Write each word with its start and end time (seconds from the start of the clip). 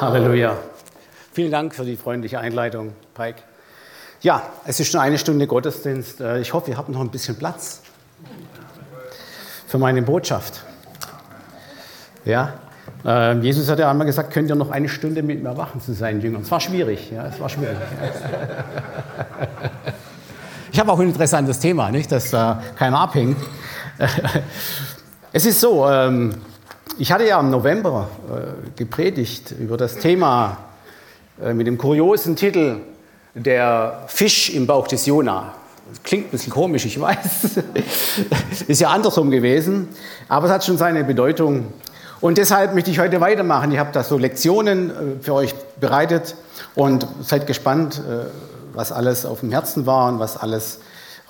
Halleluja. 0.00 0.56
Vielen 1.32 1.52
Dank 1.52 1.74
für 1.74 1.84
die 1.84 1.96
freundliche 1.96 2.40
Einleitung, 2.40 2.92
Pike. 3.14 3.42
Ja, 4.22 4.42
es 4.64 4.80
ist 4.80 4.90
schon 4.90 5.00
eine 5.00 5.18
Stunde 5.18 5.46
Gottesdienst. 5.46 6.20
Äh, 6.20 6.40
ich 6.40 6.52
hoffe, 6.52 6.70
ihr 6.70 6.76
habt 6.76 6.88
noch 6.88 7.00
ein 7.00 7.10
bisschen 7.10 7.36
Platz 7.36 7.80
für 9.68 9.78
meine 9.78 10.02
Botschaft. 10.02 10.62
Ja, 12.24 12.54
äh, 13.04 13.38
Jesus 13.38 13.68
hat 13.68 13.78
ja 13.78 13.90
einmal 13.90 14.06
gesagt, 14.06 14.32
könnt 14.32 14.48
ihr 14.48 14.56
noch 14.56 14.70
eine 14.70 14.88
Stunde 14.88 15.22
mit 15.22 15.42
mir 15.42 15.56
wachen 15.56 15.80
zu 15.80 15.92
seinen 15.92 16.20
Jüngern. 16.20 16.42
Es 16.42 16.50
war 16.50 16.60
schwierig, 16.60 17.10
ja, 17.12 17.26
es 17.26 17.38
war 17.38 17.48
schwierig. 17.48 17.76
Ich 20.72 20.80
habe 20.80 20.90
auch 20.90 20.98
ein 20.98 21.06
interessantes 21.06 21.60
Thema, 21.60 21.92
nicht, 21.92 22.10
dass 22.10 22.32
da 22.32 22.60
keiner 22.76 22.98
abhängt. 22.98 23.36
Es 25.32 25.46
ist 25.46 25.60
so, 25.60 25.88
ähm, 25.88 26.32
ich 26.98 27.12
hatte 27.12 27.26
ja 27.26 27.40
im 27.40 27.50
November 27.50 28.08
äh, 28.30 28.76
gepredigt 28.76 29.54
über 29.58 29.76
das 29.76 29.96
Thema 29.96 30.58
äh, 31.42 31.52
mit 31.52 31.66
dem 31.66 31.78
kuriosen 31.78 32.36
Titel 32.36 32.76
Der 33.34 34.04
Fisch 34.06 34.50
im 34.50 34.66
Bauch 34.66 34.86
des 34.86 35.06
Jona. 35.06 35.54
Klingt 36.02 36.26
ein 36.26 36.30
bisschen 36.30 36.52
komisch, 36.52 36.84
ich 36.84 37.00
weiß. 37.00 37.60
Ist 38.68 38.80
ja 38.80 38.90
andersrum 38.90 39.30
gewesen, 39.30 39.88
aber 40.28 40.46
es 40.46 40.52
hat 40.52 40.64
schon 40.64 40.78
seine 40.78 41.04
Bedeutung. 41.04 41.72
Und 42.20 42.38
deshalb 42.38 42.74
möchte 42.74 42.90
ich 42.90 43.00
heute 43.00 43.20
weitermachen. 43.20 43.72
Ich 43.72 43.78
habe 43.78 43.90
da 43.92 44.02
so 44.02 44.16
Lektionen 44.16 44.90
äh, 44.90 44.94
für 45.20 45.34
euch 45.34 45.54
bereitet 45.80 46.36
und 46.74 47.06
seid 47.22 47.46
gespannt, 47.46 48.00
was 48.72 48.92
alles 48.92 49.26
auf 49.26 49.40
dem 49.40 49.50
Herzen 49.50 49.86
war 49.86 50.08
und 50.08 50.18
was 50.18 50.36
alles 50.36 50.78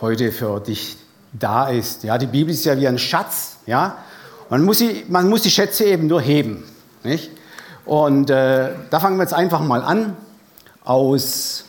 heute 0.00 0.32
für 0.32 0.60
dich 0.60 0.96
da 1.32 1.68
ist. 1.68 2.04
Ja, 2.04 2.18
die 2.18 2.26
Bibel 2.26 2.52
ist 2.52 2.64
ja 2.64 2.78
wie 2.78 2.86
ein 2.86 2.98
Schatz. 2.98 3.56
Ja, 3.66 3.96
man 4.50 4.62
muss, 4.62 4.78
sie, 4.78 5.04
man 5.08 5.28
muss 5.28 5.42
die 5.42 5.50
Schätze 5.50 5.84
eben 5.84 6.06
nur 6.06 6.20
heben. 6.20 6.64
Nicht? 7.02 7.30
Und 7.84 8.30
äh, 8.30 8.70
da 8.90 9.00
fangen 9.00 9.16
wir 9.16 9.22
jetzt 9.22 9.34
einfach 9.34 9.60
mal 9.60 9.82
an 9.82 10.16
aus, 10.84 11.64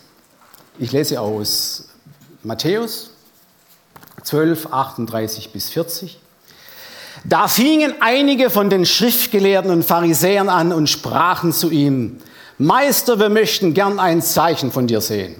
ich 0.80 0.92
lese 0.92 1.20
aus 1.22 1.90
Matthäus 2.44 3.12
12, 4.24 4.68
38 4.72 5.52
bis 5.52 5.70
40. 5.70 6.20
Da 7.24 7.48
fingen 7.48 7.94
einige 8.02 8.50
von 8.50 8.70
den 8.70 8.86
Schriftgelehrten 8.86 9.72
und 9.72 9.84
Pharisäern 9.84 10.50
an 10.50 10.72
und 10.72 10.90
sprachen 10.90 11.54
zu 11.54 11.70
ihm, 11.70 12.18
Meister, 12.58 13.20
wir 13.20 13.30
möchten 13.30 13.74
gern 13.74 14.00
ein 14.00 14.22
Zeichen 14.22 14.72
von 14.72 14.88
dir 14.88 15.02
sehen. 15.02 15.36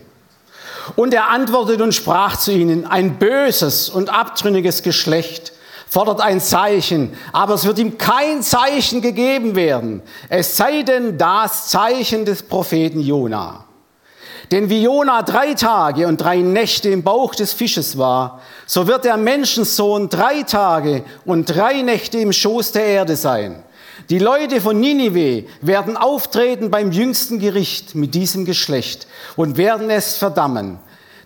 Und 0.96 1.14
er 1.14 1.30
antwortete 1.30 1.84
und 1.84 1.94
sprach 1.94 2.38
zu 2.38 2.52
ihnen, 2.52 2.86
ein 2.86 3.18
böses 3.18 3.90
und 3.90 4.10
abtrünniges 4.10 4.84
Geschlecht 4.84 5.54
fordert 5.96 6.20
ein 6.20 6.42
Zeichen, 6.42 7.14
aber 7.32 7.54
es 7.54 7.64
wird 7.64 7.80
ihm 7.80 7.98
kein 7.98 8.44
Zeichen 8.44 9.02
gegeben 9.02 9.56
werden, 9.56 10.02
es 10.28 10.58
sei 10.58 10.82
denn 10.82 11.18
das 11.18 11.70
Zeichen 11.70 12.26
des 12.26 12.44
Propheten 12.44 13.00
Jona. 13.00 13.64
Denn 14.52 14.70
wie 14.70 14.84
Jona 14.84 15.22
drei 15.22 15.54
Tage 15.54 16.06
und 16.10 16.18
drei 16.20 16.40
Nächte 16.40 16.90
im 16.90 17.02
Bauch 17.02 17.34
des 17.34 17.54
Fisches 17.54 17.98
war, 17.98 18.42
so 18.66 18.88
wird 18.88 19.06
der 19.06 19.16
Menschensohn 19.16 20.10
drei 20.10 20.44
Tage 20.44 21.06
und 21.24 21.46
drei 21.46 21.82
Nächte 21.82 22.18
im 22.18 22.34
Schoß 22.34 22.74
der 22.74 22.88
Erde 22.88 23.16
sein. 23.16 23.64
Die 24.10 24.20
Leute 24.20 24.60
von 24.60 24.78
Ninive 24.78 25.48
werden 25.62 25.96
auftreten 25.96 26.72
beim 26.72 26.92
jüngsten 26.92 27.40
Gericht 27.40 27.96
mit 27.96 28.14
diesem 28.16 28.44
Geschlecht 28.44 29.08
und 29.38 29.56
werden 29.56 29.90
es 29.90 30.18
verdammen. 30.18 30.78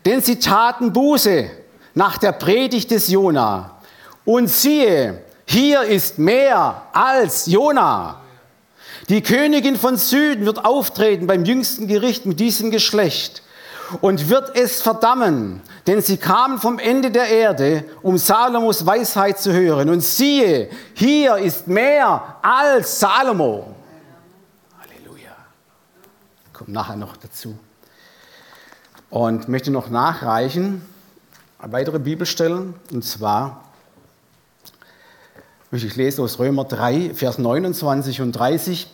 Denn 0.06 0.22
sie 0.22 0.38
taten 0.38 0.94
Buße 0.94 1.50
nach 1.96 2.20
der 2.20 2.34
Predigt 2.34 2.92
des 2.92 3.08
Jona. 3.08 3.79
Und 4.30 4.48
siehe, 4.48 5.24
hier 5.48 5.82
ist 5.82 6.20
mehr 6.20 6.84
als 6.94 7.48
Jona. 7.48 8.22
Die 9.10 9.24
Königin 9.24 9.76
von 9.76 9.98
Süden 9.98 10.46
wird 10.46 10.64
auftreten 10.66 11.26
beim 11.26 11.46
jüngsten 11.46 11.88
Gericht 11.88 12.28
mit 12.28 12.40
diesem 12.40 12.70
Geschlecht 12.70 13.42
und 14.02 14.30
wird 14.30 14.56
es 14.56 14.84
verdammen, 14.84 15.64
denn 15.88 16.04
sie 16.04 16.18
kamen 16.18 16.60
vom 16.60 16.78
Ende 16.78 17.10
der 17.10 17.28
Erde, 17.28 17.86
um 18.04 18.20
Salomos 18.20 18.86
Weisheit 18.86 19.40
zu 19.40 19.52
hören. 19.52 19.90
Und 19.90 20.02
siehe, 20.02 20.70
hier 20.94 21.38
ist 21.38 21.66
mehr 21.66 22.36
als 22.44 23.00
Salomo. 23.00 23.74
Halleluja. 24.80 25.32
Kommt 26.54 26.70
nachher 26.70 26.98
noch 26.98 27.18
dazu. 27.18 27.58
Und 29.10 29.50
möchte 29.50 29.72
noch 29.72 29.90
nachreichen, 29.90 30.84
weitere 31.58 31.98
Bibelstellen, 31.98 32.76
und 32.92 33.04
zwar 33.04 33.64
ich 35.72 35.96
lese 35.96 36.22
aus 36.22 36.40
Römer 36.40 36.66
3, 36.66 37.12
Vers 37.14 37.38
29 37.38 38.22
und 38.22 38.32
30. 38.32 38.88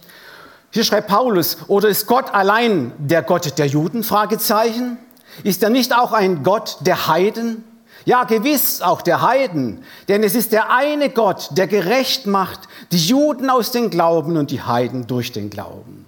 Hier 0.72 0.84
schreibt 0.84 1.08
Paulus, 1.08 1.58
oder 1.68 1.88
ist 1.88 2.06
Gott 2.06 2.34
allein 2.34 2.92
der 2.98 3.24
Gott 3.24 3.58
der 3.58 3.68
Juden? 3.68 4.04
Fragezeichen. 4.04 4.98
Ist 5.44 5.64
er 5.64 5.70
nicht 5.70 5.96
auch 5.96 6.12
ein 6.12 6.44
Gott 6.44 6.78
der 6.82 7.08
Heiden? 7.08 7.64
Ja, 8.04 8.24
gewiss 8.26 8.82
auch 8.82 9.02
der 9.02 9.22
Heiden, 9.22 9.84
denn 10.08 10.22
es 10.24 10.36
ist 10.36 10.52
der 10.52 10.72
eine 10.72 11.10
Gott, 11.10 11.50
der 11.52 11.66
gerecht 11.66 12.28
macht 12.28 12.60
die 12.92 13.00
Juden 13.00 13.50
aus 13.50 13.72
den 13.72 13.90
Glauben 13.90 14.38
und 14.38 14.52
die 14.52 14.62
Heiden 14.62 15.08
durch 15.08 15.32
den 15.32 15.50
Glauben. 15.50 16.06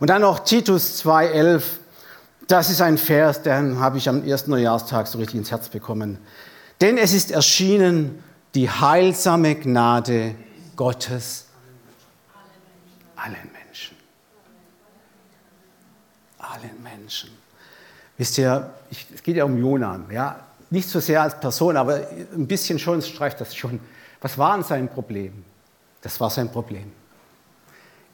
Und 0.00 0.08
dann 0.08 0.22
noch 0.22 0.38
Titus 0.38 1.04
2,11. 1.04 1.62
Das 2.46 2.70
ist 2.70 2.80
ein 2.80 2.96
Vers, 2.96 3.42
den 3.42 3.78
habe 3.78 3.98
ich 3.98 4.08
am 4.08 4.24
ersten 4.24 4.52
Neujahrstag 4.52 5.06
so 5.06 5.18
richtig 5.18 5.38
ins 5.38 5.50
Herz 5.50 5.68
bekommen. 5.68 6.16
Denn 6.80 6.96
es 6.96 7.12
ist 7.12 7.30
erschienen 7.30 8.22
die 8.58 8.68
heilsame 8.68 9.54
Gnade 9.54 10.34
Gottes 10.74 11.46
allen 13.14 13.52
Menschen. 13.52 13.96
Allen 16.38 16.82
Menschen. 16.82 17.30
Wisst 18.16 18.36
ihr, 18.36 18.74
ich, 18.90 19.06
es 19.14 19.22
geht 19.22 19.36
ja 19.36 19.44
um 19.44 19.56
Jonan, 19.58 20.10
ja, 20.10 20.40
nicht 20.70 20.88
so 20.88 20.98
sehr 20.98 21.22
als 21.22 21.38
Person, 21.38 21.76
aber 21.76 22.04
ein 22.34 22.48
bisschen 22.48 22.80
schon 22.80 23.00
streicht 23.00 23.40
das 23.40 23.54
schon. 23.54 23.78
Was 24.20 24.36
war 24.36 24.56
denn 24.56 24.64
sein 24.64 24.88
Problem? 24.88 25.44
Das 26.00 26.18
war 26.18 26.28
sein 26.28 26.50
Problem. 26.50 26.90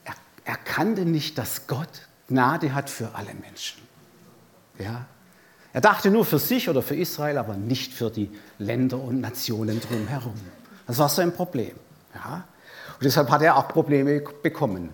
Er, 0.05 0.13
er 0.45 0.57
kannte 0.59 1.07
nicht, 1.07 1.39
dass 1.39 1.67
Gott 1.67 2.07
Gnade 2.29 2.75
hat 2.75 2.91
für 2.91 3.15
alle 3.15 3.33
Menschen. 3.33 3.81
Ja? 4.79 5.07
Er 5.75 5.81
dachte 5.81 6.09
nur 6.09 6.25
für 6.25 6.39
sich 6.39 6.69
oder 6.69 6.83
für 6.83 6.95
Israel, 6.95 7.37
aber 7.37 7.57
nicht 7.57 7.93
für 7.93 8.09
die 8.09 8.31
Länder 8.59 8.97
und 8.97 9.21
Nationen 9.21 9.81
drumherum. 9.81 10.35
Das 10.87 10.99
war 10.99 11.09
sein 11.09 11.33
Problem. 11.33 11.73
Ja? 12.15 12.45
Und 12.95 13.03
deshalb 13.03 13.29
hat 13.29 13.43
er 13.43 13.57
auch 13.57 13.67
Probleme 13.67 14.23
bekommen. 14.41 14.91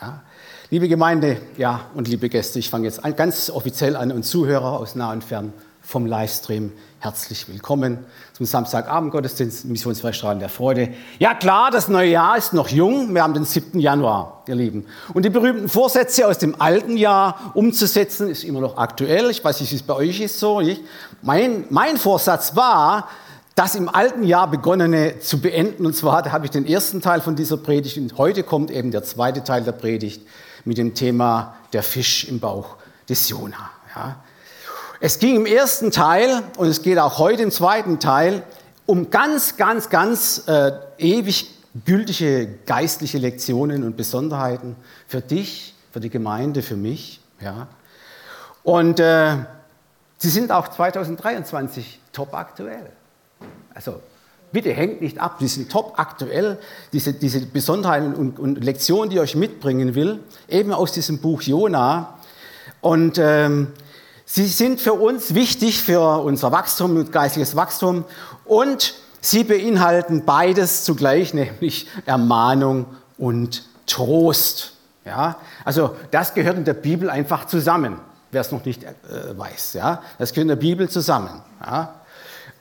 Ja? 0.00 0.24
Liebe 0.70 0.88
Gemeinde 0.88 1.40
ja, 1.56 1.82
und 1.94 2.08
liebe 2.08 2.28
Gäste, 2.28 2.58
ich 2.58 2.68
fange 2.68 2.86
jetzt 2.86 3.00
ganz 3.16 3.48
offiziell 3.48 3.94
an 3.94 4.10
und 4.10 4.24
Zuhörer 4.24 4.72
aus 4.72 4.96
nah 4.96 5.12
und 5.12 5.22
fern 5.22 5.52
vom 5.84 6.06
Livestream 6.06 6.72
herzlich 6.98 7.46
willkommen 7.46 7.98
zum 8.32 8.46
Samstagabend-Gottesdienst 8.46 9.66
Missionsfreistrahlen 9.66 10.40
der 10.40 10.48
Freude. 10.48 10.88
Ja 11.18 11.34
klar, 11.34 11.70
das 11.70 11.88
neue 11.88 12.10
Jahr 12.10 12.38
ist 12.38 12.54
noch 12.54 12.68
jung. 12.68 13.14
Wir 13.14 13.22
haben 13.22 13.34
den 13.34 13.44
7. 13.44 13.78
Januar, 13.78 14.42
ihr 14.46 14.54
Lieben. 14.54 14.86
Und 15.12 15.26
die 15.26 15.30
berühmten 15.30 15.68
Vorsätze 15.68 16.26
aus 16.26 16.38
dem 16.38 16.58
alten 16.60 16.96
Jahr 16.96 17.52
umzusetzen, 17.52 18.30
ist 18.30 18.44
immer 18.44 18.60
noch 18.60 18.78
aktuell. 18.78 19.28
Ich 19.30 19.44
weiß 19.44 19.60
nicht, 19.60 19.70
wie 19.72 19.76
es 19.76 19.82
bei 19.82 19.94
euch 19.94 20.20
ist 20.20 20.40
so. 20.40 20.62
Mein, 21.20 21.66
mein 21.68 21.98
Vorsatz 21.98 22.56
war, 22.56 23.08
das 23.54 23.74
im 23.74 23.90
alten 23.90 24.24
Jahr 24.24 24.50
begonnene 24.50 25.20
zu 25.20 25.40
beenden. 25.40 25.84
Und 25.84 25.94
zwar, 25.94 26.32
habe 26.32 26.46
ich 26.46 26.50
den 26.50 26.66
ersten 26.66 27.02
Teil 27.02 27.20
von 27.20 27.36
dieser 27.36 27.58
Predigt 27.58 27.98
und 27.98 28.16
heute 28.16 28.42
kommt 28.42 28.70
eben 28.70 28.90
der 28.90 29.04
zweite 29.04 29.44
Teil 29.44 29.62
der 29.62 29.72
Predigt 29.72 30.22
mit 30.64 30.78
dem 30.78 30.94
Thema 30.94 31.56
der 31.74 31.82
Fisch 31.82 32.24
im 32.24 32.40
Bauch 32.40 32.76
des 33.06 33.28
Jona. 33.28 33.70
Ja. 33.94 34.16
Es 35.00 35.18
ging 35.18 35.36
im 35.36 35.46
ersten 35.46 35.90
Teil 35.90 36.42
und 36.56 36.68
es 36.68 36.82
geht 36.82 36.98
auch 36.98 37.18
heute 37.18 37.42
im 37.42 37.50
zweiten 37.50 37.98
Teil 37.98 38.42
um 38.86 39.10
ganz, 39.10 39.56
ganz, 39.56 39.90
ganz 39.90 40.44
äh, 40.46 40.72
ewig 40.98 41.50
gültige 41.84 42.46
geistliche 42.66 43.18
Lektionen 43.18 43.82
und 43.82 43.96
Besonderheiten 43.96 44.76
für 45.08 45.20
dich, 45.20 45.74
für 45.92 46.00
die 46.00 46.10
Gemeinde, 46.10 46.62
für 46.62 46.76
mich. 46.76 47.20
Ja. 47.40 47.66
Und 48.62 49.00
äh, 49.00 49.36
sie 50.18 50.30
sind 50.30 50.52
auch 50.52 50.68
2023 50.68 52.00
top 52.12 52.32
aktuell. 52.34 52.92
Also 53.74 54.00
bitte 54.52 54.72
hängt 54.72 55.02
nicht 55.02 55.18
ab, 55.18 55.38
die 55.40 55.48
sind 55.48 55.72
top 55.72 55.94
aktuell, 55.96 56.58
diese, 56.92 57.12
diese 57.14 57.40
Besonderheiten 57.40 58.14
und, 58.14 58.38
und 58.38 58.62
Lektionen, 58.62 59.10
die 59.10 59.16
ich 59.16 59.22
euch 59.22 59.34
mitbringen 59.34 59.96
will, 59.96 60.20
eben 60.48 60.72
aus 60.72 60.92
diesem 60.92 61.18
Buch 61.18 61.42
Jona. 61.42 62.16
Und 62.80 63.18
ähm, 63.18 63.72
Sie 64.36 64.48
sind 64.48 64.80
für 64.80 64.94
uns 64.94 65.34
wichtig, 65.34 65.80
für 65.80 66.20
unser 66.24 66.50
Wachstum 66.50 66.96
und 66.96 67.12
geistiges 67.12 67.54
Wachstum 67.54 68.04
und 68.44 68.94
sie 69.20 69.44
beinhalten 69.44 70.24
beides 70.24 70.82
zugleich, 70.82 71.32
nämlich 71.34 71.86
Ermahnung 72.04 72.86
und 73.16 73.64
Trost. 73.86 74.72
Ja? 75.04 75.36
Also 75.64 75.94
das 76.10 76.34
gehört 76.34 76.56
in 76.56 76.64
der 76.64 76.74
Bibel 76.74 77.10
einfach 77.10 77.46
zusammen, 77.46 78.00
wer 78.32 78.40
es 78.40 78.50
noch 78.50 78.64
nicht 78.64 78.82
äh, 78.82 79.38
weiß. 79.38 79.74
Ja? 79.74 80.02
Das 80.18 80.32
gehört 80.32 80.46
in 80.46 80.48
der 80.48 80.56
Bibel 80.56 80.88
zusammen. 80.88 81.40
Ja? 81.64 81.94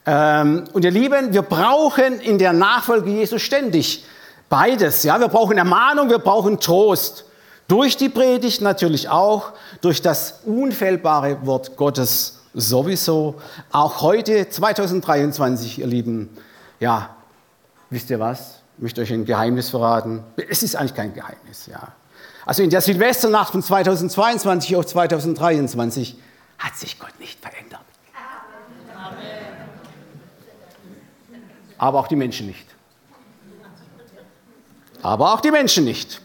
Ähm, 0.05 0.65
und 0.73 0.85
ihr 0.85 0.91
Lieben, 0.91 1.33
wir 1.33 1.41
brauchen 1.41 2.19
in 2.19 2.37
der 2.37 2.53
Nachfolge 2.53 3.09
Jesu 3.09 3.39
ständig 3.39 4.05
beides. 4.47 5.01
Ja? 5.01 5.19
Wir 5.19 5.27
brauchen 5.27 5.57
Ermahnung, 5.57 6.11
wir 6.11 6.19
brauchen 6.19 6.59
Trost. 6.59 7.25
Durch 7.67 7.97
die 7.97 8.09
Predigt 8.09 8.61
natürlich 8.61 9.09
auch, 9.09 9.53
durch 9.81 10.01
das 10.01 10.41
unfehlbare 10.45 11.45
Wort 11.45 11.77
Gottes 11.77 12.39
sowieso. 12.53 13.41
Auch 13.71 14.01
heute, 14.01 14.49
2023, 14.49 15.79
ihr 15.79 15.87
Lieben, 15.87 16.29
ja, 16.79 17.15
wisst 17.89 18.09
ihr 18.09 18.19
was? 18.19 18.59
Ich 18.77 18.83
möchte 18.83 19.01
euch 19.01 19.13
ein 19.13 19.25
Geheimnis 19.25 19.69
verraten. 19.69 20.23
Es 20.49 20.63
ist 20.63 20.75
eigentlich 20.75 20.95
kein 20.95 21.13
Geheimnis, 21.13 21.67
ja. 21.67 21.93
Also 22.45 22.63
in 22.63 22.69
der 22.69 22.81
Silvesternacht 22.81 23.51
von 23.51 23.63
2022 23.63 24.75
auf 24.75 24.85
2023 24.85 26.17
hat 26.57 26.75
sich 26.75 26.99
Gott 26.99 27.17
nicht 27.19 27.39
verändert. 27.39 27.81
Aber 31.77 31.99
auch 31.99 32.07
die 32.07 32.15
Menschen 32.15 32.47
nicht. 32.47 32.67
Aber 35.01 35.33
auch 35.33 35.41
die 35.41 35.51
Menschen 35.51 35.83
nicht. 35.83 36.21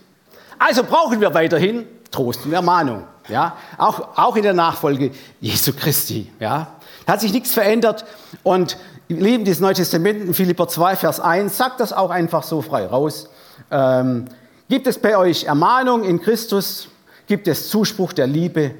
Also 0.59 0.83
brauchen 0.83 1.21
wir 1.21 1.33
weiterhin 1.35 1.87
Trost 2.11 2.45
und 2.45 2.53
Ermahnung. 2.53 3.05
Ja? 3.29 3.57
Auch, 3.77 4.17
auch 4.17 4.37
in 4.37 4.43
der 4.43 4.55
Nachfolge 4.55 5.13
Jesu 5.41 5.73
Christi. 5.73 6.31
Ja? 6.41 6.69
Da 7.07 7.15
hat 7.15 7.21
sich 7.21 7.33
nichts 7.33 7.53
verändert. 7.53 8.05
Und 8.43 8.77
Lieben, 9.09 9.45
dieses 9.45 9.61
Neue 9.61 9.75
Testament 9.75 10.23
in 10.23 10.35
Philipper 10.35 10.69
2, 10.69 10.97
Vers 10.97 11.21
1 11.21 11.57
sagt 11.57 11.81
das 11.81 11.93
auch 11.93 12.11
einfach 12.11 12.43
so 12.43 12.61
frei 12.61 12.87
raus. 12.87 13.29
Ähm, 13.71 14.27
gibt 14.69 14.87
es 14.87 14.99
bei 14.99 15.17
euch 15.17 15.45
Ermahnung 15.45 16.05
in 16.05 16.21
Christus? 16.21 16.89
Gibt 17.27 17.49
es 17.49 17.71
Zuspruch 17.71 18.13
der 18.13 18.27
Liebe? 18.27 18.73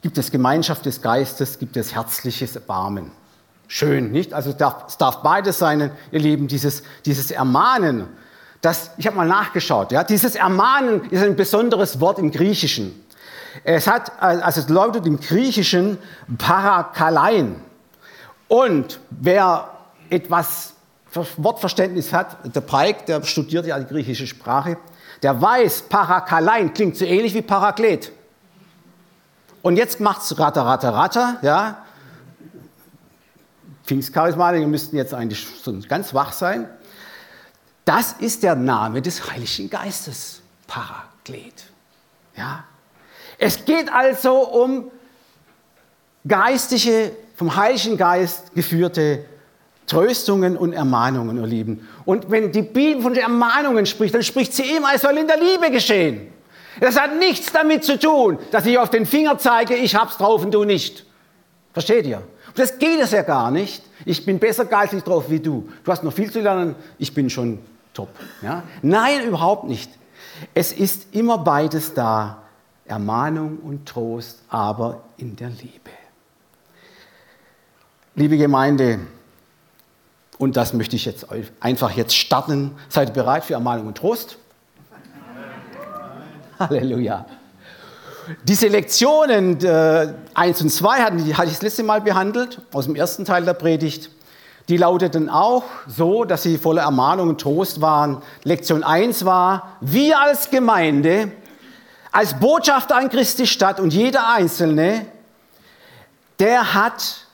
Gibt 0.00 0.18
es 0.18 0.30
Gemeinschaft 0.30 0.86
des 0.86 1.02
Geistes? 1.02 1.58
Gibt 1.58 1.76
es 1.76 1.94
herzliches 1.94 2.56
Erbarmen? 2.56 3.10
Schön, 3.68 4.10
nicht? 4.12 4.32
Also 4.32 4.50
es 4.50 4.56
darf, 4.56 4.84
es 4.88 4.98
darf 4.98 5.22
beides 5.22 5.58
sein, 5.58 5.90
ihr 6.12 6.20
Lieben, 6.20 6.48
dieses, 6.48 6.82
dieses 7.04 7.30
Ermahnen. 7.30 8.06
Das, 8.64 8.92
ich 8.96 9.06
habe 9.06 9.16
mal 9.18 9.28
nachgeschaut, 9.28 9.92
ja, 9.92 10.04
dieses 10.04 10.36
Ermahnen 10.36 11.04
ist 11.10 11.22
ein 11.22 11.36
besonderes 11.36 12.00
Wort 12.00 12.18
im 12.18 12.30
Griechischen. 12.30 13.04
Es 13.62 13.86
hat, 13.86 14.10
also 14.22 14.58
es 14.62 14.70
lautet 14.70 15.04
im 15.06 15.20
Griechischen 15.20 15.98
Parakalein. 16.38 17.60
Und 18.48 19.00
wer 19.10 19.68
etwas 20.08 20.72
Wortverständnis 21.36 22.14
hat, 22.14 22.38
der 22.56 22.62
Pike, 22.62 23.04
der 23.06 23.22
studiert 23.24 23.66
ja 23.66 23.78
die 23.78 23.84
griechische 23.84 24.26
Sprache, 24.26 24.78
der 25.22 25.42
weiß, 25.42 25.82
Parakalein 25.82 26.72
klingt 26.72 26.96
so 26.96 27.04
ähnlich 27.04 27.34
wie 27.34 27.42
Paraklet. 27.42 28.12
Und 29.60 29.76
jetzt 29.76 30.00
macht 30.00 30.22
es 30.22 30.38
Ratter, 30.38 30.64
Ratter, 30.64 30.94
Ratter, 30.94 31.36
ja. 31.42 31.84
Pfingstcharismatiker 33.84 34.66
müssten 34.66 34.96
jetzt 34.96 35.12
eigentlich 35.12 35.46
ganz 35.86 36.14
wach 36.14 36.32
sein. 36.32 36.66
Das 37.84 38.14
ist 38.18 38.42
der 38.42 38.54
Name 38.54 39.02
des 39.02 39.30
Heiligen 39.30 39.68
Geistes, 39.68 40.40
Paraklet. 40.66 41.64
Ja. 42.36 42.64
Es 43.38 43.64
geht 43.64 43.92
also 43.92 44.38
um 44.48 44.90
geistige, 46.26 47.12
vom 47.36 47.54
Heiligen 47.54 47.96
Geist 47.96 48.54
geführte 48.54 49.24
Tröstungen 49.86 50.56
und 50.56 50.72
Ermahnungen, 50.72 51.36
ihr 51.36 51.46
Lieben. 51.46 51.88
Und 52.06 52.30
wenn 52.30 52.52
die 52.52 52.62
Bibel 52.62 53.02
von 53.02 53.12
den 53.12 53.22
Ermahnungen 53.22 53.84
spricht, 53.84 54.14
dann 54.14 54.22
spricht 54.22 54.54
sie 54.54 54.62
immer, 54.62 54.94
es 54.94 55.02
soll 55.02 55.18
in 55.18 55.26
der 55.26 55.38
Liebe 55.38 55.70
geschehen. 55.70 56.32
Das 56.80 56.98
hat 56.98 57.16
nichts 57.18 57.52
damit 57.52 57.84
zu 57.84 57.98
tun, 57.98 58.38
dass 58.50 58.66
ich 58.66 58.78
auf 58.78 58.90
den 58.90 59.04
Finger 59.04 59.38
zeige, 59.38 59.74
ich 59.76 59.94
hab's 59.94 60.16
drauf 60.16 60.42
und 60.42 60.52
du 60.52 60.64
nicht. 60.64 61.04
Versteht 61.72 62.06
ihr? 62.06 62.22
Das 62.54 62.78
geht 62.78 63.00
es 63.00 63.10
ja 63.10 63.22
gar 63.22 63.50
nicht. 63.50 63.82
Ich 64.06 64.24
bin 64.24 64.38
besser 64.38 64.64
geistig 64.64 65.02
drauf 65.02 65.28
wie 65.28 65.40
du. 65.40 65.68
Du 65.84 65.92
hast 65.92 66.02
noch 66.02 66.12
viel 66.12 66.30
zu 66.30 66.40
lernen, 66.40 66.74
ich 66.98 67.12
bin 67.12 67.28
schon 67.28 67.58
top. 67.94 68.10
Ja? 68.42 68.62
Nein, 68.82 69.26
überhaupt 69.26 69.64
nicht. 69.64 69.90
Es 70.52 70.72
ist 70.72 71.14
immer 71.14 71.38
beides 71.38 71.94
da. 71.94 72.38
Ermahnung 72.86 73.58
und 73.62 73.86
Trost, 73.86 74.42
aber 74.50 75.04
in 75.16 75.36
der 75.36 75.48
Liebe. 75.48 75.90
Liebe 78.14 78.36
Gemeinde, 78.36 79.00
und 80.38 80.56
das 80.56 80.74
möchte 80.74 80.96
ich 80.96 81.04
jetzt 81.04 81.26
einfach 81.60 81.92
jetzt 81.92 82.14
starten. 82.14 82.72
Seid 82.88 83.10
ihr 83.10 83.14
bereit 83.14 83.44
für 83.44 83.54
Ermahnung 83.54 83.86
und 83.86 83.96
Trost? 83.96 84.36
Halleluja. 86.58 87.24
Diese 88.42 88.68
Lektionen 88.68 89.62
äh, 89.64 90.14
1 90.34 90.62
und 90.62 90.70
2 90.70 91.02
hatten, 91.02 91.24
die 91.24 91.34
hatte 91.34 91.48
ich 91.48 91.54
das 91.54 91.62
letzte 91.62 91.82
Mal 91.82 92.00
behandelt, 92.00 92.60
aus 92.72 92.86
dem 92.86 92.96
ersten 92.96 93.24
Teil 93.24 93.44
der 93.44 93.54
Predigt. 93.54 94.10
Die 94.68 94.76
lauteten 94.76 95.28
auch 95.28 95.64
so, 95.86 96.24
dass 96.24 96.42
sie 96.42 96.56
voller 96.56 96.82
Ermahnung 96.82 97.28
und 97.30 97.40
Trost 97.40 97.80
waren. 97.80 98.22
Lektion 98.44 98.82
1 98.82 99.24
war, 99.24 99.76
wir 99.80 100.18
als 100.20 100.50
Gemeinde, 100.50 101.30
als 102.10 102.38
Botschafter 102.38 102.96
an 102.96 103.10
Christi 103.10 103.46
Stadt 103.46 103.78
und 103.78 103.92
jeder 103.92 104.28
Einzelne, 104.32 105.06
der 106.38 106.74
hat 106.74 107.26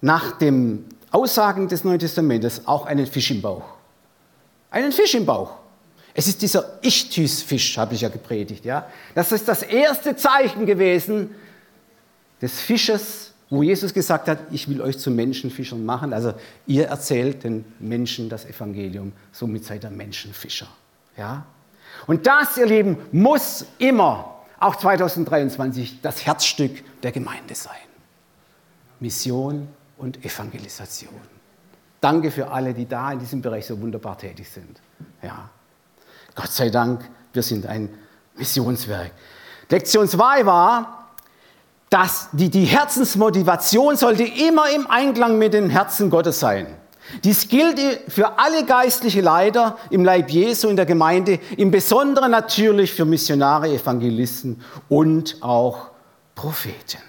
nach 0.00 0.32
den 0.32 0.86
Aussagen 1.10 1.68
des 1.68 1.82
Neuen 1.82 1.98
Testamentes 1.98 2.66
auch 2.66 2.86
einen 2.86 3.06
Fisch 3.06 3.30
im 3.30 3.42
Bauch. 3.42 3.64
Einen 4.70 4.92
Fisch 4.92 5.14
im 5.14 5.26
Bauch. 5.26 5.50
Es 6.14 6.28
ist 6.28 6.42
dieser 6.42 6.78
Ichthys-Fisch, 6.82 7.78
habe 7.78 7.94
ich 7.94 8.02
ja 8.02 8.08
gepredigt. 8.08 8.64
Ja? 8.64 8.86
Das 9.14 9.32
ist 9.32 9.48
das 9.48 9.62
erste 9.62 10.16
Zeichen 10.16 10.66
gewesen 10.66 11.34
des 12.40 12.60
Fisches, 12.60 13.29
wo 13.50 13.64
Jesus 13.64 13.92
gesagt 13.92 14.28
hat, 14.28 14.38
ich 14.52 14.68
will 14.68 14.80
euch 14.80 14.98
zu 14.98 15.10
Menschenfischern 15.10 15.84
machen. 15.84 16.12
Also 16.12 16.34
ihr 16.66 16.86
erzählt 16.86 17.42
den 17.42 17.64
Menschen 17.80 18.28
das 18.28 18.44
Evangelium, 18.44 19.12
somit 19.32 19.64
seid 19.64 19.84
ihr 19.84 19.90
Menschenfischer. 19.90 20.68
Ja? 21.16 21.44
Und 22.06 22.26
das, 22.26 22.56
ihr 22.56 22.66
Lieben, 22.66 22.96
muss 23.10 23.66
immer, 23.78 24.36
auch 24.60 24.76
2023, 24.76 26.00
das 26.00 26.24
Herzstück 26.24 26.82
der 27.02 27.10
Gemeinde 27.10 27.54
sein. 27.54 27.74
Mission 29.00 29.68
und 29.98 30.24
Evangelisation. 30.24 31.14
Danke 32.00 32.30
für 32.30 32.50
alle, 32.50 32.72
die 32.72 32.86
da 32.86 33.12
in 33.12 33.18
diesem 33.18 33.42
Bereich 33.42 33.66
so 33.66 33.80
wunderbar 33.80 34.16
tätig 34.16 34.48
sind. 34.48 34.80
Ja. 35.22 35.50
Gott 36.34 36.52
sei 36.52 36.70
Dank, 36.70 37.08
wir 37.32 37.42
sind 37.42 37.66
ein 37.66 37.88
Missionswerk. 38.36 39.10
Lektion 39.68 40.08
2 40.08 40.46
war, 40.46 40.99
dass 41.90 42.28
die, 42.32 42.48
die 42.48 42.64
Herzensmotivation 42.64 43.96
sollte 43.96 44.22
immer 44.22 44.70
im 44.70 44.88
Einklang 44.88 45.38
mit 45.38 45.52
dem 45.54 45.68
Herzen 45.68 46.08
Gottes 46.08 46.38
sein. 46.38 46.68
Dies 47.24 47.48
gilt 47.48 47.80
für 48.08 48.38
alle 48.38 48.64
geistliche 48.64 49.20
Leiter 49.20 49.76
im 49.90 50.04
Leib 50.04 50.30
Jesu 50.30 50.68
in 50.68 50.76
der 50.76 50.86
Gemeinde, 50.86 51.40
im 51.56 51.72
Besonderen 51.72 52.30
natürlich 52.30 52.92
für 52.92 53.04
Missionare, 53.04 53.68
Evangelisten 53.68 54.62
und 54.88 55.38
auch 55.40 55.90
Propheten. 56.36 57.02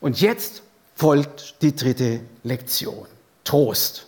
Und 0.00 0.20
jetzt 0.20 0.62
folgt 0.94 1.62
die 1.62 1.74
dritte 1.74 2.20
Lektion, 2.42 3.06
Trost. 3.44 4.06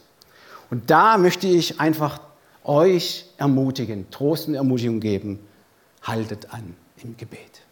Und 0.71 0.91
da 0.91 1.17
möchte 1.17 1.47
ich 1.47 1.81
einfach 1.81 2.21
euch 2.65 3.27
ermutigen, 3.39 4.11
Trost 4.11 4.49
und 4.49 4.55
Ermutigung 4.55 5.01
geben, 5.01 5.39
haltet 6.03 6.53
an 6.53 6.77
im 7.03 7.17
Gebet. 7.17 7.64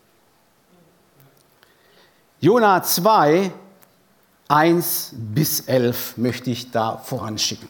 Jona 2.44 2.82
2, 2.82 3.52
1 4.48 5.14
bis 5.14 5.60
11 5.60 6.16
möchte 6.16 6.50
ich 6.50 6.72
da 6.72 6.96
voranschicken. 6.96 7.68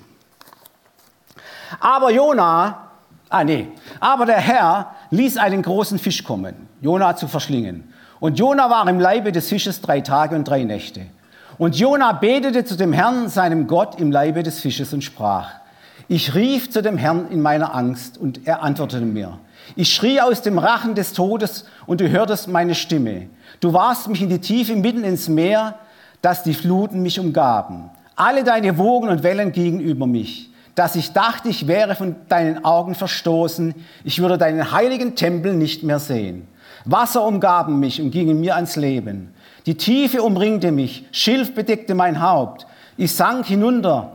Aber 1.79 2.11
Jona, 2.11 2.89
ah 3.29 3.45
nee, 3.45 3.69
aber 4.01 4.25
der 4.25 4.39
Herr 4.39 4.95
ließ 5.11 5.37
einen 5.37 5.61
großen 5.61 5.99
Fisch 5.99 6.25
kommen, 6.25 6.71
Jona 6.81 7.15
zu 7.17 7.29
verschlingen. 7.29 7.93
Und 8.19 8.39
Jona 8.39 8.71
war 8.71 8.89
im 8.89 8.99
Leibe 8.99 9.31
des 9.31 9.51
Fisches 9.51 9.83
drei 9.83 10.01
Tage 10.01 10.35
und 10.37 10.49
drei 10.49 10.65
Nächte. 10.65 11.05
Und 11.59 11.77
Jona 11.77 12.13
betete 12.13 12.65
zu 12.65 12.75
dem 12.75 12.95
Herrn, 12.95 13.29
seinem 13.29 13.67
Gott, 13.67 14.01
im 14.01 14.11
Leibe 14.11 14.43
des 14.43 14.59
Fisches 14.59 14.95
und 14.95 15.05
sprach, 15.05 15.51
ich 16.09 16.35
rief 16.35 16.71
zu 16.71 16.81
dem 16.81 16.97
Herrn 16.97 17.29
in 17.29 17.43
meiner 17.43 17.75
Angst 17.75 18.17
und 18.17 18.47
er 18.47 18.63
antwortete 18.63 19.05
mir. 19.05 19.39
Ich 19.77 19.95
schrie 19.95 20.21
aus 20.21 20.43
dem 20.43 20.59
Rachen 20.59 20.95
des 20.95 21.13
Todes 21.13 21.65
und 21.87 22.01
du 22.01 22.09
hörtest 22.09 22.49
meine 22.49 22.75
Stimme. 22.75 23.29
Du 23.61 23.73
warst 23.73 24.09
mich 24.09 24.23
in 24.23 24.29
die 24.29 24.41
Tiefe 24.41 24.77
mitten 24.77 25.05
ins 25.05 25.29
Meer, 25.29 25.77
dass 26.21 26.43
die 26.43 26.55
Fluten 26.55 27.03
mich 27.03 27.19
umgaben. 27.19 27.91
Alle 28.17 28.45
deine 28.45 28.79
Wogen 28.79 29.09
und 29.09 29.23
Wellen 29.23 29.53
gingen 29.53 29.81
über 29.81 30.07
mich, 30.07 30.51
dass 30.75 30.97
ich 30.97 31.13
dachte, 31.13 31.49
ich 31.49 31.67
wäre 31.67 31.95
von 31.95 32.17
deinen 32.29 32.65
Augen 32.65 32.95
verstoßen, 32.95 33.75
ich 34.05 34.21
würde 34.21 34.39
deinen 34.39 34.73
heiligen 34.73 35.17
Tempel 35.17 35.55
nicht 35.55 35.83
mehr 35.83 35.99
sehen. 35.99 36.47
Wasser 36.85 37.25
umgaben 37.25 37.79
mich 37.81 38.01
und 38.01 38.11
gingen 38.11 38.41
mir 38.41 38.57
ans 38.57 38.77
Leben. 38.77 39.35
Die 39.67 39.77
Tiefe 39.77 40.23
umringte 40.23 40.73
mich, 40.73 41.07
Schilf 41.13 41.55
bedeckte 41.55 41.95
mein 41.95 42.21
Haupt. 42.21 42.67
Ich 42.97 43.13
sank 43.15 43.47
hinunter 43.47 44.13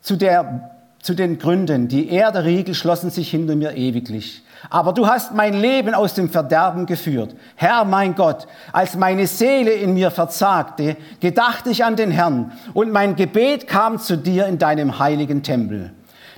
zu, 0.00 0.16
der, 0.16 0.70
zu 1.00 1.14
den 1.14 1.38
Gründen. 1.38 1.88
Die 1.88 2.08
Erderiegel 2.08 2.74
schlossen 2.74 3.10
sich 3.10 3.30
hinter 3.30 3.54
mir 3.54 3.76
ewiglich. 3.76 4.42
Aber 4.70 4.92
du 4.92 5.06
hast 5.06 5.34
mein 5.34 5.54
Leben 5.54 5.94
aus 5.94 6.14
dem 6.14 6.30
Verderben 6.30 6.86
geführt. 6.86 7.34
Herr, 7.56 7.84
mein 7.84 8.14
Gott, 8.14 8.46
als 8.72 8.96
meine 8.96 9.26
Seele 9.26 9.72
in 9.72 9.94
mir 9.94 10.10
verzagte, 10.10 10.96
gedachte 11.20 11.70
ich 11.70 11.84
an 11.84 11.96
den 11.96 12.10
Herrn 12.10 12.52
und 12.74 12.92
mein 12.92 13.16
Gebet 13.16 13.66
kam 13.66 13.98
zu 13.98 14.16
dir 14.16 14.46
in 14.46 14.58
deinem 14.58 14.98
heiligen 14.98 15.42
Tempel. 15.42 15.92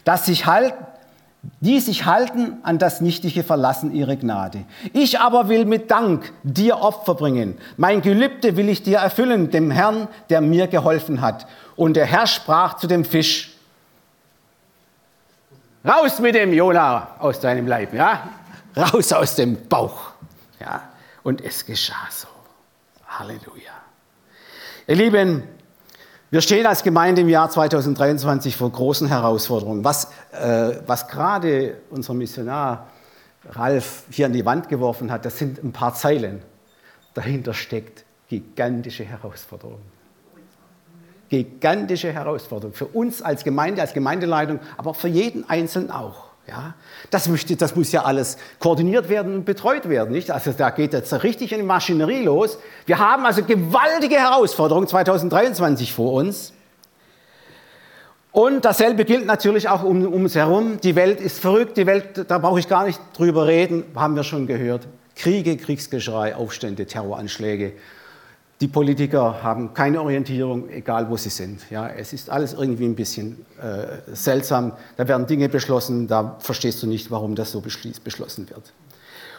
Dass 0.04 0.28
ich 0.28 0.46
halt 0.46 0.74
die 1.60 1.80
sich 1.80 2.04
halten 2.06 2.58
an 2.62 2.78
das 2.78 3.00
nichtige 3.00 3.42
Verlassen 3.42 3.94
ihrer 3.94 4.16
Gnade. 4.16 4.64
Ich 4.92 5.20
aber 5.20 5.48
will 5.48 5.64
mit 5.64 5.90
Dank 5.90 6.32
dir 6.42 6.80
Opfer 6.80 7.14
bringen. 7.14 7.56
Mein 7.76 8.02
Gelübde 8.02 8.56
will 8.56 8.68
ich 8.68 8.82
dir 8.82 8.98
erfüllen, 8.98 9.50
dem 9.50 9.70
Herrn, 9.70 10.08
der 10.30 10.40
mir 10.40 10.66
geholfen 10.66 11.20
hat. 11.20 11.46
Und 11.76 11.96
der 11.96 12.06
Herr 12.06 12.26
sprach 12.26 12.76
zu 12.76 12.86
dem 12.86 13.04
Fisch, 13.04 13.53
raus 15.84 16.18
mit 16.18 16.34
dem 16.34 16.52
Jona 16.52 17.16
aus 17.18 17.40
deinem 17.40 17.66
Leib, 17.66 17.94
ja? 17.94 18.28
Raus 18.76 19.12
aus 19.12 19.36
dem 19.36 19.68
Bauch. 19.68 20.12
Ja? 20.60 20.90
Und 21.22 21.40
es 21.42 21.64
geschah 21.64 22.08
so. 22.10 22.28
Halleluja. 23.06 23.72
Ihr 24.86 24.96
Lieben, 24.96 25.44
wir 26.30 26.40
stehen 26.40 26.66
als 26.66 26.82
Gemeinde 26.82 27.20
im 27.20 27.28
Jahr 27.28 27.48
2023 27.48 28.56
vor 28.56 28.70
großen 28.70 29.06
Herausforderungen. 29.06 29.84
Was, 29.84 30.10
äh, 30.32 30.78
was 30.86 31.06
gerade 31.06 31.76
unser 31.90 32.14
Missionar 32.14 32.88
Ralf 33.50 34.04
hier 34.10 34.26
an 34.26 34.32
die 34.32 34.44
Wand 34.44 34.68
geworfen 34.68 35.12
hat, 35.12 35.24
das 35.24 35.38
sind 35.38 35.62
ein 35.62 35.72
paar 35.72 35.94
Zeilen. 35.94 36.42
Dahinter 37.14 37.54
steckt 37.54 38.04
gigantische 38.28 39.04
Herausforderungen. 39.04 39.93
Gigantische 41.34 42.12
Herausforderungen 42.12 42.74
für 42.74 42.86
uns 42.86 43.20
als 43.20 43.42
Gemeinde, 43.42 43.80
als 43.80 43.92
Gemeindeleitung, 43.92 44.60
aber 44.76 44.94
für 44.94 45.08
jeden 45.08 45.50
Einzelnen 45.50 45.90
auch. 45.90 46.26
Ja, 46.46 46.74
das, 47.10 47.26
möchte, 47.28 47.56
das 47.56 47.74
muss 47.74 47.90
ja 47.90 48.04
alles 48.04 48.36
koordiniert 48.60 49.08
werden 49.08 49.34
und 49.34 49.44
betreut 49.44 49.88
werden. 49.88 50.12
Nicht? 50.12 50.30
Also 50.30 50.52
da 50.52 50.70
geht 50.70 50.92
jetzt 50.92 51.12
richtig 51.24 51.50
in 51.50 51.58
die 51.58 51.64
Maschinerie 51.64 52.22
los. 52.22 52.58
Wir 52.86 53.00
haben 53.00 53.26
also 53.26 53.42
gewaltige 53.42 54.14
Herausforderungen 54.16 54.86
2023 54.86 55.92
vor 55.92 56.12
uns. 56.12 56.52
Und 58.30 58.64
dasselbe 58.64 59.04
gilt 59.04 59.26
natürlich 59.26 59.68
auch 59.68 59.82
um, 59.82 60.06
um 60.06 60.22
uns 60.22 60.36
herum. 60.36 60.78
Die 60.82 60.94
Welt 60.94 61.20
ist 61.20 61.40
verrückt, 61.40 61.76
die 61.76 61.86
Welt, 61.86 62.26
da 62.28 62.38
brauche 62.38 62.60
ich 62.60 62.68
gar 62.68 62.84
nicht 62.84 63.00
drüber 63.16 63.48
reden, 63.48 63.82
haben 63.96 64.14
wir 64.14 64.22
schon 64.22 64.46
gehört. 64.46 64.86
Kriege, 65.16 65.56
Kriegsgeschrei, 65.56 66.36
Aufstände, 66.36 66.86
Terroranschläge. 66.86 67.72
Die 68.60 68.68
Politiker 68.68 69.42
haben 69.42 69.74
keine 69.74 70.00
Orientierung, 70.00 70.70
egal 70.70 71.10
wo 71.10 71.16
sie 71.16 71.28
sind. 71.28 71.68
Ja, 71.70 71.88
es 71.88 72.12
ist 72.12 72.30
alles 72.30 72.52
irgendwie 72.52 72.84
ein 72.84 72.94
bisschen 72.94 73.44
äh, 73.60 74.14
seltsam. 74.14 74.72
Da 74.96 75.08
werden 75.08 75.26
Dinge 75.26 75.48
beschlossen, 75.48 76.06
da 76.06 76.36
verstehst 76.38 76.82
du 76.82 76.86
nicht, 76.86 77.10
warum 77.10 77.34
das 77.34 77.50
so 77.50 77.60
beschlossen 77.60 78.48
wird. 78.48 78.72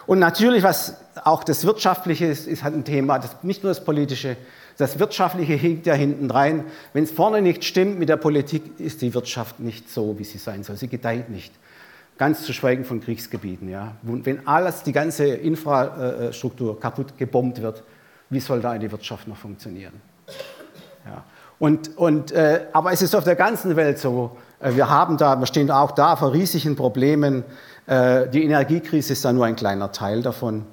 Und 0.06 0.20
natürlich, 0.20 0.64
was 0.64 0.98
auch 1.24 1.44
das 1.44 1.66
Wirtschaftliche 1.66 2.26
ist, 2.26 2.46
ist 2.48 2.64
halt 2.64 2.76
ein 2.76 2.84
Thema, 2.84 3.18
das, 3.18 3.44
nicht 3.44 3.64
nur 3.64 3.72
das 3.72 3.84
Politische, 3.84 4.38
das 4.78 5.00
Wirtschaftliche 5.00 5.54
hinkt 5.54 5.88
ja 5.88 5.94
hinten 5.94 6.30
rein. 6.30 6.66
Wenn 6.94 7.06
es 7.06 7.12
vorne 7.12 7.42
nicht 7.42 7.64
stimmt 7.64 7.98
mit 7.98 8.10
der 8.10 8.18
Politik, 8.18 8.80
ist 8.80 9.02
die 9.02 9.14
Wirtschaft 9.14 9.60
nicht 9.60 9.90
so, 9.90 10.20
wie 10.20 10.26
sie 10.26 10.38
sein 10.38 10.64
soll. 10.64 10.76
Sie 10.76 10.90
gedeiht 10.90 11.30
nicht. 11.30 11.54
Ganz 12.18 12.44
zu 12.44 12.54
schweigen 12.54 12.86
von 12.86 13.02
Kriegsgebieten. 13.02 13.70
Ja. 13.70 13.96
Wenn 14.04 14.48
alles, 14.48 14.84
die 14.84 14.92
ganze 14.92 15.26
Infrastruktur 15.28 16.80
kaputt 16.80 17.18
gebombt 17.18 17.62
wird, 17.62 17.84
wie 18.30 18.40
soll 18.40 18.62
da 18.62 18.72
eine 18.72 18.92
Wirtschaft 18.92 19.28
noch 19.28 19.38
funktionieren? 19.38 19.94
Ja. 21.06 21.24
Und, 21.60 21.98
und, 21.98 22.32
äh, 22.32 22.66
aber 22.74 22.92
es 22.92 23.02
ist 23.02 23.16
auf 23.16 23.24
der 23.24 23.36
ganzen 23.36 23.76
Welt 23.76 24.00
so, 24.00 24.38
äh, 24.60 24.76
wir, 24.76 24.90
haben 24.90 25.18
da, 25.18 25.40
wir 25.40 25.46
stehen 25.46 25.72
auch 25.72 25.92
da 25.92 26.16
vor 26.16 26.34
riesigen 26.34 26.76
Problemen. 26.76 27.44
Äh, 27.88 28.28
die 28.30 28.44
Energiekrise 28.44 29.14
ist 29.14 29.24
da 29.24 29.32
nur 29.32 29.46
ein 29.46 29.56
kleiner 29.56 29.92
Teil 29.92 30.22
davon. 30.22 30.66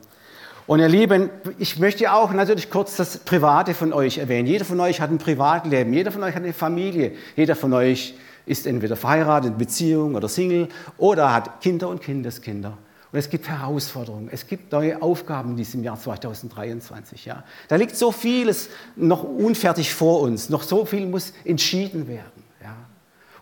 Und 0.67 0.81
ihr 0.81 0.89
Lieben, 0.89 1.31
ich 1.59 1.79
möchte 1.79 2.13
auch 2.13 2.33
natürlich 2.33 2.71
kurz 2.71 2.97
das 2.97 3.19
Private 3.19 3.75
von 3.75 3.93
euch 3.93 4.19
erwähnen. 4.19 4.47
Jeder 4.47 4.65
von 4.65 4.81
euch 4.81 5.01
hat 5.01 5.11
ein 5.11 5.19
Privatleben, 5.19 5.93
jeder 5.93 6.13
von 6.13 6.23
euch 6.23 6.35
hat 6.35 6.43
eine 6.43 6.53
Familie, 6.53 7.13
jeder 7.37 7.57
von 7.57 7.73
euch 7.73 8.15
ist 8.47 8.67
entweder 8.67 8.97
verheiratet, 8.97 9.59
Beziehung 9.59 10.15
oder 10.15 10.29
Single 10.29 10.69
oder 10.99 11.33
hat 11.33 11.61
Kinder 11.61 11.89
und 11.89 12.01
Kindeskinder. 12.01 12.79
Und 13.13 13.19
es 13.19 13.29
gibt 13.29 13.47
Herausforderungen, 13.47 14.31
es 14.33 14.47
gibt 14.47 14.73
neue 14.73 15.03
Aufgaben 15.03 15.51
in 15.51 15.57
diesem 15.59 15.85
Jahr 15.85 16.01
2023. 16.01 17.27
Ja. 17.27 17.45
Da 17.69 17.77
liegt 17.77 17.95
so 17.95 18.11
vieles 18.11 18.71
noch 18.97 19.23
unfertig 19.23 19.93
vor 19.93 20.23
uns, 20.23 20.49
noch 20.49 20.63
so 20.63 20.87
viel 20.87 21.07
muss 21.07 21.35
entschieden 21.45 22.09
werden. 22.09 22.43
Ja. 22.63 22.75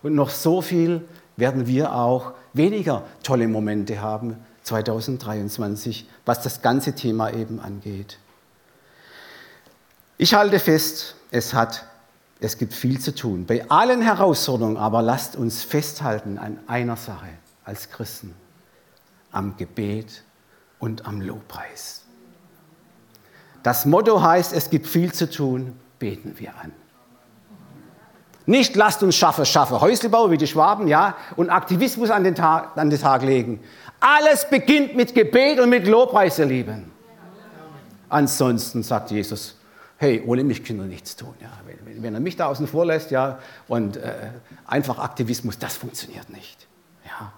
Und 0.03 0.13
noch 0.13 0.29
so 0.29 0.61
viel 0.61 1.07
werden 1.37 1.67
wir 1.67 1.95
auch 1.95 2.33
weniger 2.51 3.05
tolle 3.23 3.47
Momente 3.47 4.01
haben 4.01 4.35
2023, 4.63 6.05
was 6.25 6.41
das 6.41 6.61
ganze 6.61 6.93
Thema 6.93 7.31
eben 7.33 7.61
angeht. 7.61 8.19
Ich 10.17 10.33
halte 10.33 10.59
fest, 10.59 11.15
es, 11.31 11.53
hat, 11.53 11.85
es 12.41 12.57
gibt 12.57 12.73
viel 12.73 12.99
zu 12.99 13.15
tun. 13.15 13.45
Bei 13.45 13.69
allen 13.69 14.01
Herausforderungen 14.01 14.75
aber 14.75 15.01
lasst 15.01 15.37
uns 15.37 15.63
festhalten 15.63 16.37
an 16.37 16.59
einer 16.67 16.97
Sache 16.97 17.29
als 17.63 17.89
Christen 17.89 18.35
am 19.31 19.57
Gebet 19.57 20.23
und 20.79 21.05
am 21.05 21.21
Lobpreis. 21.21 22.03
Das 23.63 23.85
Motto 23.85 24.21
heißt, 24.21 24.53
es 24.53 24.69
gibt 24.69 24.87
viel 24.87 25.13
zu 25.13 25.29
tun, 25.29 25.79
beten 25.99 26.33
wir 26.37 26.49
an. 26.61 26.73
Nicht 28.47 28.75
lasst 28.75 29.03
uns 29.03 29.15
schaffe, 29.15 29.45
schaffe 29.45 29.81
Häuslebau 29.81 30.31
wie 30.31 30.37
die 30.37 30.47
Schwaben, 30.47 30.87
ja, 30.87 31.15
und 31.35 31.49
Aktivismus 31.49 32.09
an 32.09 32.23
den, 32.23 32.35
Tag, 32.35 32.75
an 32.75 32.89
den 32.89 32.99
Tag 32.99 33.21
legen. 33.21 33.59
Alles 33.99 34.49
beginnt 34.49 34.95
mit 34.95 35.13
Gebet 35.13 35.59
und 35.59 35.69
mit 35.69 35.87
Lobpreis, 35.87 36.39
ihr 36.39 36.45
Lieben. 36.45 36.91
Ansonsten 38.09 38.81
sagt 38.81 39.11
Jesus, 39.11 39.55
hey, 39.97 40.23
ohne 40.25 40.43
mich 40.43 40.63
können 40.63 40.79
wir 40.79 40.87
nichts 40.87 41.15
tun. 41.15 41.35
Ja. 41.39 41.51
Wenn, 41.65 42.01
wenn, 42.01 42.13
er 42.15 42.19
mich 42.19 42.35
da 42.35 42.47
außen 42.47 42.67
vor 42.67 42.85
lässt, 42.85 43.11
ja, 43.11 43.39
und 43.67 43.97
äh, 43.97 44.31
einfach 44.65 44.97
Aktivismus, 44.97 45.59
das 45.59 45.77
funktioniert 45.77 46.29
nicht. 46.29 46.67
Ja. 47.05 47.31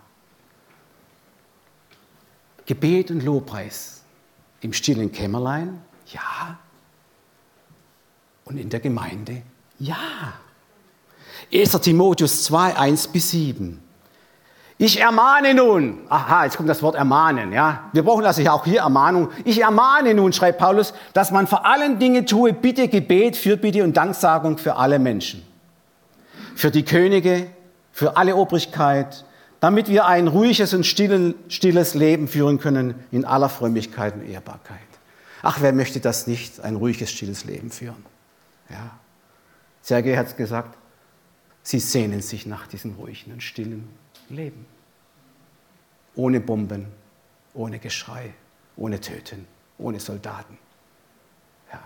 Gebet 2.66 3.12
und 3.12 3.24
Lobpreis 3.24 4.04
im 4.62 4.74
stillen 4.74 5.12
Kämmerlein? 5.12 5.82
Ja. 6.08 6.58
Und 8.46 8.58
in 8.58 8.70
der 8.70 8.80
Gemeinde? 8.80 9.42
Ja. 9.80 10.34
1. 11.54 11.72
Timotheus 11.82 12.44
2, 12.46 12.78
1 12.78 13.08
bis 13.10 13.32
7. 13.32 13.82
Ich 14.78 15.00
ermahne 15.00 15.54
nun, 15.54 16.00
aha, 16.10 16.46
jetzt 16.46 16.58
kommt 16.58 16.68
das 16.68 16.82
Wort 16.82 16.96
ermahnen, 16.96 17.54
ja. 17.54 17.90
Wir 17.94 18.04
brauchen 18.04 18.26
also 18.26 18.42
auch 18.50 18.66
hier 18.66 18.82
Ermahnung. 18.82 19.30
Ich 19.46 19.62
ermahne 19.62 20.14
nun, 20.14 20.34
schreibt 20.34 20.58
Paulus, 20.58 20.94
dass 21.14 21.32
man 21.32 21.48
vor 21.48 21.66
allen 21.66 22.00
Dingen 22.00 22.26
tue 22.26 22.54
Bitte, 22.54 22.88
Gebet, 22.88 23.38
Fürbitte 23.38 23.84
und 23.84 23.96
Danksagung 23.96 24.58
für 24.58 24.76
alle 24.76 25.00
Menschen. 25.00 25.44
Für 26.56 26.72
die 26.72 26.84
Könige, 26.84 27.48
für 27.92 28.18
alle 28.18 28.36
Obrigkeit, 28.36 29.26
damit 29.64 29.88
wir 29.88 30.06
ein 30.08 30.28
ruhiges 30.28 30.74
und 30.74 30.84
stilles 30.84 31.94
Leben 31.94 32.28
führen 32.28 32.60
können 32.60 32.96
in 33.12 33.24
aller 33.24 33.48
Frömmigkeit 33.48 34.14
und 34.14 34.28
Ehrbarkeit. 34.28 34.78
Ach, 35.42 35.62
wer 35.62 35.72
möchte 35.72 36.02
das 36.02 36.28
nicht, 36.28 36.60
ein 36.60 36.76
ruhiges, 36.76 37.10
stilles 37.10 37.46
Leben 37.46 37.72
führen? 37.72 38.06
Ja. 38.70 39.00
Sergei 39.82 40.18
hat 40.18 40.28
es 40.28 40.36
gesagt, 40.36 40.78
sie 41.62 41.80
sehnen 41.80 42.22
sich 42.22 42.46
nach 42.46 42.68
diesem 42.68 42.96
ruhigen 42.96 43.32
und 43.32 43.42
stillen 43.42 43.88
Leben. 44.28 44.66
Ohne 46.16 46.42
Bomben, 46.42 46.88
ohne 47.54 47.80
Geschrei, 47.80 48.34
ohne 48.76 49.00
Töten, 49.00 49.48
ohne 49.78 50.02
Soldaten. 50.02 50.58
Ja. 51.72 51.82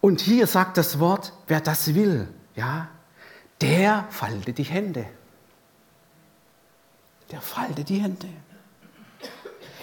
Und 0.00 0.20
hier 0.20 0.46
sagt 0.46 0.76
das 0.76 1.00
Wort, 1.00 1.32
wer 1.48 1.60
das 1.60 1.92
will, 1.96 2.28
ja, 2.54 2.88
der 3.60 4.06
falte 4.10 4.52
die 4.52 4.62
Hände 4.62 5.06
der 7.30 7.40
faltet 7.40 7.88
die 7.88 7.98
Hände. 7.98 8.28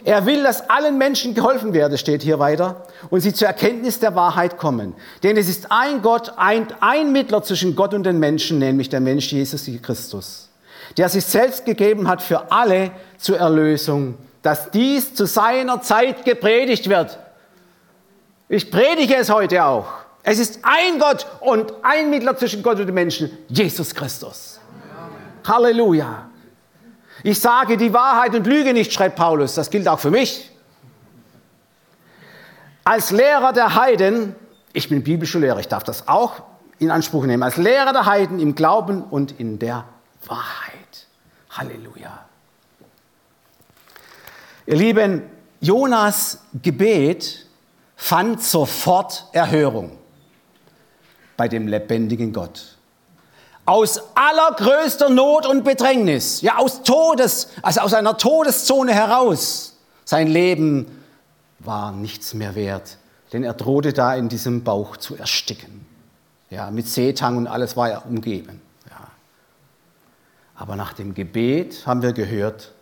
Er 0.04 0.26
will, 0.26 0.42
dass 0.42 0.68
allen 0.70 0.98
Menschen 0.98 1.36
geholfen 1.36 1.74
werde, 1.74 1.98
steht 1.98 2.24
hier 2.24 2.40
weiter, 2.40 2.88
und 3.10 3.22
sie 3.22 3.34
zur 3.34 3.48
Erkenntnis 3.48 4.00
der 4.00 4.16
Wahrheit 4.16 4.58
kommen. 4.58 4.96
Denn 5.22 5.38
es 5.38 5.48
ist 5.48 5.72
ein 5.72 6.02
Gott, 6.02 6.34
ein, 6.38 6.68
ein 6.80 7.12
Mittler 7.12 7.44
zwischen 7.44 7.76
Gott 7.76 7.94
und 7.94 8.04
den 8.04 8.18
Menschen, 8.18 8.58
nämlich 8.58 8.90
der 8.90 9.00
Mensch 9.00 9.32
Jesus 9.32 9.70
Christus, 9.82 10.50
der 10.98 11.08
sich 11.08 11.26
selbst 11.26 11.66
gegeben 11.66 12.08
hat 12.08 12.22
für 12.24 12.52
alle 12.52 12.92
zur 13.18 13.38
Erlösung, 13.38 14.16
dass 14.42 14.72
dies 14.72 15.14
zu 15.14 15.28
seiner 15.28 15.82
Zeit 15.82 16.26
gepredigt 16.26 16.90
wird. 16.90 17.20
Ich 18.50 18.72
predige 18.72 19.16
es 19.18 19.30
heute 19.30 19.64
auch. 19.64 19.86
Es 20.24 20.40
ist 20.40 20.60
ein 20.64 21.00
Gott 21.00 21.28
und 21.42 21.74
ein 21.84 22.10
Mittler 22.10 22.36
zwischen 22.38 22.64
Gott 22.64 22.80
und 22.80 22.88
den 22.88 22.96
Menschen, 22.96 23.32
Jesus 23.50 23.94
Christus. 23.94 24.60
Halleluja. 25.48 26.31
Ich 27.24 27.40
sage 27.40 27.78
die 27.78 27.94
Wahrheit 27.94 28.34
und 28.36 28.48
lüge 28.48 28.74
nicht, 28.74 28.92
schreibt 28.92 29.16
Paulus. 29.16 29.56
Das 29.56 29.70
gilt 29.70 29.88
auch 29.88 30.00
für 30.00 30.12
mich. 30.12 30.50
Als 32.84 33.12
Lehrer 33.12 33.54
der 33.54 33.76
Heiden, 33.76 34.36
ich 34.74 34.90
bin 34.90 35.04
Bibelschullehrer, 35.04 35.60
ich 35.60 35.68
darf 35.68 35.84
das 35.84 36.08
auch 36.08 36.42
in 36.80 36.90
Anspruch 36.90 37.26
nehmen, 37.26 37.44
als 37.44 37.58
Lehrer 37.58 37.94
der 37.94 38.08
Heiden 38.08 38.40
im 38.40 38.56
Glauben 38.56 39.04
und 39.04 39.40
in 39.40 39.60
der 39.60 39.86
Wahrheit. 40.26 41.08
Halleluja. 41.52 42.26
Ihr 44.66 44.76
Lieben, 44.76 45.24
Jonas 45.60 46.40
Gebet 46.62 47.46
fand 47.96 48.42
sofort 48.42 49.28
Erhörung 49.32 49.98
bei 51.38 51.48
dem 51.48 51.68
lebendigen 51.68 52.34
Gott. 52.34 52.78
Aus 53.72 54.02
allergrößter 54.16 55.10
Not 55.10 55.46
und 55.46 55.64
Bedrängnis, 55.64 56.42
ja 56.42 56.58
aus 56.58 56.84
Todes, 56.84 57.48
also 57.62 57.80
aus 57.80 57.94
einer 57.94 58.18
Todeszone 58.18 58.94
heraus. 58.94 59.78
Sein 60.04 60.28
Leben 60.28 61.02
war 61.60 61.94
nichts 61.94 62.34
mehr 62.34 62.56
wert, 62.56 62.98
denn 63.32 63.46
er 63.46 63.54
drohte 63.54 63.94
da 63.94 64.14
in 64.14 64.28
diesem 64.28 64.66
Bauch 64.66 64.98
zu 64.98 65.16
ersticken. 65.16 65.86
Ja, 66.50 66.70
mit 66.70 66.86
Seetang 66.86 67.38
und 67.38 67.48
alles 67.48 67.78
war 67.78 67.90
er 67.90 68.06
umgeben. 68.06 68.62
Ja. 68.90 69.08
Aber 70.56 70.76
nach 70.76 70.92
dem 70.92 71.14
Gebet 71.14 71.88
haben 71.88 72.02
wir 72.02 72.12
gehört, 72.12 72.74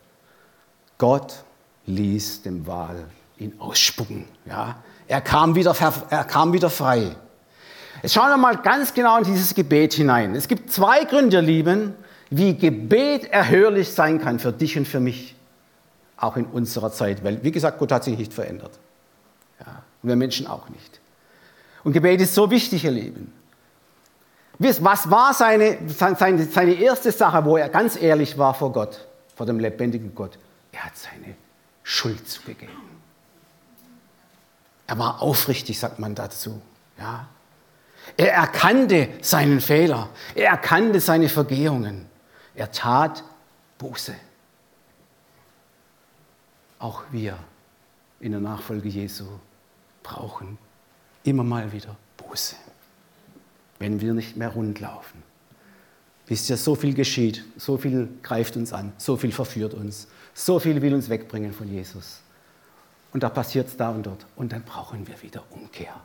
Gott 0.98 1.44
ließ 1.86 2.42
dem 2.42 2.66
Wal 2.66 3.06
ihn 3.38 3.54
ausspucken. 3.60 4.26
Ja. 4.48 4.78
Er, 5.08 5.22
kam 5.22 5.54
wieder, 5.54 5.76
er 6.10 6.24
kam 6.24 6.52
wieder 6.52 6.72
frei. 6.72 7.16
Jetzt 8.02 8.14
schauen 8.14 8.30
wir 8.30 8.38
mal 8.38 8.58
ganz 8.58 8.94
genau 8.94 9.18
in 9.18 9.24
dieses 9.24 9.54
Gebet 9.54 9.94
hinein. 9.94 10.36
Es 10.36 10.48
gibt 10.48 10.72
zwei 10.72 11.04
Gründe, 11.04 11.38
ihr 11.38 11.42
Lieben, 11.42 11.94
wie 12.30 12.56
Gebet 12.56 13.26
erhörlich 13.26 13.90
sein 13.92 14.22
kann 14.22 14.40
für 14.40 14.54
dich 14.54 14.78
und 14.78 14.88
für 14.88 15.00
mich, 15.00 15.36
auch 16.18 16.38
in 16.38 16.46
unserer 16.46 16.92
Zeit. 16.92 17.24
Weil, 17.24 17.44
wie 17.44 17.52
gesagt, 17.52 17.80
Gott 17.80 17.92
hat 17.92 18.04
sich 18.04 18.18
nicht 18.18 18.34
verändert. 18.34 18.72
Ja, 19.60 19.84
und 20.02 20.10
wir 20.10 20.16
Menschen 20.16 20.48
auch 20.48 20.70
nicht. 20.70 21.00
Und 21.84 21.94
Gebet 21.94 22.22
ist 22.22 22.36
so 22.36 22.50
wichtig, 22.52 22.84
ihr 22.84 22.92
Lieben. 22.92 23.34
Was 24.60 25.10
war 25.10 25.34
seine, 25.34 25.78
seine, 25.88 26.44
seine 26.44 26.74
erste 26.74 27.12
Sache, 27.14 27.46
wo 27.46 27.56
er 27.56 27.70
ganz 27.70 27.96
ehrlich 28.00 28.38
war 28.38 28.54
vor 28.54 28.74
Gott, 28.74 29.08
vor 29.36 29.46
dem 29.46 29.60
lebendigen 29.60 30.14
Gott? 30.14 30.38
Er 30.74 30.86
hat 30.86 30.98
seine 30.98 31.36
Schuld 31.84 32.30
zugegeben. 32.30 32.74
Er 34.86 35.00
war 35.00 35.22
aufrichtig, 35.22 35.80
sagt 35.80 36.00
man 36.00 36.14
dazu. 36.14 36.62
Ja. 36.98 37.28
Er 38.18 38.34
erkannte 38.34 39.10
seinen 39.22 39.62
Fehler. 39.62 40.10
Er 40.36 40.52
erkannte 40.52 41.00
seine 41.00 41.30
Vergehungen. 41.30 42.06
Er 42.56 42.72
tat 42.72 43.24
Buße. 43.78 44.16
Auch 46.80 47.04
wir 47.12 47.38
in 48.20 48.32
der 48.32 48.42
Nachfolge 48.42 48.90
Jesu 48.90 49.26
brauchen 50.04 50.58
immer 51.24 51.44
mal 51.44 51.72
wieder 51.72 51.96
Buße, 52.18 52.56
wenn 53.80 54.02
wir 54.02 54.14
nicht 54.14 54.36
mehr 54.38 54.50
rund 54.50 54.80
laufen. 54.80 55.24
Wisst 56.28 56.50
ihr, 56.50 56.58
so 56.58 56.76
viel 56.76 56.94
geschieht, 56.94 57.44
so 57.58 57.78
viel 57.78 58.08
greift 58.22 58.56
uns 58.56 58.72
an, 58.72 58.94
so 58.98 59.18
viel 59.18 59.32
verführt 59.32 59.74
uns, 59.74 60.08
so 60.34 60.60
viel 60.60 60.82
will 60.82 60.94
uns 60.94 61.10
wegbringen 61.10 61.54
von 61.54 61.68
Jesus. 61.68 62.22
Und 63.12 63.24
da 63.24 63.30
passiert 63.30 63.68
es 63.68 63.78
da 63.78 63.90
und 63.90 64.06
dort. 64.06 64.26
Und 64.36 64.52
dann 64.52 64.64
brauchen 64.64 65.08
wir 65.08 65.22
wieder 65.22 65.44
Umkehr 65.50 66.00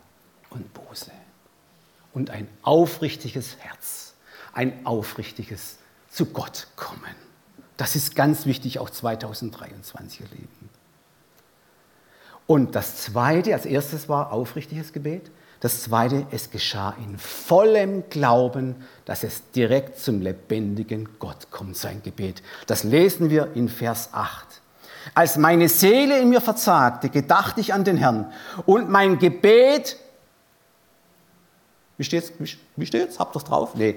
und 0.50 0.72
Buße 0.72 1.10
und 2.14 2.30
ein 2.30 2.48
aufrichtiges 2.62 3.56
Herz, 3.58 4.14
ein 4.52 4.86
aufrichtiges 4.86 5.78
zu 6.08 6.26
Gott 6.26 6.68
kommen. 6.76 7.14
Das 7.76 7.96
ist 7.96 8.14
ganz 8.14 8.46
wichtig, 8.46 8.78
auch 8.78 8.88
2023, 8.88 10.20
ihr 10.20 10.26
Lieben. 10.28 10.70
Und 12.46 12.74
das 12.74 12.96
Zweite, 12.96 13.52
als 13.52 13.66
erstes 13.66 14.08
war 14.08 14.32
aufrichtiges 14.32 14.92
Gebet. 14.92 15.30
Das 15.60 15.82
Zweite, 15.82 16.26
es 16.30 16.50
geschah 16.50 16.94
in 16.98 17.18
vollem 17.18 18.08
Glauben, 18.10 18.76
dass 19.06 19.24
es 19.24 19.50
direkt 19.52 19.98
zum 19.98 20.20
lebendigen 20.20 21.08
Gott 21.18 21.50
kommt, 21.50 21.76
sein 21.76 22.02
Gebet. 22.02 22.42
Das 22.66 22.84
lesen 22.84 23.30
wir 23.30 23.52
in 23.54 23.68
Vers 23.68 24.10
8. 24.12 24.46
Als 25.14 25.36
meine 25.36 25.68
Seele 25.68 26.18
in 26.18 26.28
mir 26.28 26.40
verzagte, 26.40 27.08
gedachte 27.08 27.60
ich 27.60 27.74
an 27.74 27.84
den 27.84 27.96
Herrn 27.96 28.32
und 28.66 28.88
mein 28.88 29.18
Gebet 29.18 29.96
wie 31.96 32.04
steht's? 32.04 32.32
Wie, 32.76 32.86
steht's? 32.86 33.18
Habt 33.18 33.36
ihr 33.36 33.38
es 33.38 33.44
drauf? 33.44 33.74
Nee, 33.74 33.96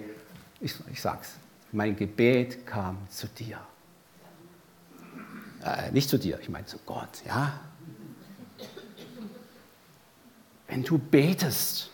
ich, 0.59 0.73
ich 0.91 1.01
sag's. 1.01 1.33
Mein 1.71 1.95
Gebet 1.95 2.65
kam 2.65 2.97
zu 3.09 3.27
dir. 3.27 3.59
Äh, 5.63 5.91
nicht 5.91 6.09
zu 6.09 6.17
dir, 6.17 6.39
ich 6.39 6.49
meine 6.49 6.65
zu 6.65 6.77
Gott, 6.85 7.09
ja? 7.25 7.59
Wenn 10.67 10.83
du 10.83 10.97
betest, 10.97 11.89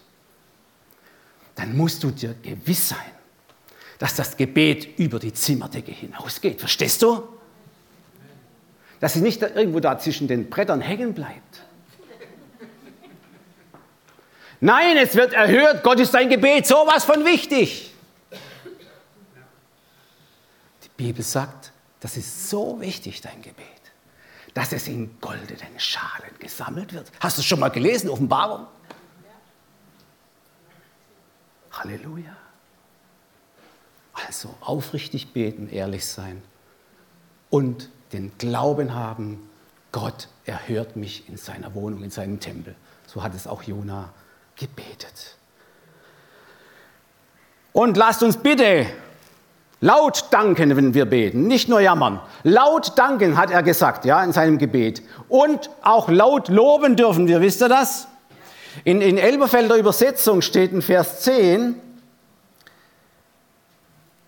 dann 1.56 1.76
musst 1.78 2.04
du 2.04 2.12
dir 2.12 2.36
gewiss 2.42 2.90
sein, 2.90 3.12
dass 4.00 4.16
das 4.16 4.36
Gebet 4.36 5.00
über 5.00 5.20
die 5.20 5.32
Zimmerdecke 5.32 5.92
hinausgeht. 5.92 6.60
Verstehst 6.60 7.02
du? 7.02 7.24
Dass 9.00 9.16
es 9.16 9.22
nicht 9.22 9.42
irgendwo 9.42 9.80
da 9.80 9.98
zwischen 10.00 10.28
den 10.28 10.50
Brettern 10.50 10.82
hängen 10.82 11.14
bleibt. 11.14 11.64
Nein, 14.64 14.96
es 14.96 15.14
wird 15.14 15.34
erhört, 15.34 15.84
Gott 15.84 16.00
ist 16.00 16.14
dein 16.14 16.30
Gebet, 16.30 16.66
sowas 16.66 17.04
von 17.04 17.26
wichtig. 17.26 17.94
Die 20.86 20.90
Bibel 20.96 21.22
sagt, 21.22 21.74
das 22.00 22.16
ist 22.16 22.50
so 22.50 22.80
wichtig, 22.80 23.20
dein 23.20 23.42
Gebet, 23.42 23.66
dass 24.54 24.72
es 24.72 24.88
in 24.88 25.20
goldenen 25.20 25.78
Schalen 25.80 26.40
gesammelt 26.40 26.94
wird. 26.94 27.12
Hast 27.20 27.38
du 27.38 27.42
es 27.42 27.46
schon 27.46 27.60
mal 27.60 27.72
gelesen, 27.72 28.10
Offenbarung? 28.10 28.66
Halleluja. 31.74 32.38
Also 34.14 34.56
aufrichtig 34.62 35.34
beten, 35.34 35.68
ehrlich 35.68 36.06
sein 36.06 36.42
und 37.50 37.90
den 38.14 38.32
Glauben 38.38 38.94
haben, 38.94 39.50
Gott 39.92 40.30
erhört 40.46 40.96
mich 40.96 41.28
in 41.28 41.36
seiner 41.36 41.76
Wohnung, 41.76 42.02
in 42.02 42.12
seinem 42.12 42.40
Tempel. 42.40 42.76
So 43.08 43.24
hat 43.24 43.36
es 43.36 43.46
auch 43.46 43.64
Jona 43.64 44.14
gebetet. 44.56 45.38
Und 47.72 47.98
lasst 47.98 48.22
uns 48.24 48.38
bitte 48.38 48.86
laut 49.82 50.26
danken, 50.32 50.76
wenn 50.78 50.94
wir 50.94 51.06
beten, 51.06 51.48
nicht 51.48 51.68
nur 51.68 51.82
jammern. 51.82 52.22
Laut 52.44 52.98
danken, 52.98 53.38
hat 53.38 53.52
er 53.52 53.64
gesagt, 53.64 54.06
ja, 54.06 54.24
in 54.24 54.32
seinem 54.32 54.58
Gebet. 54.58 55.02
Und 55.28 55.70
auch 55.82 56.08
laut 56.10 56.48
loben 56.48 56.96
dürfen 56.96 57.28
wir, 57.28 57.42
wisst 57.42 57.62
ihr 57.62 57.70
das? 57.70 58.08
In, 58.86 59.02
in 59.02 59.18
Elberfelder 59.18 59.76
Übersetzung 59.76 60.42
steht 60.42 60.72
in 60.72 60.82
Vers 60.82 61.22
10, 61.22 61.76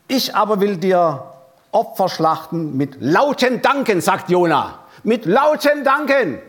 ich 0.08 0.36
aber 0.36 0.60
will 0.60 0.78
dir 0.78 1.24
Opfer 1.72 2.10
schlachten 2.10 2.78
mit 2.78 2.98
lauten 3.02 3.62
Danken, 3.62 4.02
sagt 4.02 4.30
Jona. 4.30 4.80
Mit 5.04 5.26
lauten 5.26 5.84
Danken. 5.84 6.40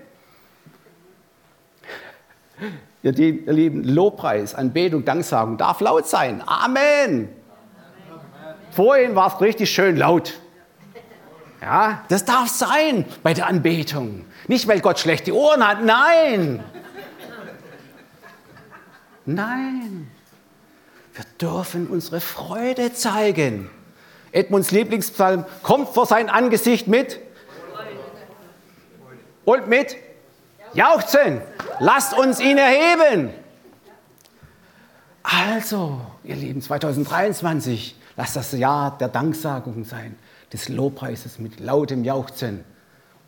Ihr, 3.06 3.52
Lieben, 3.52 3.84
Lobpreis, 3.84 4.54
Anbetung, 4.54 5.04
Danksagung 5.04 5.56
darf 5.56 5.80
laut 5.80 6.06
sein. 6.06 6.42
Amen. 6.44 7.28
Vorhin 8.72 9.14
war 9.14 9.32
es 9.34 9.40
richtig 9.40 9.70
schön 9.70 9.96
laut. 9.96 10.34
Ja, 11.62 12.04
das 12.08 12.24
darf 12.24 12.48
sein 12.48 13.04
bei 13.22 13.32
der 13.32 13.46
Anbetung. 13.46 14.24
Nicht, 14.48 14.68
weil 14.68 14.80
Gott 14.80 14.98
schlechte 14.98 15.34
Ohren 15.34 15.66
hat, 15.66 15.82
nein. 15.82 16.62
Nein. 19.24 20.10
Wir 21.14 21.24
dürfen 21.40 21.86
unsere 21.86 22.20
Freude 22.20 22.92
zeigen. 22.92 23.70
Edmunds 24.32 24.70
Lieblingspsalm 24.70 25.46
kommt 25.62 25.88
vor 25.88 26.06
sein 26.06 26.28
Angesicht 26.28 26.88
mit 26.88 27.20
und 29.46 29.66
mit 29.68 29.96
Jauchzen. 30.74 31.40
Lasst 31.78 32.16
uns 32.16 32.40
ihn 32.40 32.58
erheben. 32.58 33.30
Also, 35.22 36.00
ihr 36.24 36.36
Lieben, 36.36 36.62
2023, 36.62 37.96
lasst 38.16 38.36
das 38.36 38.52
Jahr 38.52 38.96
der 38.96 39.08
Danksagung 39.08 39.84
sein, 39.84 40.16
des 40.52 40.68
Lobpreises 40.68 41.38
mit 41.38 41.60
lautem 41.60 42.04
Jauchzen 42.04 42.64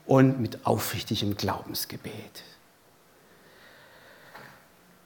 und 0.07 0.41
mit 0.41 0.65
aufrichtigem 0.65 1.37
Glaubensgebet. 1.37 2.45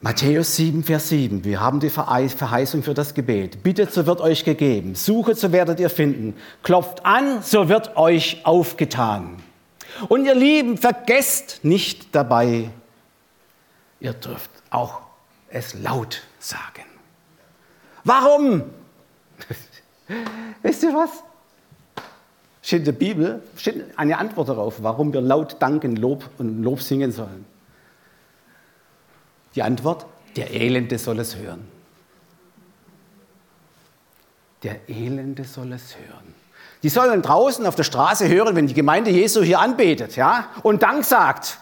Matthäus 0.02 0.56
7, 0.56 0.82
Vers 0.82 1.08
7. 1.10 1.44
Wir 1.44 1.60
haben 1.60 1.80
die 1.80 1.88
Verheißung 1.88 2.82
für 2.82 2.92
das 2.92 3.14
Gebet. 3.14 3.62
Bittet, 3.62 3.92
so 3.92 4.04
wird 4.04 4.20
euch 4.20 4.44
gegeben. 4.44 4.96
Suchet, 4.96 5.38
so 5.38 5.52
werdet 5.52 5.78
ihr 5.80 5.90
finden. 5.90 6.34
Klopft 6.62 7.06
an, 7.06 7.40
so 7.42 7.68
wird 7.68 7.96
euch 7.96 8.44
aufgetan. 8.44 9.36
Und 10.08 10.26
ihr 10.26 10.34
Lieben, 10.34 10.76
vergesst 10.76 11.60
nicht 11.62 12.14
dabei, 12.14 12.70
ihr 14.02 14.12
dürft 14.12 14.50
auch 14.70 15.00
es 15.48 15.74
laut 15.74 16.22
sagen. 16.38 16.84
Warum? 18.04 18.64
Wisst 20.62 20.82
ihr 20.82 20.92
was? 20.92 21.22
Steht 22.62 22.80
in 22.80 22.84
der 22.84 22.92
Bibel 22.92 23.42
steht 23.56 23.98
eine 23.98 24.18
Antwort 24.18 24.48
darauf, 24.48 24.82
warum 24.82 25.12
wir 25.12 25.20
laut 25.20 25.56
danken, 25.60 25.96
Lob 25.96 26.28
und 26.38 26.62
Lob 26.62 26.80
singen 26.80 27.12
sollen. 27.12 27.44
Die 29.54 29.62
Antwort, 29.62 30.06
der 30.36 30.52
Elende 30.52 30.98
soll 30.98 31.18
es 31.20 31.36
hören. 31.36 31.68
Der 34.62 34.88
Elende 34.88 35.44
soll 35.44 35.72
es 35.72 35.96
hören. 35.96 36.34
Die 36.82 36.88
sollen 36.88 37.22
draußen 37.22 37.66
auf 37.66 37.74
der 37.74 37.84
Straße 37.84 38.28
hören, 38.28 38.56
wenn 38.56 38.66
die 38.66 38.74
Gemeinde 38.74 39.10
Jesu 39.10 39.42
hier 39.42 39.60
anbetet, 39.60 40.16
ja, 40.16 40.46
und 40.62 40.82
Dank 40.82 41.04
sagt 41.04 41.58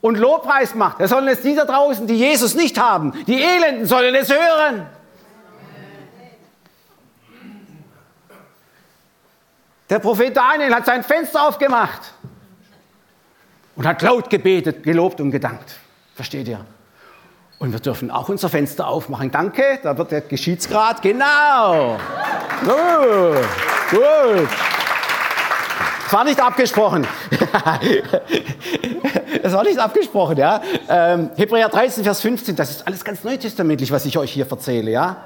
und 0.00 0.18
Lobpreis 0.18 0.74
macht. 0.74 1.00
Da 1.00 1.08
sollen 1.08 1.28
es 1.28 1.42
die 1.42 1.54
da 1.54 1.64
draußen, 1.64 2.06
die 2.06 2.14
Jesus 2.14 2.54
nicht 2.54 2.78
haben, 2.78 3.12
die 3.26 3.40
Elenden 3.40 3.86
sollen 3.86 4.14
es 4.14 4.30
hören. 4.30 4.86
Der 9.88 9.98
Prophet 9.98 10.36
Daniel 10.36 10.72
hat 10.72 10.86
sein 10.86 11.02
Fenster 11.02 11.48
aufgemacht 11.48 12.12
und 13.74 13.86
hat 13.86 14.00
laut 14.02 14.30
gebetet, 14.30 14.84
gelobt 14.84 15.20
und 15.20 15.32
gedankt. 15.32 15.74
Versteht 16.14 16.46
ihr? 16.46 16.64
Und 17.58 17.72
wir 17.72 17.80
dürfen 17.80 18.10
auch 18.10 18.28
unser 18.28 18.48
Fenster 18.48 18.86
aufmachen. 18.86 19.30
Danke, 19.30 19.80
da 19.82 19.98
wird 19.98 20.12
der 20.12 20.20
Geschiehtsgrad. 20.22 21.02
Genau. 21.02 21.98
Gut. 22.62 23.48
Gut. 23.90 24.48
Das 26.04 26.12
war 26.12 26.24
nicht 26.24 26.40
abgesprochen. 26.40 27.06
das 29.42 29.52
war 29.52 29.64
nicht 29.64 29.78
abgesprochen, 29.78 30.36
ja. 30.36 30.62
Ähm, 30.88 31.30
Hebräer 31.36 31.68
13, 31.68 32.04
Vers 32.04 32.20
15, 32.20 32.56
das 32.56 32.70
ist 32.70 32.86
alles 32.86 33.04
ganz 33.04 33.24
neutestamentlich, 33.24 33.90
was 33.90 34.04
ich 34.06 34.18
euch 34.18 34.32
hier 34.32 34.46
erzähle, 34.50 34.90
ja. 34.90 35.24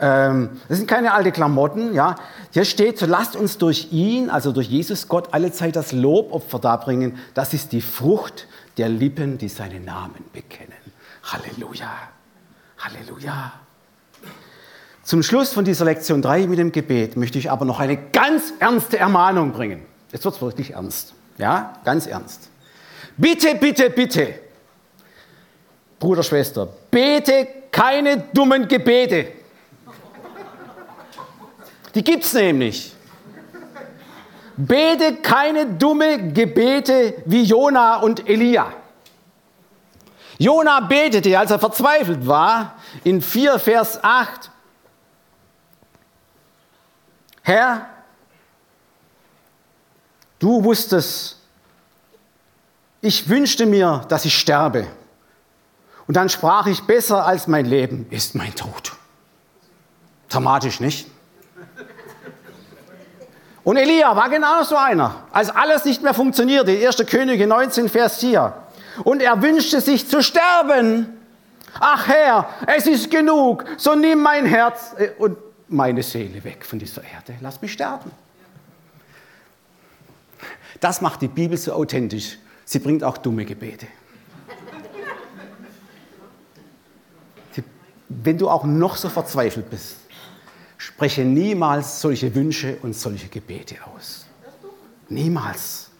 Ähm, 0.00 0.60
das 0.68 0.78
sind 0.78 0.86
keine 0.86 1.12
alten 1.12 1.32
Klamotten, 1.32 1.94
ja. 1.94 2.16
Hier 2.50 2.64
steht, 2.64 2.98
so 2.98 3.06
lasst 3.06 3.36
uns 3.36 3.58
durch 3.58 3.92
ihn, 3.92 4.30
also 4.30 4.52
durch 4.52 4.68
Jesus 4.68 5.08
Gott, 5.08 5.28
alle 5.32 5.52
Zeit 5.52 5.76
das 5.76 5.92
Lobopfer 5.92 6.58
darbringen. 6.58 7.18
Das 7.34 7.52
ist 7.54 7.72
die 7.72 7.82
Frucht 7.82 8.46
der 8.78 8.88
Lippen, 8.88 9.38
die 9.38 9.48
seinen 9.48 9.84
Namen 9.84 10.24
bekennen. 10.32 10.72
Halleluja. 11.22 11.90
Halleluja. 12.78 13.52
Zum 15.02 15.22
Schluss 15.22 15.52
von 15.52 15.64
dieser 15.64 15.84
Lektion 15.84 16.22
3 16.22 16.46
mit 16.46 16.58
dem 16.58 16.72
Gebet 16.72 17.16
möchte 17.16 17.38
ich 17.38 17.50
aber 17.50 17.64
noch 17.64 17.80
eine 17.80 17.96
ganz 17.96 18.52
ernste 18.58 18.98
Ermahnung 18.98 19.52
bringen. 19.52 19.82
Jetzt 20.12 20.24
wird 20.24 20.34
es 20.34 20.40
wirklich 20.40 20.72
ernst. 20.72 21.14
Ja, 21.36 21.74
ganz 21.84 22.06
ernst. 22.06 22.49
Bitte, 23.16 23.54
bitte, 23.54 23.90
bitte, 23.90 24.34
Bruder, 26.00 26.22
Schwester, 26.22 26.66
bete 26.90 27.46
keine 27.70 28.16
dummen 28.32 28.66
Gebete. 28.66 29.32
Die 31.94 32.02
gibt 32.02 32.24
es 32.24 32.32
nämlich. 32.32 32.94
Bete 34.56 35.16
keine 35.16 35.66
dumme 35.66 36.32
Gebete 36.32 37.22
wie 37.26 37.42
Jona 37.42 37.96
und 37.96 38.26
Elia. 38.28 38.72
Jona 40.38 40.80
betete, 40.80 41.38
als 41.38 41.50
er 41.50 41.58
verzweifelt 41.58 42.26
war, 42.26 42.76
in 43.04 43.20
4 43.20 43.58
Vers 43.58 44.02
8, 44.02 44.50
Herr, 47.42 47.86
du 50.38 50.64
wusstest, 50.64 51.39
ich 53.00 53.28
wünschte 53.28 53.66
mir, 53.66 54.04
dass 54.08 54.24
ich 54.24 54.36
sterbe. 54.38 54.86
Und 56.06 56.16
dann 56.16 56.28
sprach 56.28 56.66
ich, 56.66 56.82
besser 56.82 57.24
als 57.24 57.46
mein 57.46 57.66
Leben 57.66 58.06
ist 58.10 58.34
mein 58.34 58.54
Tod. 58.54 58.92
Dramatisch, 60.28 60.80
nicht? 60.80 61.06
Und 63.62 63.76
Elia 63.76 64.16
war 64.16 64.28
genau 64.28 64.62
so 64.62 64.76
einer, 64.76 65.24
als 65.32 65.50
alles 65.50 65.84
nicht 65.84 66.02
mehr 66.02 66.14
funktionierte. 66.14 66.72
1. 66.72 66.96
Könige 67.06 67.46
19, 67.46 67.88
Vers 67.88 68.18
4. 68.18 68.52
Und 69.04 69.22
er 69.22 69.40
wünschte 69.42 69.80
sich 69.80 70.08
zu 70.08 70.22
sterben. 70.22 71.06
Ach 71.78 72.08
Herr, 72.08 72.48
es 72.66 72.86
ist 72.86 73.10
genug, 73.10 73.64
so 73.76 73.94
nimm 73.94 74.22
mein 74.22 74.46
Herz 74.46 74.94
äh, 74.98 75.10
und 75.18 75.38
meine 75.68 76.02
Seele 76.02 76.42
weg 76.42 76.64
von 76.64 76.78
dieser 76.78 77.02
Erde. 77.04 77.36
Lass 77.40 77.62
mich 77.62 77.72
sterben. 77.72 78.10
Das 80.80 81.00
macht 81.00 81.22
die 81.22 81.28
Bibel 81.28 81.56
so 81.56 81.72
authentisch. 81.72 82.38
Sie 82.70 82.78
bringt 82.78 83.02
auch 83.02 83.18
dumme 83.18 83.44
Gebete. 83.44 83.88
Wenn 88.08 88.38
du 88.38 88.48
auch 88.48 88.62
noch 88.62 88.94
so 88.94 89.08
verzweifelt 89.08 89.68
bist, 89.68 89.96
spreche 90.78 91.22
niemals 91.22 92.00
solche 92.00 92.32
Wünsche 92.32 92.76
und 92.82 92.94
solche 92.94 93.26
Gebete 93.26 93.74
aus. 93.92 94.24
Niemals. 95.08 95.90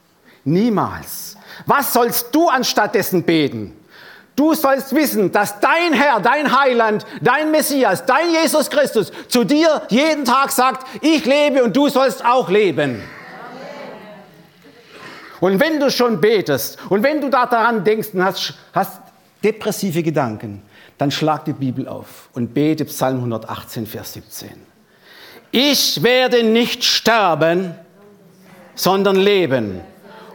Niemals. 0.44 1.36
Was 1.66 1.92
sollst 1.92 2.32
du 2.32 2.48
anstattdessen 2.48 3.24
beten? 3.24 3.76
Du 4.36 4.54
sollst 4.54 4.94
wissen, 4.94 5.32
dass 5.32 5.58
dein 5.58 5.92
Herr, 5.92 6.20
dein 6.20 6.56
Heiland, 6.56 7.04
dein 7.20 7.50
Messias, 7.50 8.06
dein 8.06 8.30
Jesus 8.30 8.70
Christus 8.70 9.10
zu 9.26 9.42
dir 9.42 9.82
jeden 9.88 10.24
Tag 10.24 10.52
sagt, 10.52 10.86
ich 11.02 11.24
lebe 11.24 11.64
und 11.64 11.74
du 11.74 11.88
sollst 11.88 12.24
auch 12.24 12.48
leben. 12.48 13.02
Und 15.40 15.58
wenn 15.58 15.80
du 15.80 15.90
schon 15.90 16.20
betest 16.20 16.78
und 16.90 17.02
wenn 17.02 17.20
du 17.20 17.30
da 17.30 17.46
daran 17.46 17.82
denkst 17.82 18.08
und 18.12 18.24
hast, 18.24 18.54
hast 18.72 19.00
depressive 19.42 20.02
Gedanken, 20.02 20.62
dann 20.98 21.10
schlag 21.10 21.44
die 21.46 21.54
Bibel 21.54 21.88
auf 21.88 22.28
und 22.34 22.52
bete 22.52 22.84
Psalm 22.84 23.16
118, 23.16 23.86
Vers 23.86 24.12
17 24.12 24.70
ich 25.52 26.02
werde 26.02 26.42
nicht 26.42 26.84
sterben, 26.84 27.74
sondern 28.74 29.16
leben 29.16 29.80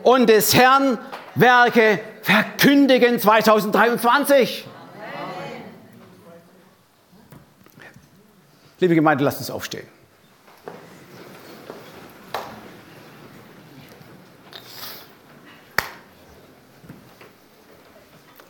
und 0.03 0.29
des 0.29 0.53
Herrn 0.53 0.97
Werke 1.35 1.99
verkündigen 2.21 3.19
2023. 3.19 4.67
Liebe 8.79 8.95
Gemeinde, 8.95 9.23
lasst 9.23 9.39
uns 9.39 9.49
aufstehen. 9.49 9.87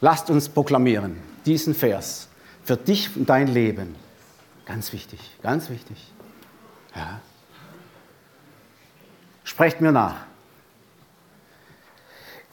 Lasst 0.01 0.29
uns 0.29 0.49
proklamieren 0.49 1.21
diesen 1.45 1.75
Vers 1.75 2.27
für 2.63 2.77
dich 2.77 3.15
und 3.15 3.29
dein 3.29 3.47
Leben. 3.47 3.95
Ganz 4.65 4.91
wichtig, 4.93 5.19
ganz 5.43 5.69
wichtig. 5.69 5.97
Ja. 6.95 7.19
Sprecht 9.43 9.79
mir 9.79 9.91
nach. 9.91 10.15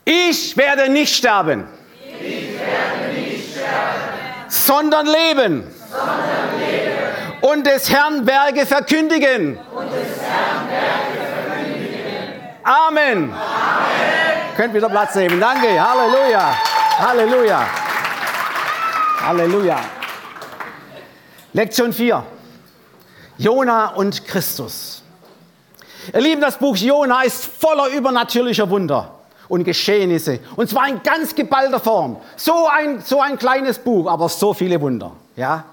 Ich 0.04 0.56
werde 0.56 0.90
nicht 0.90 1.14
sterben, 1.14 1.64
werde 2.20 3.20
nicht 3.20 3.52
sterben 3.52 4.22
sondern, 4.48 5.06
leben. 5.06 5.64
sondern 5.90 6.60
leben 6.60 6.92
und 7.40 7.66
des 7.66 7.90
Herrn 7.90 8.26
Werke 8.26 8.66
verkündigen. 8.66 9.58
Amen. 12.64 13.32
Amen. 13.32 13.34
Könnt 14.56 14.74
wieder 14.74 14.88
Platz 14.88 15.14
nehmen. 15.14 15.40
Danke. 15.40 15.68
Halleluja. 15.80 16.71
Halleluja. 17.02 17.66
Halleluja. 19.22 19.80
Lektion 21.52 21.92
4. 21.92 22.24
Jona 23.38 23.88
und 23.96 24.24
Christus. 24.24 25.02
Ihr 26.14 26.20
Lieben, 26.20 26.40
das 26.40 26.58
Buch 26.58 26.76
Jona 26.76 27.22
ist 27.22 27.44
voller 27.44 27.88
übernatürlicher 27.88 28.70
Wunder 28.70 29.16
und 29.48 29.64
Geschehnisse. 29.64 30.38
Und 30.54 30.70
zwar 30.70 30.88
in 30.88 31.02
ganz 31.02 31.34
geballter 31.34 31.80
Form. 31.80 32.18
So 32.36 32.68
ein, 32.68 33.00
so 33.00 33.20
ein 33.20 33.36
kleines 33.36 33.80
Buch, 33.80 34.08
aber 34.08 34.28
so 34.28 34.54
viele 34.54 34.80
Wunder. 34.80 35.10
Ja? 35.34 35.64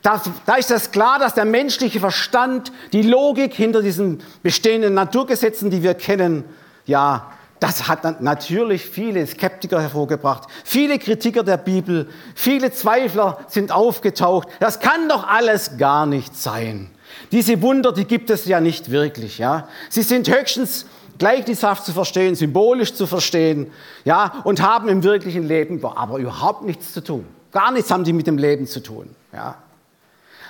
Da, 0.00 0.22
da 0.46 0.54
ist 0.54 0.70
es 0.70 0.90
klar, 0.90 1.18
dass 1.18 1.34
der 1.34 1.44
menschliche 1.44 2.00
Verstand, 2.00 2.72
die 2.94 3.02
Logik 3.02 3.52
hinter 3.52 3.82
diesen 3.82 4.22
bestehenden 4.42 4.94
Naturgesetzen, 4.94 5.68
die 5.68 5.82
wir 5.82 5.92
kennen, 5.92 6.44
ja, 6.86 7.30
das 7.62 7.86
hat 7.86 8.20
natürlich 8.20 8.84
viele 8.84 9.24
Skeptiker 9.24 9.80
hervorgebracht, 9.80 10.48
viele 10.64 10.98
Kritiker 10.98 11.44
der 11.44 11.58
Bibel, 11.58 12.08
viele 12.34 12.72
Zweifler 12.72 13.38
sind 13.46 13.70
aufgetaucht. 13.70 14.48
Das 14.58 14.80
kann 14.80 15.08
doch 15.08 15.28
alles 15.28 15.78
gar 15.78 16.04
nicht 16.04 16.36
sein. 16.36 16.90
Diese 17.30 17.62
Wunder, 17.62 17.92
die 17.92 18.04
gibt 18.04 18.30
es 18.30 18.46
ja 18.46 18.60
nicht 18.60 18.90
wirklich. 18.90 19.38
Ja? 19.38 19.68
Sie 19.90 20.02
sind 20.02 20.28
höchstens 20.28 20.86
gleichnishaft 21.18 21.84
zu 21.84 21.92
verstehen, 21.92 22.34
symbolisch 22.34 22.94
zu 22.94 23.06
verstehen 23.06 23.70
ja? 24.04 24.42
und 24.42 24.60
haben 24.60 24.88
im 24.88 25.04
wirklichen 25.04 25.46
Leben 25.46 25.84
aber 25.84 26.18
überhaupt 26.18 26.64
nichts 26.64 26.92
zu 26.92 27.00
tun. 27.00 27.24
Gar 27.52 27.70
nichts 27.70 27.92
haben 27.92 28.02
die 28.02 28.12
mit 28.12 28.26
dem 28.26 28.38
Leben 28.38 28.66
zu 28.66 28.80
tun. 28.80 29.14
Ja? 29.32 29.54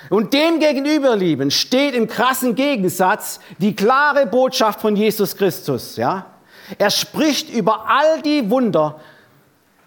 Und 0.09 0.33
dem 0.33 0.59
gegenüber, 0.59 1.15
Lieben, 1.15 1.51
steht 1.51 1.93
im 1.93 2.07
krassen 2.07 2.55
Gegensatz 2.55 3.39
die 3.59 3.75
klare 3.75 4.25
Botschaft 4.25 4.81
von 4.81 4.95
Jesus 4.95 5.37
Christus. 5.37 5.95
Ja? 5.95 6.32
Er 6.77 6.89
spricht 6.89 7.49
über 7.49 7.89
all 7.89 8.21
die 8.21 8.49
Wunder 8.49 8.99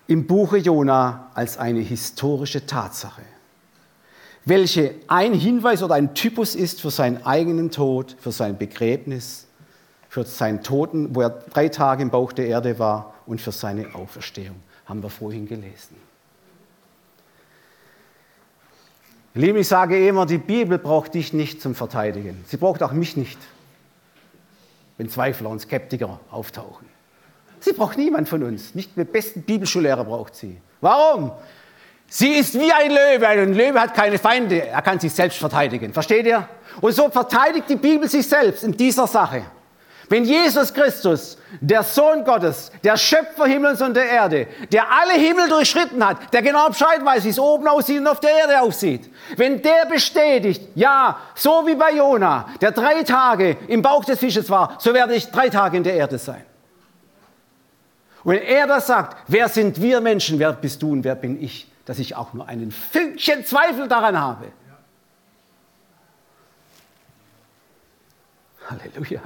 im 0.06 0.26
Buche 0.26 0.58
Jona 0.58 1.30
als 1.34 1.58
eine 1.58 1.80
historische 1.80 2.66
Tatsache, 2.66 3.22
welche 4.44 4.94
ein 5.08 5.34
Hinweis 5.34 5.82
oder 5.82 5.94
ein 5.94 6.14
Typus 6.14 6.54
ist 6.54 6.80
für 6.80 6.90
seinen 6.90 7.24
eigenen 7.24 7.70
Tod, 7.70 8.16
für 8.20 8.32
sein 8.32 8.56
Begräbnis, 8.56 9.46
für 10.08 10.24
seinen 10.24 10.62
Toten, 10.62 11.14
wo 11.14 11.22
er 11.22 11.30
drei 11.30 11.68
Tage 11.68 12.02
im 12.02 12.10
Bauch 12.10 12.32
der 12.32 12.46
Erde 12.46 12.78
war 12.78 13.14
und 13.26 13.40
für 13.40 13.52
seine 13.52 13.94
Auferstehung, 13.94 14.56
haben 14.86 15.02
wir 15.02 15.10
vorhin 15.10 15.46
gelesen. 15.46 15.96
Liebe, 19.34 19.58
ich 19.58 19.68
sage 19.68 20.08
immer, 20.08 20.24
die 20.24 20.38
Bibel 20.38 20.78
braucht 20.78 21.12
dich 21.12 21.34
nicht 21.34 21.60
zum 21.60 21.74
Verteidigen. 21.74 22.42
Sie 22.46 22.56
braucht 22.56 22.82
auch 22.82 22.92
mich 22.92 23.18
nicht 23.18 23.38
wenn 24.96 25.08
Zweifler 25.08 25.50
und 25.50 25.60
Skeptiker 25.60 26.20
auftauchen. 26.30 26.86
Sie 27.60 27.72
braucht 27.72 27.96
niemand 27.96 28.28
von 28.28 28.42
uns. 28.42 28.74
Nicht 28.74 28.96
den 28.96 29.06
besten 29.06 29.42
Bibelschullehrer 29.42 30.04
braucht 30.04 30.34
sie. 30.34 30.60
Warum? 30.80 31.32
Sie 32.08 32.34
ist 32.34 32.54
wie 32.54 32.72
ein 32.72 32.90
Löwe. 32.90 33.26
Ein 33.26 33.54
Löwe 33.54 33.80
hat 33.80 33.94
keine 33.94 34.18
Feinde. 34.18 34.66
Er 34.66 34.82
kann 34.82 35.00
sich 35.00 35.12
selbst 35.12 35.38
verteidigen. 35.38 35.92
Versteht 35.92 36.26
ihr? 36.26 36.48
Und 36.80 36.92
so 36.92 37.08
verteidigt 37.10 37.68
die 37.68 37.76
Bibel 37.76 38.08
sich 38.08 38.28
selbst 38.28 38.62
in 38.62 38.72
dieser 38.72 39.06
Sache. 39.06 39.42
Wenn 40.08 40.24
Jesus 40.24 40.72
Christus, 40.72 41.36
der 41.60 41.82
Sohn 41.82 42.24
Gottes, 42.24 42.70
der 42.84 42.96
Schöpfer 42.96 43.46
Himmels 43.46 43.80
und 43.80 43.94
der 43.94 44.08
Erde, 44.08 44.46
der 44.70 44.84
alle 44.90 45.14
Himmel 45.14 45.48
durchschritten 45.48 46.04
hat, 46.04 46.32
der 46.32 46.42
genau 46.42 46.68
Bescheid 46.68 47.04
weiß, 47.04 47.24
wie 47.24 47.30
es 47.30 47.38
oben 47.38 47.66
aussieht 47.66 47.98
und 47.98 48.06
auf 48.06 48.20
der 48.20 48.30
Erde 48.30 48.60
aussieht, 48.60 49.10
wenn 49.36 49.60
der 49.62 49.86
bestätigt, 49.86 50.62
ja, 50.76 51.18
so 51.34 51.66
wie 51.66 51.74
bei 51.74 51.92
Jona, 51.92 52.48
der 52.60 52.70
drei 52.70 53.02
Tage 53.02 53.56
im 53.66 53.82
Bauch 53.82 54.04
des 54.04 54.20
Fisches 54.20 54.48
war, 54.48 54.76
so 54.78 54.94
werde 54.94 55.14
ich 55.14 55.28
drei 55.30 55.48
Tage 55.48 55.76
in 55.76 55.82
der 55.82 55.94
Erde 55.94 56.18
sein. 56.18 56.44
Und 58.22 58.34
wenn 58.34 58.42
er 58.42 58.66
das 58.66 58.86
sagt, 58.86 59.16
wer 59.26 59.48
sind 59.48 59.80
wir 59.80 60.00
Menschen, 60.00 60.38
wer 60.38 60.52
bist 60.52 60.82
du 60.82 60.92
und 60.92 61.04
wer 61.04 61.16
bin 61.16 61.42
ich, 61.42 61.70
dass 61.84 61.98
ich 61.98 62.14
auch 62.14 62.32
nur 62.32 62.46
einen 62.46 62.70
Fünkchen 62.70 63.44
Zweifel 63.44 63.88
daran 63.88 64.20
habe. 64.20 64.46
Halleluja. 68.68 69.20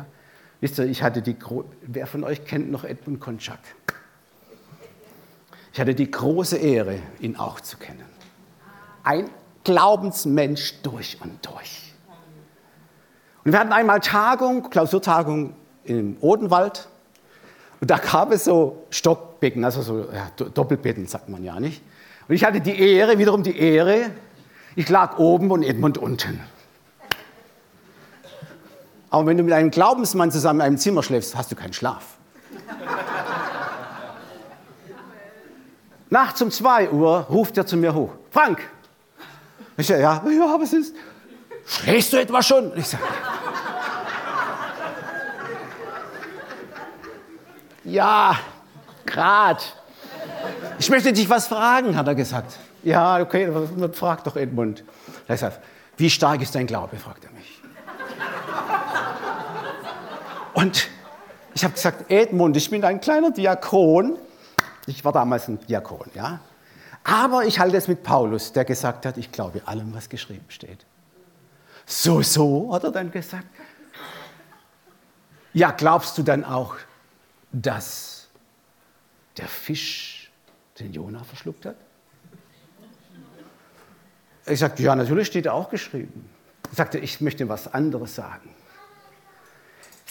Wisst 0.61 0.79
ihr, 0.79 0.85
ich 0.85 1.03
hatte 1.03 1.23
die, 1.23 1.37
wer 1.83 2.07
von 2.07 2.25
euch 2.25 2.45
kennt 2.45 2.71
noch 2.71 2.85
Edmund 2.85 3.21
Konczak? 3.21 3.61
Ich 5.73 5.81
hatte 5.81 5.95
die 5.95 6.11
große 6.11 6.57
Ehre, 6.57 6.99
ihn 7.21 7.37
auch 7.37 7.61
zu 7.61 7.79
kennen. 7.79 8.05
Ein 9.03 9.31
Glaubensmensch 9.65 10.83
durch 10.83 11.19
und 11.23 11.47
durch. 11.47 11.95
Und 13.45 13.53
wir 13.53 13.59
hatten 13.59 13.73
einmal 13.73 14.01
Tagung, 14.01 14.69
Klausurtagung 14.69 15.55
im 15.85 16.17
Odenwald. 16.21 16.89
Und 17.81 17.91
da 17.91 17.97
gab 17.97 18.33
es 18.33 18.45
so 18.45 18.85
Stockbecken, 18.91 19.65
also 19.65 19.81
so 19.81 20.01
ja, 20.13 20.31
Doppelbetten, 20.37 21.07
sagt 21.07 21.31
man 21.31 21.43
ja 21.45 21.59
nicht. 21.59 21.83
Und 22.29 22.35
ich 22.35 22.45
hatte 22.45 22.61
die 22.61 22.79
Ehre, 22.79 23.19
wiederum 23.19 23.43
die 23.43 23.57
Ehre, 23.57 24.11
ich 24.77 24.89
lag 24.89 25.19
oben 25.19 25.51
und 25.51 25.63
Edmund 25.63 25.97
unten. 25.97 26.41
Aber 29.11 29.27
wenn 29.27 29.37
du 29.37 29.43
mit 29.43 29.53
einem 29.53 29.71
Glaubensmann 29.71 30.31
zusammen 30.31 30.61
in 30.61 30.67
einem 30.67 30.79
Zimmer 30.79 31.03
schläfst, 31.03 31.37
hast 31.37 31.51
du 31.51 31.57
keinen 31.57 31.73
Schlaf. 31.73 32.05
Nachts 36.09 36.41
um 36.43 36.51
2 36.51 36.91
Uhr 36.91 37.27
ruft 37.29 37.57
er 37.59 37.67
zu 37.67 37.77
mir 37.77 37.95
hoch. 37.95 38.13
Frank! 38.31 38.61
Ich 39.77 39.87
sage, 39.87 40.03
ja, 40.03 40.23
ja, 40.29 40.61
was 40.61 40.73
ist? 40.73 40.95
Schläfst 41.67 42.13
du 42.13 42.17
etwa 42.19 42.43
schon? 42.43 42.73
Ich 42.77 42.89
sage, 42.89 43.03
ja, 47.85 48.37
grad. 49.07 49.77
Ich 50.79 50.91
möchte 50.91 51.13
dich 51.13 51.29
was 51.29 51.49
fragen, 51.49 51.97
hat 51.97 52.07
er 52.07 52.15
gesagt. 52.15 52.59
Ja, 52.83 53.21
okay, 53.21 53.51
frag 53.93 54.25
doch 54.25 54.37
Edmund. 54.37 54.85
Er 55.29 55.37
sagt, 55.37 55.61
wie 55.97 56.11
stark 56.11 56.43
ist 56.43 56.55
dein 56.55 56.67
Glaube, 56.67 56.97
fragt 56.97 57.25
er 57.25 57.31
mich. 57.33 57.40
Und 60.61 60.89
ich 61.55 61.65
habe 61.65 61.73
gesagt, 61.73 62.11
Edmund, 62.11 62.55
ich 62.57 62.69
bin 62.69 62.85
ein 62.85 63.01
kleiner 63.01 63.31
Diakon. 63.31 64.19
Ich 64.87 65.05
war 65.05 65.13
damals 65.13 65.49
ein 65.49 65.59
Diakon, 65.67 66.11
ja. 66.15 66.41
Aber 67.03 67.47
ich 67.47 67.59
halte 67.59 67.79
es 67.79 67.89
mit 67.89 68.03
Paulus, 68.03 68.53
der 68.53 68.67
gesagt 68.67 69.07
hat, 69.07 69.17
ich 69.17 69.33
glaube 69.33 69.63
allem, 69.67 69.95
was 69.95 70.11
geschrieben 70.11 70.45
steht. 70.49 70.85
So, 71.87 72.21
so, 72.21 72.75
hat 72.75 72.85
er 72.85 72.91
dann 72.91 73.11
gesagt. 73.11 73.47
Ja, 75.55 75.71
glaubst 75.71 76.19
du 76.19 76.23
dann 76.23 76.45
auch, 76.45 76.77
dass 77.53 78.29
der 79.39 79.49
Fisch 79.49 80.31
den 80.79 80.93
Jona 80.93 81.25
verschluckt 81.25 81.65
hat? 81.65 81.77
Ich 84.47 84.59
sagte, 84.59 84.83
ja, 84.83 84.95
natürlich 84.95 85.29
steht 85.29 85.49
auch 85.49 85.71
geschrieben. 85.71 86.29
Ich 86.71 86.77
sagte, 86.77 86.99
ich 86.99 87.21
möchte 87.21 87.49
was 87.49 87.73
anderes 87.73 88.15
sagen. 88.15 88.55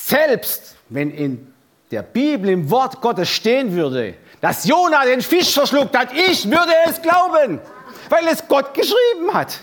Selbst 0.10 0.76
wenn 0.90 1.12
in 1.12 1.54
der 1.92 2.02
Bibel 2.02 2.50
im 2.50 2.72
Wort 2.72 3.00
Gottes 3.00 3.30
stehen 3.30 3.74
würde, 3.74 4.16
dass 4.42 4.66
Jona 4.66 5.06
den 5.06 5.22
Fisch 5.22 5.54
verschluckt 5.54 5.96
hat, 5.96 6.10
ich 6.14 6.50
würde 6.50 6.74
es 6.88 7.00
glauben, 7.00 7.60
weil 8.10 8.28
es 8.28 8.48
Gott 8.48 8.74
geschrieben 8.74 9.32
hat. 9.32 9.60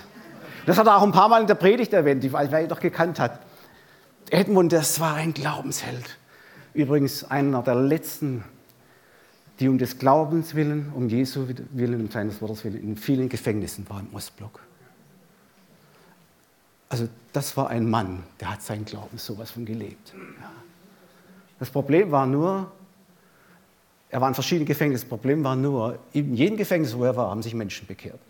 Das 0.64 0.78
hat 0.78 0.86
er 0.86 0.98
auch 0.98 1.02
ein 1.02 1.10
paar 1.10 1.28
Mal 1.28 1.40
in 1.40 1.48
der 1.48 1.56
Predigt 1.56 1.92
erwähnt, 1.92 2.32
weil 2.32 2.52
er 2.52 2.68
doch 2.68 2.78
gekannt 2.78 3.18
hat. 3.18 3.40
Edmund, 4.30 4.72
das 4.72 5.00
war 5.00 5.14
ein 5.14 5.34
Glaubensheld. 5.34 6.16
Übrigens 6.74 7.24
einer 7.24 7.62
der 7.62 7.74
letzten, 7.74 8.44
die 9.58 9.68
um 9.68 9.78
des 9.78 9.98
Glaubens 9.98 10.54
willen, 10.54 10.92
um 10.94 11.08
Jesu 11.08 11.48
willen, 11.72 12.02
um 12.02 12.10
seines 12.10 12.40
Wortes 12.40 12.64
willen, 12.64 12.80
in 12.80 12.96
vielen 12.96 13.28
Gefängnissen 13.28 13.88
waren 13.90 14.06
im 14.08 14.14
Ostblock. 14.14 14.60
Also 16.88 17.08
das 17.32 17.56
war 17.56 17.68
ein 17.68 17.88
Mann, 17.90 18.22
der 18.40 18.52
hat 18.52 18.62
seinen 18.62 18.84
Glauben 18.84 19.18
sowas 19.18 19.50
von 19.50 19.64
gelebt. 19.64 20.14
Ja. 20.14 20.52
Das 21.58 21.70
Problem 21.70 22.10
war 22.10 22.26
nur, 22.26 22.70
er 24.10 24.20
war 24.20 24.28
in 24.28 24.34
verschiedenen 24.34 24.66
Gefängnissen, 24.66 25.04
das 25.04 25.08
Problem 25.08 25.42
war 25.42 25.56
nur, 25.56 25.98
in 26.12 26.34
jedem 26.34 26.56
Gefängnis, 26.56 26.96
wo 26.96 27.04
er 27.04 27.16
war, 27.16 27.30
haben 27.30 27.42
sich 27.42 27.54
Menschen 27.54 27.86
bekehrt. 27.86 28.20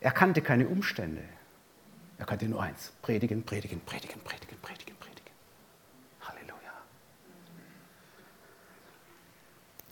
Er 0.00 0.10
kannte 0.10 0.42
keine 0.42 0.66
Umstände. 0.66 1.22
Er 2.18 2.26
kannte 2.26 2.46
nur 2.46 2.62
eins, 2.62 2.92
predigen, 3.02 3.42
predigen, 3.42 3.80
predigen, 3.80 4.20
predigen, 4.20 4.56
predigen, 4.60 4.96
predigen. 4.98 5.32
Halleluja. 6.22 6.54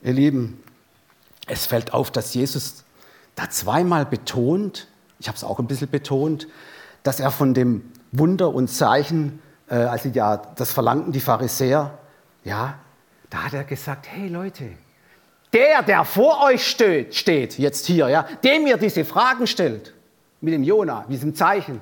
Ihr 0.03 0.13
Lieben, 0.13 0.63
es 1.47 1.67
fällt 1.67 1.93
auf, 1.93 2.11
dass 2.11 2.35
Jesus 2.35 2.85
da 3.41 3.49
zweimal 3.49 4.05
betont, 4.05 4.87
ich 5.19 5.27
habe 5.27 5.37
es 5.37 5.45
auch 5.45 5.59
ein 5.59 5.67
bisschen 5.67 5.89
betont, 5.89 6.47
dass 7.03 7.21
er 7.21 7.31
von 7.31 7.55
dem 7.55 7.91
Wunder 8.13 8.53
und 8.53 8.69
Zeichen, 8.69 9.41
äh, 9.69 9.77
also 9.77 10.11
ja, 10.11 10.37
das 10.37 10.73
verlangten 10.73 11.13
die 11.13 11.21
Pharisäer, 11.21 11.99
ja, 12.45 12.79
da 13.31 13.45
hat 13.45 13.55
er 13.55 13.65
gesagt, 13.65 14.09
hey 14.11 14.29
Leute, 14.29 14.73
der, 15.55 15.83
der 15.83 16.05
vor 16.05 16.45
euch 16.45 16.67
steht, 16.67 17.15
steht 17.15 17.59
jetzt 17.59 17.87
hier, 17.87 18.09
ja, 18.11 18.27
dem 18.45 18.67
ihr 18.67 18.77
diese 18.77 19.07
Fragen 19.07 19.47
stellt, 19.47 19.95
mit 20.43 20.53
dem 20.53 20.63
Jona, 20.63 21.01
mit 21.03 21.13
diesem 21.13 21.35
Zeichen, 21.35 21.81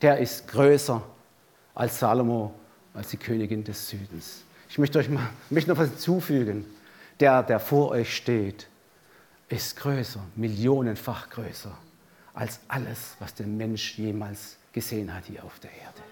der 0.00 0.18
ist 0.18 0.48
größer 0.48 1.02
als 1.74 1.98
Salomo, 1.98 2.54
als 2.94 3.08
die 3.08 3.18
Königin 3.18 3.62
des 3.62 3.90
Südens. 3.90 4.42
Ich 4.70 4.78
möchte 4.78 4.98
euch 4.98 5.10
mal, 5.10 5.28
möchte 5.50 5.70
noch 5.70 5.78
was 5.78 5.90
hinzufügen. 5.90 6.64
Der, 7.20 7.42
der 7.42 7.60
vor 7.60 7.90
euch 7.90 8.14
steht, 8.14 8.68
ist 9.48 9.76
größer, 9.76 10.20
millionenfach 10.34 11.30
größer 11.30 11.76
als 12.34 12.60
alles, 12.68 13.16
was 13.18 13.34
der 13.34 13.46
Mensch 13.46 13.98
jemals 13.98 14.56
gesehen 14.72 15.12
hat 15.12 15.24
hier 15.24 15.42
auf 15.44 15.58
der 15.60 15.70
Erde. 15.72 16.02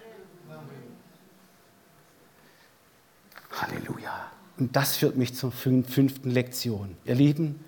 Halleluja. 3.51 4.31
Und 4.57 4.75
das 4.75 4.97
führt 4.97 5.17
mich 5.17 5.35
zur 5.35 5.51
fünften 5.51 6.31
Lektion. 6.31 6.97
Ihr 7.05 7.15
Lieben, 7.15 7.63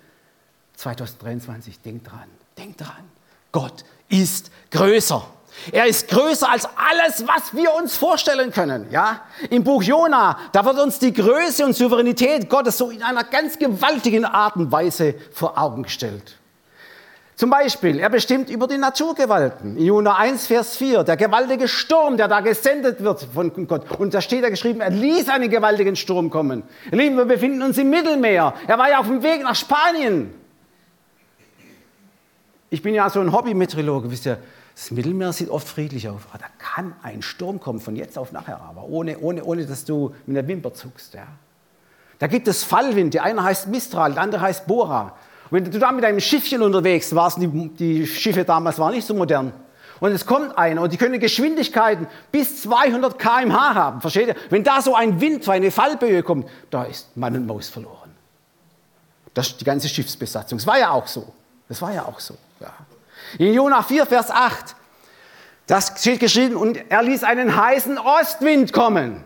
2023, 0.76 1.80
denkt 1.80 2.10
dran, 2.10 2.28
denkt 2.56 2.80
dran. 2.80 3.04
Gott 3.52 3.84
ist 4.08 4.50
größer. 4.70 5.26
Er 5.72 5.86
ist 5.86 6.08
größer 6.08 6.50
als 6.50 6.66
alles, 6.76 7.26
was 7.26 7.54
wir 7.54 7.74
uns 7.74 7.96
vorstellen 7.96 8.52
können. 8.52 8.86
Ja? 8.90 9.22
Im 9.50 9.64
Buch 9.64 9.82
Jona, 9.82 10.38
da 10.52 10.64
wird 10.64 10.78
uns 10.78 10.98
die 10.98 11.12
Größe 11.12 11.64
und 11.64 11.74
Souveränität 11.74 12.48
Gottes 12.48 12.78
so 12.78 12.90
in 12.90 13.02
einer 13.02 13.24
ganz 13.24 13.58
gewaltigen 13.58 14.24
Art 14.24 14.56
und 14.56 14.72
Weise 14.72 15.14
vor 15.32 15.58
Augen 15.58 15.82
gestellt. 15.82 16.38
Zum 17.38 17.50
Beispiel, 17.50 18.00
er 18.00 18.10
bestimmt 18.10 18.50
über 18.50 18.66
die 18.66 18.78
Naturgewalten. 18.78 19.76
In 19.76 19.84
Jona 19.84 20.16
1, 20.16 20.48
Vers 20.48 20.76
4, 20.76 21.04
der 21.04 21.16
gewaltige 21.16 21.68
Sturm, 21.68 22.16
der 22.16 22.26
da 22.26 22.40
gesendet 22.40 23.00
wird 23.04 23.28
von 23.32 23.52
Gott. 23.68 23.88
Und 23.96 24.12
da 24.12 24.20
steht 24.20 24.42
ja 24.42 24.48
geschrieben, 24.48 24.80
er 24.80 24.90
ließ 24.90 25.28
einen 25.28 25.48
gewaltigen 25.48 25.94
Sturm 25.94 26.30
kommen. 26.30 26.64
Lieben, 26.90 27.16
wir 27.16 27.26
befinden 27.26 27.62
uns 27.62 27.78
im 27.78 27.90
Mittelmeer. 27.90 28.54
Er 28.66 28.76
war 28.76 28.90
ja 28.90 28.98
auf 28.98 29.06
dem 29.06 29.22
Weg 29.22 29.44
nach 29.44 29.54
Spanien. 29.54 30.34
Ich 32.70 32.82
bin 32.82 32.92
ja 32.92 33.08
so 33.08 33.20
ein 33.20 33.30
Hobby-Meteorologe, 33.30 34.10
wisst 34.10 34.26
ihr. 34.26 34.38
Das 34.78 34.92
Mittelmeer 34.92 35.32
sieht 35.32 35.50
oft 35.50 35.66
friedlich 35.66 36.08
aus. 36.08 36.20
da 36.32 36.46
kann 36.58 36.94
ein 37.02 37.20
Sturm 37.20 37.58
kommen 37.58 37.80
von 37.80 37.96
jetzt 37.96 38.16
auf 38.16 38.30
nachher, 38.30 38.60
aber 38.60 38.84
ohne, 38.84 39.18
ohne, 39.18 39.42
ohne 39.42 39.66
dass 39.66 39.84
du 39.84 40.14
mit 40.24 40.36
der 40.36 40.46
Wimper 40.46 40.72
zuckst. 40.72 41.14
Ja. 41.14 41.26
Da 42.20 42.28
gibt 42.28 42.46
es 42.46 42.62
Fallwind. 42.62 43.12
Der 43.14 43.24
eine 43.24 43.42
heißt 43.42 43.66
Mistral, 43.66 44.12
der 44.12 44.22
andere 44.22 44.40
heißt 44.40 44.68
Bora. 44.68 45.16
Und 45.50 45.64
wenn 45.64 45.68
du 45.68 45.80
da 45.80 45.90
mit 45.90 46.04
einem 46.04 46.20
Schiffchen 46.20 46.62
unterwegs 46.62 47.12
warst, 47.12 47.38
die, 47.42 47.48
die 47.48 48.06
Schiffe 48.06 48.44
damals 48.44 48.78
waren 48.78 48.94
nicht 48.94 49.06
so 49.06 49.14
modern, 49.14 49.52
und 49.98 50.12
es 50.12 50.26
kommt 50.26 50.56
einer 50.56 50.82
und 50.82 50.92
die 50.92 50.96
können 50.96 51.18
Geschwindigkeiten 51.18 52.06
bis 52.30 52.62
200 52.62 53.18
km/h 53.18 53.74
haben. 53.74 54.00
Versteht 54.00 54.28
ihr? 54.28 54.36
Wenn 54.48 54.62
da 54.62 54.80
so 54.80 54.94
ein 54.94 55.20
Wind, 55.20 55.42
so 55.42 55.50
eine 55.50 55.72
Fallböe 55.72 56.22
kommt, 56.22 56.48
da 56.70 56.84
ist 56.84 57.16
Mann 57.16 57.34
und 57.34 57.46
Maus 57.48 57.68
verloren. 57.68 58.14
Das 59.34 59.56
die 59.56 59.64
ganze 59.64 59.88
Schiffsbesatzung. 59.88 60.58
Das 60.58 60.68
war 60.68 60.78
ja 60.78 60.92
auch 60.92 61.08
so. 61.08 61.32
Das 61.68 61.82
war 61.82 61.92
ja 61.92 62.04
auch 62.04 62.20
so. 62.20 62.36
In 63.38 63.52
Jona 63.52 63.82
4, 63.82 64.06
Vers 64.06 64.30
8, 64.30 64.76
das 65.66 65.92
steht 65.98 66.20
geschrieben, 66.20 66.56
und 66.56 66.78
er 66.90 67.02
ließ 67.02 67.24
einen 67.24 67.54
heißen 67.54 67.98
Ostwind 67.98 68.72
kommen. 68.72 69.24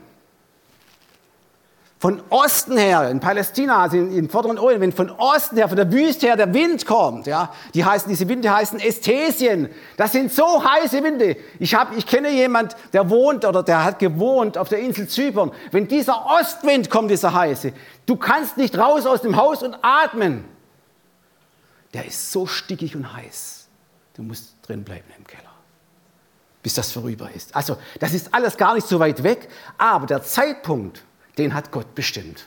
von 2.02 2.20
Osten 2.30 2.76
her, 2.76 3.08
in 3.10 3.20
Palästina, 3.20 3.82
also 3.82 3.96
im 3.96 4.28
vorderen 4.28 4.58
Orient, 4.58 4.80
wenn 4.80 4.90
von 4.90 5.08
Osten 5.08 5.56
her, 5.56 5.68
von 5.68 5.76
der 5.76 5.92
Wüste 5.92 6.26
her 6.26 6.36
der 6.36 6.52
Wind 6.52 6.84
kommt, 6.84 7.28
ja, 7.28 7.54
die 7.74 7.84
heißen, 7.84 8.08
diese 8.08 8.28
Winde 8.28 8.52
heißen 8.52 8.80
Ästhesien. 8.80 9.68
Das 9.96 10.10
sind 10.10 10.32
so 10.32 10.64
heiße 10.64 11.04
Winde. 11.04 11.36
Ich, 11.60 11.76
hab, 11.76 11.96
ich 11.96 12.04
kenne 12.04 12.30
jemand, 12.30 12.74
der 12.92 13.08
wohnt 13.08 13.44
oder 13.44 13.62
der 13.62 13.84
hat 13.84 14.00
gewohnt 14.00 14.58
auf 14.58 14.68
der 14.68 14.80
Insel 14.80 15.06
Zypern. 15.06 15.52
Wenn 15.70 15.86
dieser 15.86 16.26
Ostwind 16.26 16.90
kommt, 16.90 17.08
dieser 17.12 17.34
heiße, 17.34 17.72
du 18.06 18.16
kannst 18.16 18.56
nicht 18.56 18.76
raus 18.76 19.06
aus 19.06 19.22
dem 19.22 19.36
Haus 19.36 19.62
und 19.62 19.76
atmen. 19.80 20.44
Der 21.94 22.04
ist 22.04 22.32
so 22.32 22.46
stickig 22.46 22.96
und 22.96 23.14
heiß. 23.14 23.62
Du 24.14 24.22
musst 24.22 24.57
drin 24.62 24.85
bleiben 24.85 25.11
im 25.16 25.27
Keller 25.27 25.53
bis 26.62 26.75
das 26.75 26.92
vorüber 26.92 27.31
ist. 27.35 27.55
Also 27.55 27.77
das 27.98 28.14
ist 28.14 28.33
alles 28.33 28.57
gar 28.57 28.75
nicht 28.75 28.87
so 28.87 29.01
weit 29.01 29.22
weg, 29.22 29.48
aber 29.79 30.07
der 30.07 30.22
Zeitpunkt, 30.22 31.03
den 31.38 31.55
hat 31.55 31.72
Gott 31.72 31.94
bestimmt. 31.94 32.46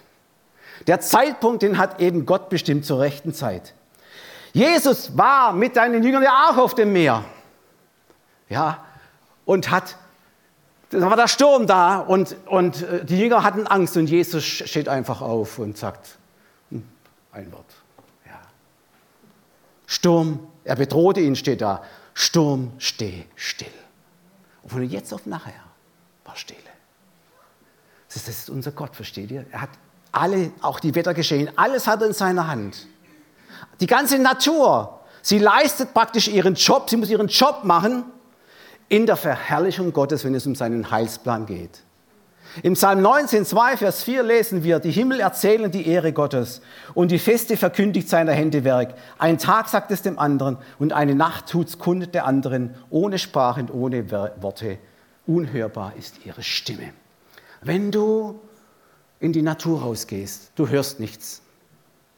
Der 0.88 1.02
Zeitpunkt, 1.02 1.62
den 1.62 1.78
hat 1.78 2.00
eben 2.00 2.26
Gott 2.26 2.50
bestimmt 2.50 2.86
zur 2.86 3.00
rechten 3.00 3.34
Zeit. 3.34 3.74
Jesus 4.54 5.18
war 5.18 5.52
mit 5.52 5.76
seinen 5.76 6.02
Jüngern 6.02 6.24
ja 6.24 6.50
auch 6.50 6.58
auf 6.58 6.76
dem 6.76 6.94
Meer. 6.94 7.26
Ja, 8.48 8.86
und 9.44 9.70
hat, 9.70 9.98
da 10.92 11.02
war 11.02 11.18
der 11.18 11.28
Sturm 11.28 11.68
da 11.68 11.98
und, 11.98 12.36
und 12.46 12.84
äh, 12.84 13.04
die 13.04 13.20
Jünger 13.20 13.44
hatten 13.44 13.68
Angst 13.68 13.98
und 13.98 14.08
Jesus 14.08 14.44
steht 14.46 14.88
einfach 14.88 15.22
auf 15.22 15.60
und 15.60 15.78
sagt 15.78 16.18
hm, 16.70 16.88
ein 17.32 17.52
Wort. 17.52 17.66
Ja. 18.26 18.40
Sturm, 19.88 20.48
er 20.66 20.76
bedrohte 20.76 21.22
ihn, 21.22 21.36
steht 21.36 21.62
da. 21.62 21.84
Sturm, 22.14 22.74
steh 22.80 23.26
still. 23.36 23.68
Und 24.64 24.72
von 24.72 24.84
jetzt 24.84 25.14
auf 25.14 25.26
nachher 25.26 25.54
war 26.26 26.36
Stille. 26.36 26.60
Das 28.12 28.28
ist 28.28 28.50
unser 28.50 28.72
Gott, 28.72 28.96
versteht 28.96 29.30
ihr? 29.30 29.46
Er 29.52 29.62
hat 29.62 29.70
alle, 30.12 30.52
auch 30.62 30.80
die 30.80 30.96
Wettergeschehen, 30.96 31.50
alles 31.58 31.86
hat 31.88 32.02
er 32.02 32.08
in 32.08 32.14
seiner 32.14 32.48
Hand. 32.48 32.88
Die 33.80 33.88
ganze 33.88 34.18
Natur, 34.18 35.02
sie 35.22 35.38
leistet 35.38 35.94
praktisch 35.94 36.28
ihren 36.28 36.56
Job, 36.56 36.90
sie 36.90 36.98
muss 36.98 37.10
ihren 37.10 37.28
Job 37.28 37.64
machen 37.64 38.06
in 38.88 39.06
der 39.06 39.18
Verherrlichung 39.18 39.92
Gottes, 39.94 40.24
wenn 40.24 40.34
es 40.34 40.48
um 40.48 40.56
seinen 40.56 40.90
Heilsplan 40.90 41.46
geht. 41.46 41.82
Im 42.64 42.74
Psalm 42.74 43.02
19, 43.02 43.46
2, 43.46 43.78
Vers 43.78 44.04
4 44.04 44.24
lesen 44.24 44.64
wir, 44.64 44.80
die 44.80 44.92
Himmel 44.92 45.20
erzählen 45.20 45.70
die 45.72 45.88
Ehre 45.88 46.14
Gottes 46.14 46.62
und 46.94 47.12
die 47.12 47.20
Feste 47.20 47.58
verkündigt 47.58 48.08
seiner 48.08 48.32
Hände 48.32 48.64
Werk. 48.64 48.94
Ein 49.18 49.38
Tag 49.38 49.68
sagt 49.68 49.92
es 49.92 50.02
dem 50.02 50.18
anderen 50.18 50.58
und 50.80 50.94
eine 50.94 51.16
Nacht 51.16 51.48
tut's 51.48 51.78
kundet 51.80 52.16
der 52.16 52.26
anderen, 52.26 52.74
ohne 52.90 53.20
Sprache 53.20 53.60
und 53.60 53.74
ohne 53.74 54.10
Worte. 54.10 54.78
Unhörbar 55.28 55.94
ist 55.98 56.26
ihre 56.26 56.44
Stimme. 56.44 56.94
Wenn 57.62 57.92
du 57.92 58.40
in 59.20 59.34
die 59.34 59.42
Natur 59.42 59.82
rausgehst, 59.82 60.52
du 60.56 60.70
hörst 60.70 61.00
nichts. 61.00 61.42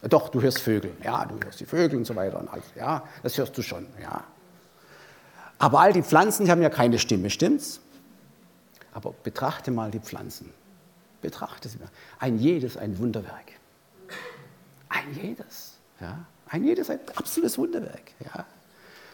Doch, 0.04 0.30
du 0.30 0.42
hörst 0.42 0.60
Vögel. 0.60 0.92
Ja, 1.04 1.26
du 1.26 1.40
hörst 1.44 1.60
die 1.60 1.66
Vögel 1.66 1.98
und 1.98 2.06
so 2.06 2.16
weiter. 2.16 2.40
Und 2.40 2.50
alles. 2.50 2.66
Ja, 2.76 3.04
das 3.24 3.38
hörst 3.38 3.58
du 3.58 3.64
schon. 3.64 3.88
Ja. 4.02 4.24
Aber 5.58 5.80
all 5.80 5.94
die 5.94 6.04
Pflanzen, 6.04 6.46
die 6.46 6.52
haben 6.52 6.62
ja 6.62 6.70
keine 6.70 7.00
Stimme, 7.00 7.32
stimmt's? 7.32 7.82
Aber 8.98 9.14
betrachte 9.22 9.70
mal 9.70 9.92
die 9.92 10.00
Pflanzen. 10.00 10.52
Betrachte 11.22 11.70
sie 11.70 11.78
mal. 11.78 11.88
Ein 12.18 12.40
jedes 12.40 12.78
ein 12.78 12.98
Wunderwerk. 12.98 13.52
Ein 14.90 15.14
jedes. 15.22 15.78
Ja? 16.02 16.26
Ein 16.50 16.64
jedes 16.64 16.90
ein 16.90 17.00
absolutes 17.16 17.60
Wunderwerk. 17.60 18.14
Ja? 18.26 18.44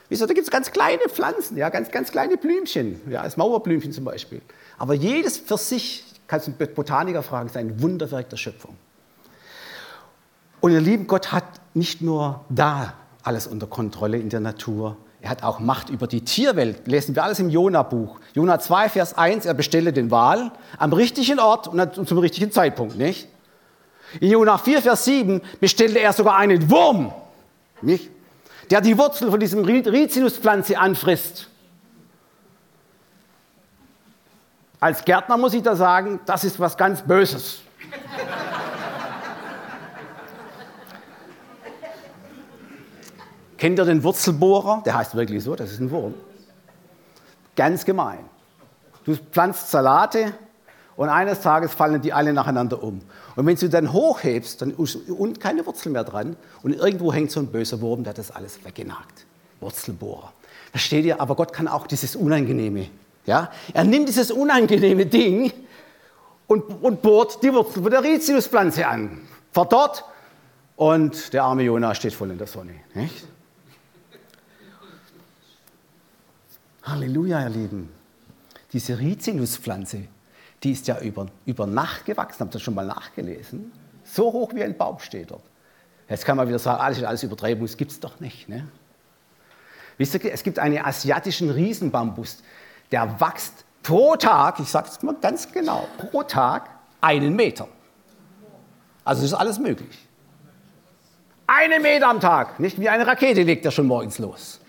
Wieso, 0.07 0.25
da 0.25 0.33
gibt 0.33 0.45
es 0.45 0.51
ganz 0.51 0.71
kleine 0.71 1.01
Pflanzen, 1.09 1.57
ja? 1.57 1.67
ganz, 1.67 1.91
ganz 1.91 2.11
kleine 2.11 2.37
Blümchen, 2.37 3.01
ja? 3.11 3.23
das 3.23 3.35
Mauerblümchen 3.35 3.91
zum 3.91 4.05
Beispiel. 4.05 4.41
Aber 4.77 4.93
jedes 4.93 5.37
für 5.37 5.57
sich, 5.57 6.05
kannst 6.27 6.47
du 6.47 6.53
einen 6.57 6.73
Botaniker 6.73 7.21
fragen, 7.21 7.47
ist 7.47 7.57
ein 7.57 7.81
Wunderwerk 7.81 8.29
der 8.29 8.37
Schöpfung. 8.37 8.77
Und 10.61 10.71
ihr 10.71 10.79
Lieben, 10.79 11.07
Gott 11.07 11.33
hat 11.33 11.59
nicht 11.73 12.01
nur 12.01 12.45
da 12.47 12.93
alles 13.21 13.47
unter 13.47 13.67
Kontrolle 13.67 14.17
in 14.17 14.29
der 14.29 14.39
Natur, 14.39 14.95
er 15.23 15.29
hat 15.29 15.41
auch 15.41 15.59
Macht 15.61 15.89
über 15.89 16.05
die 16.05 16.25
Tierwelt. 16.25 16.85
Lesen 16.85 17.15
wir 17.15 17.23
alles 17.23 17.39
im 17.39 17.49
Jona-Buch. 17.49 18.19
Jona 18.33 18.59
2, 18.59 18.89
Vers 18.89 19.17
1, 19.17 19.45
er 19.45 19.53
bestelle 19.53 19.93
den 19.93 20.11
Wal 20.11 20.51
am 20.77 20.91
richtigen 20.91 21.39
Ort 21.39 21.69
und 21.69 22.07
zum 22.07 22.17
richtigen 22.17 22.51
Zeitpunkt, 22.51 22.97
nicht? 22.97 23.29
In 24.19 24.29
Jona 24.29 24.57
4, 24.57 24.81
Vers 24.81 25.05
7 25.05 25.41
bestellte 25.61 25.99
er 25.99 26.11
sogar 26.11 26.35
einen 26.35 26.69
Wurm, 26.69 27.13
nicht? 27.81 28.11
Der 28.69 28.81
die 28.81 28.97
Wurzel 28.97 29.31
von 29.31 29.39
diesem 29.39 29.63
Rizinuspflanze 29.63 30.77
anfrisst. 30.77 31.47
Als 34.81 35.05
Gärtner 35.05 35.37
muss 35.37 35.53
ich 35.53 35.63
da 35.63 35.77
sagen, 35.77 36.19
das 36.25 36.43
ist 36.43 36.59
was 36.59 36.75
ganz 36.75 37.01
Böses. 37.01 37.61
Kennt 43.63 43.79
ihr 43.79 43.85
den 43.85 44.03
Wurzelbohrer? 44.03 44.83
Der 44.85 44.93
heißt 44.93 45.15
wirklich 45.15 45.41
so, 45.41 45.55
das 45.55 45.71
ist 45.71 45.79
ein 45.79 45.89
Wurm. 45.89 46.15
Ganz 47.55 47.85
gemein. 47.85 48.19
Du 49.05 49.15
pflanzt 49.15 49.71
Salate 49.71 50.33
und 50.97 51.07
eines 51.07 51.39
Tages 51.39 51.73
fallen 51.73 52.01
die 52.01 52.11
alle 52.11 52.33
nacheinander 52.33 52.83
um. 52.83 52.99
Und 53.37 53.45
wenn 53.45 53.55
du 53.55 53.69
dann 53.69 53.93
hochhebst, 53.93 54.61
dann 54.61 54.71
ist 54.71 54.97
unten 55.07 55.39
keine 55.39 55.65
Wurzel 55.65 55.93
mehr 55.93 56.03
dran 56.03 56.35
und 56.61 56.73
irgendwo 56.73 57.13
hängt 57.13 57.31
so 57.31 57.39
ein 57.39 57.47
böser 57.47 57.79
Wurm, 57.79 58.03
der 58.03 58.09
hat 58.09 58.17
das 58.17 58.31
alles 58.31 58.65
weggenagt. 58.65 59.25
Wurzelbohrer. 59.61 60.33
Da 60.73 60.79
steht 60.79 61.05
ihr, 61.05 61.21
aber 61.21 61.37
Gott 61.37 61.53
kann 61.53 61.69
auch 61.69 61.87
dieses 61.87 62.17
Unangenehme. 62.17 62.89
Ja? 63.25 63.49
Er 63.73 63.85
nimmt 63.85 64.09
dieses 64.09 64.29
unangenehme 64.29 65.05
Ding 65.05 65.53
und, 66.47 66.63
und 66.83 67.01
bohrt 67.01 67.41
die 67.41 67.53
Wurzel 67.53 67.81
von 67.81 67.91
der 67.91 68.03
Rizinuspflanze 68.03 68.85
an. 68.85 69.21
Verdorrt 69.53 70.03
und 70.75 71.31
der 71.31 71.45
arme 71.45 71.63
Jonah 71.63 71.95
steht 71.95 72.13
voll 72.13 72.29
in 72.29 72.37
der 72.37 72.47
Sonne. 72.47 72.73
Nicht? 72.93 73.25
Halleluja, 76.83 77.41
ihr 77.43 77.49
Lieben. 77.49 77.89
Diese 78.73 78.99
Rizinuspflanze, 78.99 80.03
die 80.63 80.71
ist 80.71 80.87
ja 80.87 80.99
über, 80.99 81.27
über 81.45 81.65
Nacht 81.65 82.05
gewachsen. 82.05 82.41
Habt 82.41 82.51
ihr 82.51 82.53
das 82.53 82.61
schon 82.61 82.75
mal 82.75 82.85
nachgelesen? 82.85 83.71
So 84.03 84.33
hoch 84.33 84.53
wie 84.53 84.63
ein 84.63 84.77
Baum 84.77 84.99
steht 84.99 85.31
dort. 85.31 85.43
Jetzt 86.09 86.25
kann 86.25 86.35
man 86.35 86.47
wieder 86.47 86.59
sagen, 86.59 86.81
alles 86.81 87.01
alles 87.03 87.23
Übertreibung, 87.23 87.65
das 87.65 87.77
gibt 87.77 87.91
es 87.91 87.99
doch 87.99 88.19
nicht. 88.19 88.49
Ne? 88.49 88.67
Wisst 89.97 90.13
ihr, 90.15 90.33
es 90.33 90.43
gibt 90.43 90.59
einen 90.59 90.83
asiatischen 90.83 91.49
Riesenbambus, 91.49 92.43
der 92.91 93.19
wächst 93.21 93.63
pro 93.81 94.15
Tag, 94.17 94.59
ich 94.59 94.67
sage 94.67 94.89
es 94.89 95.01
mal 95.01 95.15
ganz 95.21 95.51
genau, 95.51 95.87
pro 95.97 96.23
Tag 96.23 96.69
einen 96.99 97.35
Meter. 97.35 97.67
Also 99.05 99.23
ist 99.23 99.33
alles 99.33 99.59
möglich. 99.59 100.07
Einen 101.47 101.81
Meter 101.81 102.09
am 102.09 102.19
Tag, 102.19 102.59
nicht 102.59 102.79
wie 102.79 102.89
eine 102.89 103.07
Rakete 103.07 103.43
legt 103.43 103.63
er 103.65 103.71
schon 103.71 103.87
morgens 103.87 104.19
los. 104.19 104.59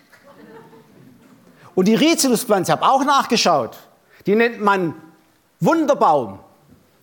Und 1.74 1.86
die 1.86 1.94
Rizinuspflanze, 1.94 2.72
habe 2.72 2.84
auch 2.84 3.04
nachgeschaut, 3.04 3.76
die 4.26 4.34
nennt 4.34 4.60
man 4.60 4.94
Wunderbaum. 5.60 6.38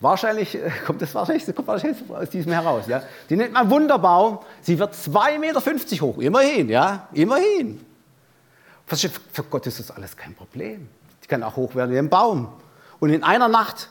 Wahrscheinlich 0.00 0.54
äh, 0.54 0.70
kommt 0.86 1.00
das 1.00 1.14
wahrscheinlich, 1.14 1.54
kommt 1.54 1.68
wahrscheinlich 1.68 1.98
aus 2.10 2.30
diesem 2.30 2.52
heraus. 2.52 2.86
Ja? 2.88 3.02
Die 3.30 3.36
nennt 3.36 3.52
man 3.52 3.70
Wunderbaum. 3.70 4.38
Sie 4.60 4.78
wird 4.78 4.94
2,50 4.94 5.38
Meter 5.38 6.06
hoch, 6.06 6.18
immerhin, 6.18 6.68
ja, 6.68 7.08
immerhin. 7.12 7.84
Für 8.86 9.42
Gott 9.44 9.66
ist 9.66 9.78
das 9.78 9.90
alles 9.90 10.16
kein 10.16 10.34
Problem. 10.34 10.88
Die 11.22 11.28
kann 11.28 11.42
auch 11.42 11.56
hoch 11.56 11.74
werden 11.74 11.92
wie 11.92 11.98
ein 11.98 12.10
Baum. 12.10 12.48
Und 12.98 13.10
in 13.10 13.22
einer 13.22 13.48
Nacht 13.48 13.88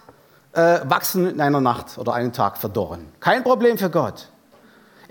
äh, 0.54 0.80
wachsen, 0.84 1.30
in 1.30 1.42
einer 1.42 1.62
Nacht 1.62 1.98
oder 1.98 2.14
einen 2.14 2.34
Tag 2.34 2.58
verdorren. 2.58 3.08
Kein 3.20 3.44
Problem 3.44 3.78
für 3.78 3.90
Gott. 3.90 4.28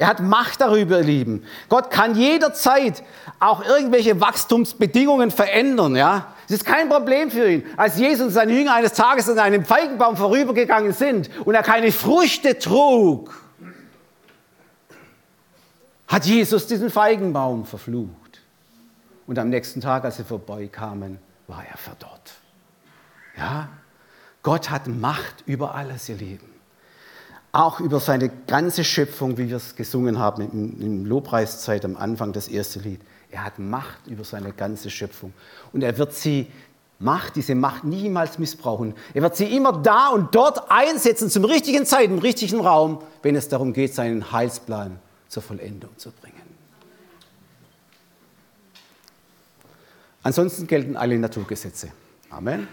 Er 0.00 0.06
hat 0.06 0.20
Macht 0.20 0.62
darüber, 0.62 1.00
ihr 1.00 1.04
Lieben. 1.04 1.44
Gott 1.68 1.90
kann 1.90 2.14
jederzeit 2.14 3.02
auch 3.38 3.62
irgendwelche 3.62 4.18
Wachstumsbedingungen 4.18 5.30
verändern. 5.30 5.94
Ja? 5.94 6.34
Es 6.46 6.52
ist 6.52 6.64
kein 6.64 6.88
Problem 6.88 7.30
für 7.30 7.46
ihn. 7.46 7.66
Als 7.76 7.98
Jesus 7.98 8.28
und 8.28 8.32
seine 8.32 8.54
Jünger 8.54 8.74
eines 8.74 8.94
Tages 8.94 9.28
an 9.28 9.38
einem 9.38 9.62
Feigenbaum 9.62 10.16
vorübergegangen 10.16 10.94
sind 10.94 11.28
und 11.44 11.54
er 11.54 11.62
keine 11.62 11.92
Früchte 11.92 12.58
trug, 12.58 13.38
hat 16.08 16.24
Jesus 16.24 16.66
diesen 16.66 16.88
Feigenbaum 16.88 17.66
verflucht. 17.66 18.40
Und 19.26 19.38
am 19.38 19.50
nächsten 19.50 19.82
Tag, 19.82 20.06
als 20.06 20.16
sie 20.16 20.24
vorbeikamen, 20.24 21.18
war 21.46 21.62
er 21.70 21.76
verdorrt. 21.76 22.32
Ja? 23.36 23.68
Gott 24.42 24.70
hat 24.70 24.86
Macht 24.86 25.44
über 25.44 25.74
alles, 25.74 26.09
ihr 26.09 26.16
Lieben 26.16 26.49
auch 27.53 27.80
über 27.80 27.98
seine 27.98 28.30
ganze 28.46 28.84
Schöpfung, 28.84 29.36
wie 29.36 29.48
wir 29.48 29.57
es 29.57 29.74
gesungen 29.74 30.18
haben 30.18 30.42
in, 30.42 30.80
in 30.80 31.05
Lobpreiszeit 31.05 31.84
am 31.84 31.96
Anfang, 31.96 32.32
das 32.32 32.48
erste 32.48 32.78
Lied. 32.78 33.01
Er 33.30 33.44
hat 33.44 33.59
Macht 33.59 34.07
über 34.07 34.24
seine 34.24 34.53
ganze 34.53 34.90
Schöpfung. 34.90 35.32
Und 35.72 35.82
er 35.82 35.98
wird 35.98 36.14
sie 36.14 36.46
Macht, 36.98 37.36
diese 37.36 37.55
Macht 37.55 37.84
niemals 37.84 38.38
missbrauchen. 38.38 38.94
Er 39.14 39.22
wird 39.22 39.34
sie 39.34 39.57
immer 39.57 39.72
da 39.72 40.09
und 40.09 40.34
dort 40.34 40.70
einsetzen, 40.70 41.30
zum 41.30 41.44
richtigen 41.44 41.86
Zeit, 41.86 42.11
im 42.11 42.18
richtigen 42.18 42.61
Raum, 42.61 43.03
wenn 43.22 43.34
es 43.34 43.48
darum 43.48 43.72
geht, 43.72 43.94
seinen 43.94 44.30
Heilsplan 44.32 44.98
zur 45.28 45.42
Vollendung 45.42 45.96
zu 45.96 46.11
bringen. 46.11 46.36
Ansonsten 50.22 50.66
gelten 50.66 50.96
alle 50.96 51.18
Naturgesetze. 51.18 51.90
Amen. 52.28 52.68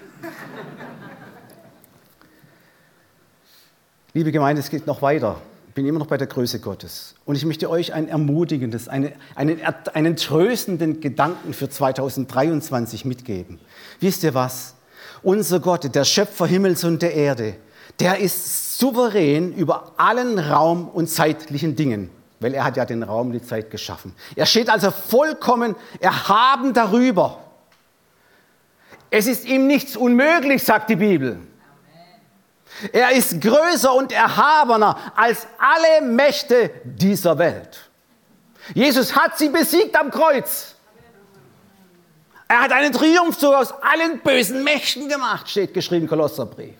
Liebe 4.14 4.32
Gemeinde, 4.32 4.62
es 4.62 4.70
geht 4.70 4.88
noch 4.88 5.01
weiter. 5.01 5.41
Ich 5.68 5.74
bin 5.74 5.86
immer 5.86 5.99
noch 5.99 6.08
bei 6.08 6.18
der 6.18 6.28
Größe 6.28 6.60
Gottes. 6.60 7.14
Und 7.26 7.36
ich 7.36 7.45
möchte 7.45 7.70
euch 7.70 7.93
ein 7.93 8.08
ermutigendes, 8.08 8.88
eine, 8.88 9.14
einen, 9.36 9.60
einen 9.93 10.16
tröstenden 10.16 11.01
Gedanken 11.01 11.53
für 11.53 11.70
2023 11.70 13.05
mitgeben. 13.05 13.60
Wisst 13.99 14.24
ihr 14.24 14.34
was? 14.34 14.76
Unser 15.24 15.60
Gott, 15.60 15.93
der 15.93 16.03
Schöpfer 16.03 16.47
Himmels 16.47 16.84
und 16.84 17.01
der 17.01 17.14
Erde, 17.14 17.55
der 17.99 18.20
ist 18.20 18.80
souverän 18.80 19.53
über 19.53 19.93
allen 19.97 20.39
Raum 20.39 20.88
und 20.88 21.10
zeitlichen 21.10 21.76
Dingen, 21.76 22.10
weil 22.39 22.53
er 22.53 22.64
hat 22.64 22.78
ja 22.78 22.86
den 22.86 23.03
Raum 23.03 23.28
und 23.28 23.34
die 23.34 23.41
Zeit 23.41 23.70
geschaffen. 23.70 24.14
Er 24.36 24.45
steht 24.45 24.70
also 24.70 24.89
vollkommen 24.89 25.76
erhaben 25.99 26.74
darüber. 26.74 27.39
Es 29.10 29.28
ist 29.28 29.45
ihm 29.45 29.68
nichts 29.68 29.97
unmöglich, 29.97 30.64
sagt 30.64 30.89
die 30.89 30.95
Bibel. 30.95 31.39
Er 32.91 33.11
ist 33.11 33.41
größer 33.41 33.93
und 33.93 34.11
erhabener 34.11 35.13
als 35.15 35.47
alle 35.57 36.05
Mächte 36.05 36.71
dieser 36.84 37.38
Welt. 37.38 37.89
Jesus 38.73 39.15
hat 39.15 39.38
sie 39.38 39.49
besiegt 39.49 39.95
am 39.99 40.11
Kreuz. 40.11 40.75
Er 42.47 42.61
hat 42.61 42.71
einen 42.71 42.93
Triumphzug 42.93 43.53
aus 43.53 43.71
allen 43.71 44.19
bösen 44.19 44.63
Mächten 44.63 45.09
gemacht, 45.09 45.49
steht 45.49 45.73
geschrieben 45.73 46.03
im 46.03 46.09
Kolosserbrief. 46.09 46.75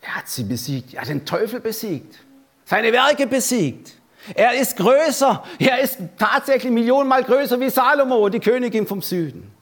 Er 0.00 0.16
hat 0.16 0.28
sie 0.28 0.44
besiegt, 0.44 0.94
er 0.94 1.02
hat 1.02 1.08
den 1.08 1.24
Teufel 1.24 1.60
besiegt, 1.60 2.18
seine 2.64 2.92
Werke 2.92 3.26
besiegt. 3.26 3.92
Er 4.34 4.54
ist 4.54 4.76
größer, 4.76 5.44
er 5.58 5.80
ist 5.80 5.98
tatsächlich 6.18 6.72
millionenmal 6.72 7.24
größer 7.24 7.60
wie 7.60 7.70
Salomo, 7.70 8.28
die 8.28 8.40
Königin 8.40 8.86
vom 8.86 9.00
Süden. 9.00 9.53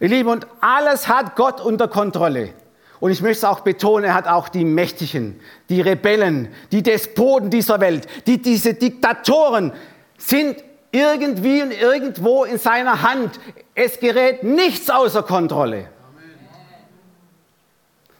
Ihr 0.00 0.08
Lieben, 0.08 0.30
und 0.30 0.46
alles 0.60 1.08
hat 1.08 1.36
Gott 1.36 1.60
unter 1.60 1.86
Kontrolle. 1.86 2.54
Und 3.00 3.10
ich 3.10 3.22
möchte 3.22 3.38
es 3.38 3.44
auch 3.44 3.60
betonen, 3.60 4.04
er 4.04 4.14
hat 4.14 4.26
auch 4.26 4.48
die 4.48 4.64
Mächtigen, 4.64 5.40
die 5.68 5.80
Rebellen, 5.80 6.48
die 6.72 6.82
Despoten 6.82 7.50
dieser 7.50 7.80
Welt, 7.80 8.06
die, 8.26 8.40
diese 8.40 8.74
Diktatoren 8.74 9.72
sind 10.18 10.62
irgendwie 10.92 11.62
und 11.62 11.72
irgendwo 11.72 12.44
in 12.44 12.58
seiner 12.58 13.02
Hand. 13.02 13.38
Es 13.74 14.00
gerät 14.00 14.42
nichts 14.42 14.90
außer 14.90 15.22
Kontrolle. 15.22 15.88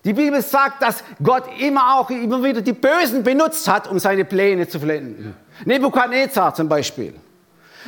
Die 0.05 0.15
Bibel 0.15 0.41
sagt, 0.41 0.83
dass 0.83 1.05
Gott 1.23 1.45
immer 1.59 1.99
auch 1.99 2.09
immer 2.09 2.43
wieder 2.43 2.63
die 2.63 2.73
Bösen 2.73 3.23
benutzt 3.23 3.69
hat, 3.69 3.87
um 3.87 3.99
seine 3.99 4.25
Pläne 4.25 4.67
zu 4.67 4.81
vollenden. 4.81 5.35
Nebukadnezar 5.67 6.55
zum 6.55 6.69
Beispiel. 6.71 7.15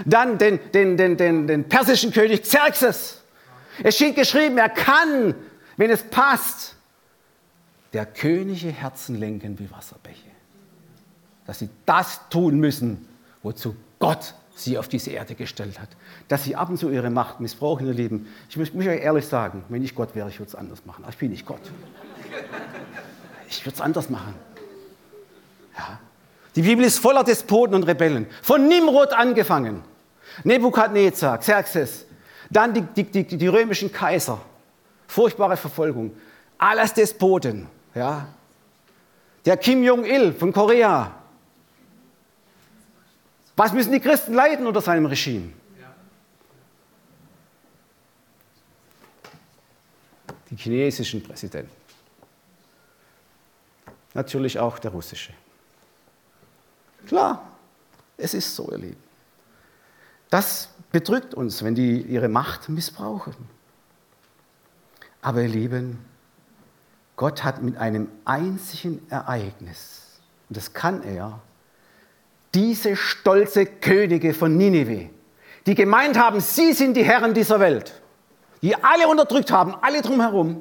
Dann 0.04 0.36
den, 0.36 0.60
den, 0.72 0.98
den, 0.98 1.16
den, 1.16 1.46
den 1.46 1.68
persischen 1.68 2.12
König 2.12 2.42
Xerxes. 2.42 3.21
Es 3.82 3.96
steht 3.96 4.16
geschrieben, 4.16 4.58
er 4.58 4.68
kann, 4.68 5.34
wenn 5.76 5.90
es 5.90 6.02
passt, 6.02 6.76
der 7.92 8.06
Könige 8.06 8.68
Herzen 8.68 9.16
lenken 9.16 9.58
wie 9.58 9.70
Wasserbäche. 9.70 10.30
Dass 11.46 11.58
sie 11.58 11.68
das 11.84 12.20
tun 12.30 12.58
müssen, 12.58 13.08
wozu 13.42 13.76
Gott 13.98 14.34
sie 14.54 14.78
auf 14.78 14.88
diese 14.88 15.10
Erde 15.10 15.34
gestellt 15.34 15.80
hat. 15.80 15.88
Dass 16.28 16.44
sie 16.44 16.56
ab 16.56 16.68
und 16.68 16.78
zu 16.78 16.90
ihre 16.90 17.10
Macht 17.10 17.40
missbrauchen, 17.40 17.86
ihr 17.86 17.94
Lieben. 17.94 18.28
Ich 18.48 18.56
muss, 18.56 18.72
muss 18.72 18.86
euch 18.86 19.00
ehrlich 19.00 19.26
sagen, 19.26 19.64
wenn 19.68 19.82
ich 19.82 19.94
Gott 19.94 20.14
wäre, 20.14 20.28
ich 20.28 20.38
würde 20.38 20.50
es 20.50 20.54
anders 20.54 20.84
machen. 20.84 21.04
Aber 21.04 21.12
ich 21.12 21.18
bin 21.18 21.30
nicht 21.30 21.46
Gott. 21.46 21.60
Ich 23.48 23.64
würde 23.66 23.74
es 23.74 23.80
anders 23.80 24.08
machen. 24.08 24.34
Ja. 25.76 25.98
Die 26.54 26.62
Bibel 26.62 26.84
ist 26.84 26.98
voller 26.98 27.24
Despoten 27.24 27.74
und 27.74 27.84
Rebellen. 27.84 28.26
Von 28.42 28.68
Nimrod 28.68 29.12
angefangen. 29.12 29.82
Nebukadnezar, 30.44 31.38
Xerxes, 31.38 32.06
dann 32.52 32.74
die, 32.74 32.82
die, 32.82 33.04
die, 33.04 33.36
die 33.36 33.48
römischen 33.48 33.90
Kaiser. 33.90 34.40
Furchtbare 35.06 35.56
Verfolgung. 35.56 36.16
Alles 36.58 36.94
Despoten. 36.94 37.66
Ja. 37.94 38.28
Der 39.44 39.56
Kim 39.56 39.82
Jong-il 39.82 40.32
von 40.32 40.52
Korea. 40.52 41.14
Was 43.56 43.72
müssen 43.72 43.92
die 43.92 44.00
Christen 44.00 44.34
leiden 44.34 44.66
unter 44.66 44.80
seinem 44.80 45.06
Regime? 45.06 45.52
Die 50.50 50.56
chinesischen 50.56 51.22
Präsidenten. 51.22 51.70
Natürlich 54.14 54.58
auch 54.58 54.78
der 54.78 54.90
russische. 54.90 55.32
Klar, 57.06 57.46
es 58.16 58.34
ist 58.34 58.54
so, 58.54 58.70
ihr 58.70 58.78
Lieben. 58.78 59.02
Das 60.28 60.68
bedrückt 60.92 61.34
uns, 61.34 61.64
wenn 61.64 61.74
die 61.74 62.02
ihre 62.02 62.28
Macht 62.28 62.68
missbrauchen. 62.68 63.34
Aber 65.22 65.42
ihr 65.42 65.48
Lieben, 65.48 65.98
Gott 67.16 67.44
hat 67.44 67.62
mit 67.62 67.76
einem 67.76 68.08
einzigen 68.24 69.00
Ereignis, 69.10 70.20
und 70.48 70.56
das 70.56 70.72
kann 70.72 71.02
er, 71.02 71.40
diese 72.54 72.96
stolze 72.96 73.64
Könige 73.64 74.34
von 74.34 74.56
Ninive, 74.56 75.08
die 75.66 75.74
gemeint 75.74 76.18
haben, 76.18 76.40
sie 76.40 76.72
sind 76.72 76.96
die 76.96 77.04
Herren 77.04 77.34
dieser 77.34 77.60
Welt, 77.60 77.94
die 78.60 78.76
alle 78.76 79.08
unterdrückt 79.08 79.50
haben, 79.50 79.74
alle 79.80 80.02
drumherum, 80.02 80.60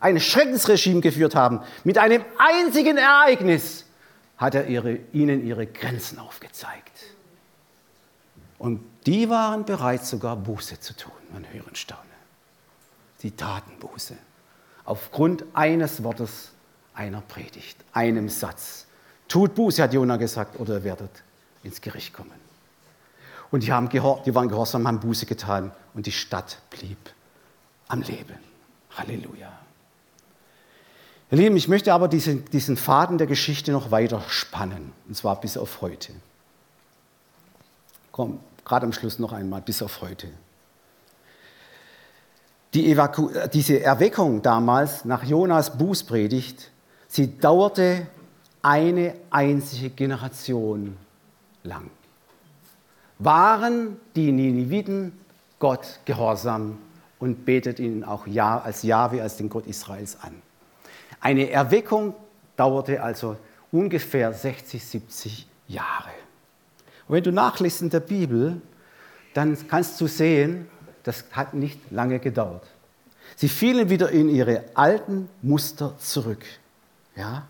ein 0.00 0.18
Schreckensregime 0.20 1.00
geführt 1.00 1.34
haben, 1.34 1.60
mit 1.84 1.98
einem 1.98 2.24
einzigen 2.38 2.96
Ereignis 2.96 3.84
hat 4.36 4.54
er 4.54 4.66
ihre, 4.66 4.98
ihnen 5.12 5.44
ihre 5.44 5.66
Grenzen 5.66 6.18
aufgezeigt. 6.18 6.92
Und 8.58 8.84
die 9.06 9.28
waren 9.28 9.64
bereit, 9.64 10.04
sogar 10.04 10.36
Buße 10.36 10.80
zu 10.80 10.96
tun. 10.96 11.12
Man 11.32 11.44
hören 11.52 11.74
staune. 11.74 12.02
Die 13.22 13.30
taten 13.30 13.78
Buße. 13.78 14.16
Aufgrund 14.84 15.44
eines 15.54 16.02
Wortes, 16.02 16.50
einer 16.94 17.20
Predigt, 17.20 17.78
einem 17.92 18.28
Satz. 18.28 18.86
Tut 19.28 19.54
Buße, 19.54 19.82
hat 19.82 19.92
Jona 19.92 20.16
gesagt, 20.16 20.58
oder 20.58 20.76
ihr 20.76 20.84
werdet 20.84 21.10
ins 21.62 21.80
Gericht 21.80 22.12
kommen. 22.12 22.48
Und 23.50 23.62
die, 23.62 23.72
haben 23.72 23.88
die 23.88 24.34
waren 24.34 24.48
gehorsam, 24.48 24.86
haben 24.86 25.00
Buße 25.00 25.26
getan 25.26 25.72
und 25.94 26.06
die 26.06 26.12
Stadt 26.12 26.58
blieb 26.70 26.98
am 27.88 28.02
Leben. 28.02 28.38
Halleluja. 28.96 29.52
Ihr 31.30 31.38
Lieben, 31.38 31.56
ich 31.56 31.68
möchte 31.68 31.92
aber 31.92 32.08
diesen, 32.08 32.44
diesen 32.46 32.76
Faden 32.76 33.18
der 33.18 33.26
Geschichte 33.26 33.70
noch 33.72 33.90
weiter 33.90 34.22
spannen, 34.28 34.92
und 35.06 35.14
zwar 35.14 35.40
bis 35.40 35.56
auf 35.56 35.82
heute. 35.82 36.12
Komm, 38.12 38.40
gerade 38.68 38.86
am 38.86 38.92
Schluss 38.92 39.18
noch 39.18 39.32
einmal, 39.32 39.62
bis 39.62 39.82
auf 39.82 40.00
heute. 40.02 40.28
Die 42.74 42.92
Evaku 42.92 43.30
diese 43.52 43.82
Erweckung 43.82 44.42
damals 44.42 45.04
nach 45.04 45.24
Jonas 45.24 45.76
Bußpredigt, 45.76 46.70
sie 47.08 47.38
dauerte 47.38 48.06
eine 48.62 49.14
einzige 49.30 49.90
Generation 49.90 50.96
lang. 51.62 51.90
Waren 53.18 53.96
die 54.14 54.30
Niniviten 54.30 55.12
Gott 55.58 56.00
gehorsam 56.04 56.78
und 57.18 57.44
betet 57.44 57.80
ihn 57.80 58.04
auch 58.04 58.26
als 58.26 58.82
Jahwe, 58.82 59.22
als 59.22 59.38
den 59.38 59.48
Gott 59.48 59.66
Israels 59.66 60.18
an. 60.20 60.34
Eine 61.20 61.50
Erweckung 61.50 62.14
dauerte 62.56 63.02
also 63.02 63.36
ungefähr 63.72 64.32
60, 64.32 64.84
70 64.84 65.48
Jahre. 65.66 66.10
Und 67.08 67.14
wenn 67.16 67.24
du 67.24 67.32
nachliest 67.32 67.82
in 67.82 67.90
der 67.90 68.00
Bibel, 68.00 68.60
dann 69.34 69.56
kannst 69.68 70.00
du 70.00 70.06
sehen, 70.06 70.68
das 71.02 71.24
hat 71.32 71.54
nicht 71.54 71.90
lange 71.90 72.18
gedauert. 72.18 72.66
Sie 73.36 73.48
fielen 73.48 73.88
wieder 73.88 74.10
in 74.10 74.28
ihre 74.28 74.64
alten 74.74 75.28
Muster 75.42 75.94
zurück. 75.98 76.44
Ja? 77.16 77.46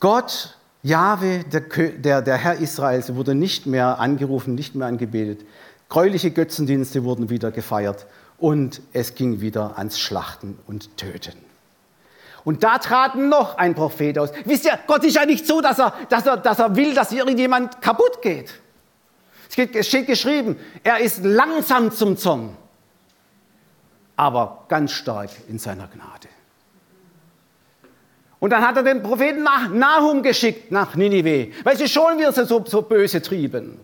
Gott, 0.00 0.58
Jahwe, 0.82 1.44
der, 1.44 1.60
der, 1.60 2.22
der 2.22 2.36
Herr 2.36 2.56
Israels, 2.56 3.14
wurde 3.14 3.34
nicht 3.34 3.66
mehr 3.66 3.98
angerufen, 3.98 4.54
nicht 4.54 4.74
mehr 4.74 4.88
angebetet. 4.88 5.46
Gräuliche 5.88 6.30
Götzendienste 6.30 7.04
wurden 7.04 7.30
wieder 7.30 7.50
gefeiert 7.50 8.06
und 8.38 8.82
es 8.92 9.14
ging 9.14 9.40
wieder 9.40 9.78
ans 9.78 10.00
Schlachten 10.00 10.58
und 10.66 10.96
Töten. 10.96 11.51
Und 12.44 12.64
da 12.64 12.78
trat 12.78 13.14
noch 13.14 13.56
ein 13.56 13.74
Prophet 13.74 14.18
aus. 14.18 14.30
Wisst 14.44 14.64
ihr, 14.64 14.78
Gott 14.86 15.04
ist 15.04 15.14
ja 15.14 15.24
nicht 15.24 15.46
so, 15.46 15.60
dass 15.60 15.78
er, 15.78 15.94
dass 16.08 16.26
er, 16.26 16.36
dass 16.36 16.58
er 16.58 16.74
will, 16.74 16.94
dass 16.94 17.12
irgendjemand 17.12 17.80
kaputt 17.80 18.20
geht. 18.20 18.52
Es 19.74 19.86
steht 19.86 20.06
geschrieben, 20.06 20.56
er 20.82 20.98
ist 20.98 21.24
langsam 21.24 21.92
zum 21.92 22.16
Zorn, 22.16 22.56
aber 24.16 24.64
ganz 24.68 24.92
stark 24.92 25.30
in 25.48 25.58
seiner 25.58 25.86
Gnade. 25.88 26.28
Und 28.40 28.50
dann 28.50 28.66
hat 28.66 28.76
er 28.76 28.82
den 28.82 29.02
Propheten 29.02 29.44
Nahum 29.44 30.22
geschickt 30.22 30.72
nach 30.72 30.96
Ninive, 30.96 31.52
weil 31.62 31.76
sie 31.76 31.86
schon 31.86 32.18
wieder 32.18 32.32
so, 32.32 32.64
so 32.64 32.82
böse 32.82 33.22
trieben. 33.22 33.78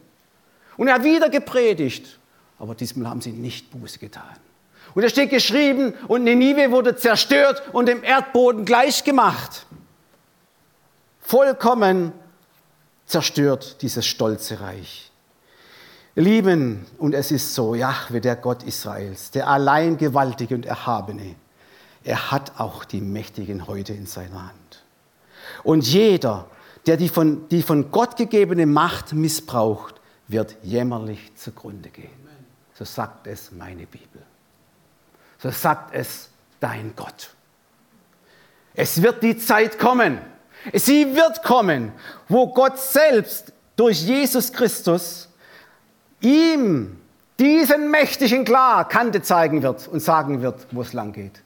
Und 0.77 0.89
er 0.89 0.95
hat 0.95 1.05
wieder 1.05 1.29
gepredigt, 1.29 2.19
aber 2.59 2.75
diesmal 2.75 3.11
haben 3.11 3.21
sie 3.21 3.31
nicht 3.31 3.71
Buße 3.71 4.01
getan. 4.01 4.37
Und 4.95 5.03
da 5.03 5.09
steht 5.09 5.31
geschrieben, 5.31 5.95
und 6.09 6.25
Ninive 6.25 6.71
wurde 6.71 6.97
zerstört 6.97 7.63
und 7.73 7.87
dem 7.87 8.03
Erdboden 8.03 8.65
gleichgemacht. 8.65 9.67
Vollkommen 11.21 12.13
zerstört 13.07 13.83
dieses 13.83 14.07
stolze 14.07 14.61
Reich. 14.61 15.11
Lieben, 16.15 16.87
und 16.99 17.15
es 17.15 17.31
ist 17.31 17.55
so, 17.55 17.75
Jahwe, 17.75 18.21
der 18.21 18.37
Gott 18.37 18.63
Israels, 18.65 19.31
der 19.31 19.47
allein 19.47 19.97
Gewaltige 19.99 20.55
und 20.55 20.67
Erhabene, 20.67 21.37
er 22.03 22.31
hat 22.31 22.59
auch 22.59 22.85
die 22.85 23.01
Mächtigen 23.01 23.67
heute 23.67 23.93
in 23.93 24.07
seiner 24.07 24.49
Hand. 24.49 24.85
Und 25.63 25.87
jeder, 25.87 26.47
der 26.87 26.97
die 26.97 27.09
von, 27.09 27.49
die 27.49 27.63
von 27.63 27.91
Gott 27.91 28.17
gegebene 28.17 28.67
Macht 28.67 29.13
missbraucht, 29.13 29.97
wird 30.27 30.57
jämmerlich 30.63 31.35
zugrunde 31.37 31.91
gehen. 31.91 32.11
So 32.75 32.85
sagt 32.85 33.27
es 33.27 33.53
meine 33.53 33.87
Bibel. 33.87 34.23
So 35.39 35.51
sagt 35.51 35.95
es 35.95 36.31
dein 36.61 36.93
Gott. 36.97 37.31
Es 38.75 39.03
wird 39.03 39.23
die 39.23 39.37
Zeit 39.39 39.79
kommen. 39.79 40.19
Sie 40.73 41.15
wird 41.15 41.43
kommen, 41.43 41.93
wo 42.29 42.49
Gott 42.49 42.79
selbst 42.79 43.53
durch 43.77 44.03
Jesus 44.03 44.53
Christus 44.53 45.29
ihm 46.21 46.99
diesen 47.39 47.91
Mächtigen 47.91 48.45
klar 48.45 48.89
Kante 48.89 49.23
zeigen 49.23 49.63
wird 49.63 49.87
und 49.87 50.01
sagen 50.01 50.43
wird, 50.43 50.67
wo 50.73 50.83
es 50.83 50.93
lang 50.93 51.13
geht. 51.13 51.41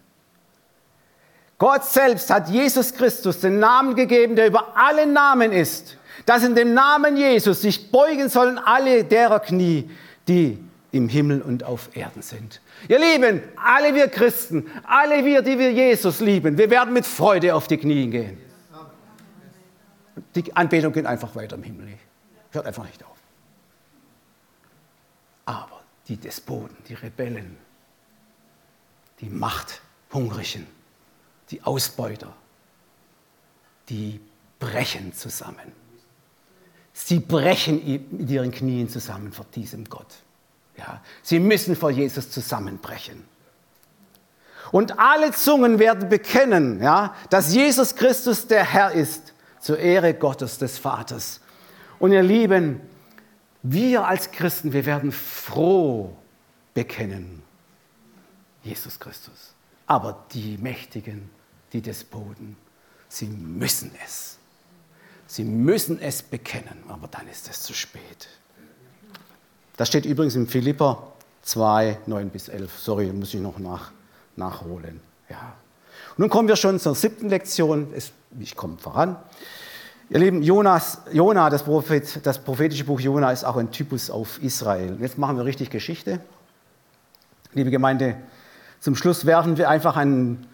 Gott 1.59 1.85
selbst 1.85 2.31
hat 2.31 2.49
Jesus 2.49 2.95
Christus 2.95 3.41
den 3.41 3.61
Namen 3.61 3.95
gegeben, 3.95 4.35
der 4.35 4.47
über 4.47 4.77
alle 4.77 5.07
Namen 5.07 5.53
ist, 5.53 5.97
dass 6.27 6.43
in 6.43 6.55
dem 6.55 6.75
Namen 6.75 7.17
Jesus 7.17 7.61
sich 7.61 7.93
beugen 7.93 8.29
sollen 8.29 8.59
alle 8.59 9.05
derer 9.05 9.41
Knie, 9.41 9.89
die 10.27 10.59
im 10.91 11.09
Himmel 11.09 11.41
und 11.43 11.65
auf 11.65 11.91
Erden 11.95 12.23
sind. 12.23 12.61
Ihr 12.89 12.99
Lieben, 12.99 13.43
alle 13.57 13.95
wir 13.95 14.09
Christen, 14.09 14.71
alle 14.85 15.25
wir, 15.25 15.43
die 15.43 15.59
wir 15.59 15.73
Jesus 15.73 16.21
lieben, 16.21 16.59
wir 16.59 16.71
werden 16.71 16.93
mit 16.93 17.07
Freude 17.07 17.55
auf 17.55 17.69
die 17.69 17.77
Knie 17.77 18.09
gehen. 18.09 18.39
Die 20.35 20.55
Anbetung 20.57 20.93
geht 20.93 21.07
einfach 21.07 21.35
weiter 21.35 21.57
im 21.57 21.63
Himmel. 21.63 21.99
Hört 22.51 22.67
einfach 22.67 22.85
nicht 22.85 23.03
auf. 23.05 23.17
Aber 25.45 25.83
die 26.09 26.17
Despoten, 26.17 26.77
die 26.89 26.95
Rebellen, 26.95 27.57
die 29.21 29.29
Machthungrigen, 29.29 30.67
die 31.51 31.63
Ausbeuter, 31.63 32.35
die 33.89 34.21
brechen 34.59 35.13
zusammen. 35.13 35.73
Sie 36.93 37.21
brechen 37.21 38.07
mit 38.11 38.31
ihren 38.31 38.51
Knien 38.51 38.89
zusammen 38.89 39.33
vor 39.33 39.47
diesem 39.55 39.85
Gott. 39.85 40.23
Ja, 40.77 41.03
sie 41.23 41.39
müssen 41.39 41.77
vor 41.77 41.91
Jesus 41.91 42.31
zusammenbrechen. 42.31 43.25
Und 44.71 44.99
alle 44.99 45.33
Zungen 45.33 45.79
werden 45.79 46.09
bekennen, 46.09 46.83
ja, 46.83 47.15
dass 47.29 47.55
Jesus 47.55 47.95
Christus 47.95 48.47
der 48.47 48.65
Herr 48.65 48.93
ist, 48.93 49.35
zur 49.61 49.79
Ehre 49.79 50.15
Gottes 50.15 50.59
des 50.59 50.79
Vaters. 50.79 51.41
Und 51.99 52.13
ihr 52.13 52.23
Lieben, 52.23 52.81
wir 53.63 54.07
als 54.07 54.31
Christen, 54.31 54.73
wir 54.73 54.87
werden 54.87 55.13
froh 55.13 56.17
bekennen, 56.75 57.43
Jesus 58.63 58.99
Christus. 58.99 59.55
Aber 59.87 60.25
die 60.33 60.59
Mächtigen, 60.59 61.31
die 61.73 61.83
Despoten, 61.83 62.57
sie 63.09 63.27
müssen 63.27 63.93
es. 64.05 64.39
Sie 65.27 65.45
müssen 65.45 66.01
es 66.01 66.23
bekennen, 66.23 66.83
aber 66.89 67.09
dann 67.09 67.29
ist 67.29 67.49
es 67.49 67.63
zu 67.63 67.73
spät. 67.73 68.29
Das 69.77 69.89
steht 69.89 70.05
übrigens 70.05 70.35
in 70.35 70.47
Philippa 70.47 71.03
2, 71.43 71.99
9 72.07 72.31
bis 72.31 72.49
11. 72.49 72.79
Sorry, 72.79 73.13
muss 73.13 73.35
ich 73.35 73.41
noch 73.41 73.59
nach, 73.59 73.91
nachholen. 74.37 75.01
Ja. 75.29 75.55
Und 76.11 76.19
nun 76.19 76.29
kommen 76.29 76.49
wir 76.49 76.57
schon 76.57 76.79
zur 76.79 76.95
siebten 76.95 77.29
Lektion. 77.29 77.89
Ich 78.39 78.55
komme 78.55 78.79
voran. 78.79 79.17
Ihr 80.11 80.19
Lieben, 80.19 80.43
Jonas, 80.43 80.99
Jona, 81.11 81.49
das, 81.49 81.63
Prophet, 81.63 82.27
das 82.27 82.39
prophetische 82.39 82.85
Buch 82.85 83.01
Jona 83.01 83.33
ist 83.33 83.45
auch 83.45 83.57
ein 83.57 83.71
Typus 83.71 84.11
auf 84.11 84.43
Israel. 84.43 84.99
Jetzt 85.01 85.17
machen 85.17 85.39
wir 85.39 85.45
richtig 85.47 85.71
Geschichte. 85.71 86.21
Liebe 87.55 87.71
Gemeinde, 87.71 88.17
zum 88.81 88.95
Schluss 88.95 89.25
werfen 89.25 89.57
wir 89.57 89.71
einfach 89.71 89.97
einen 89.97 90.47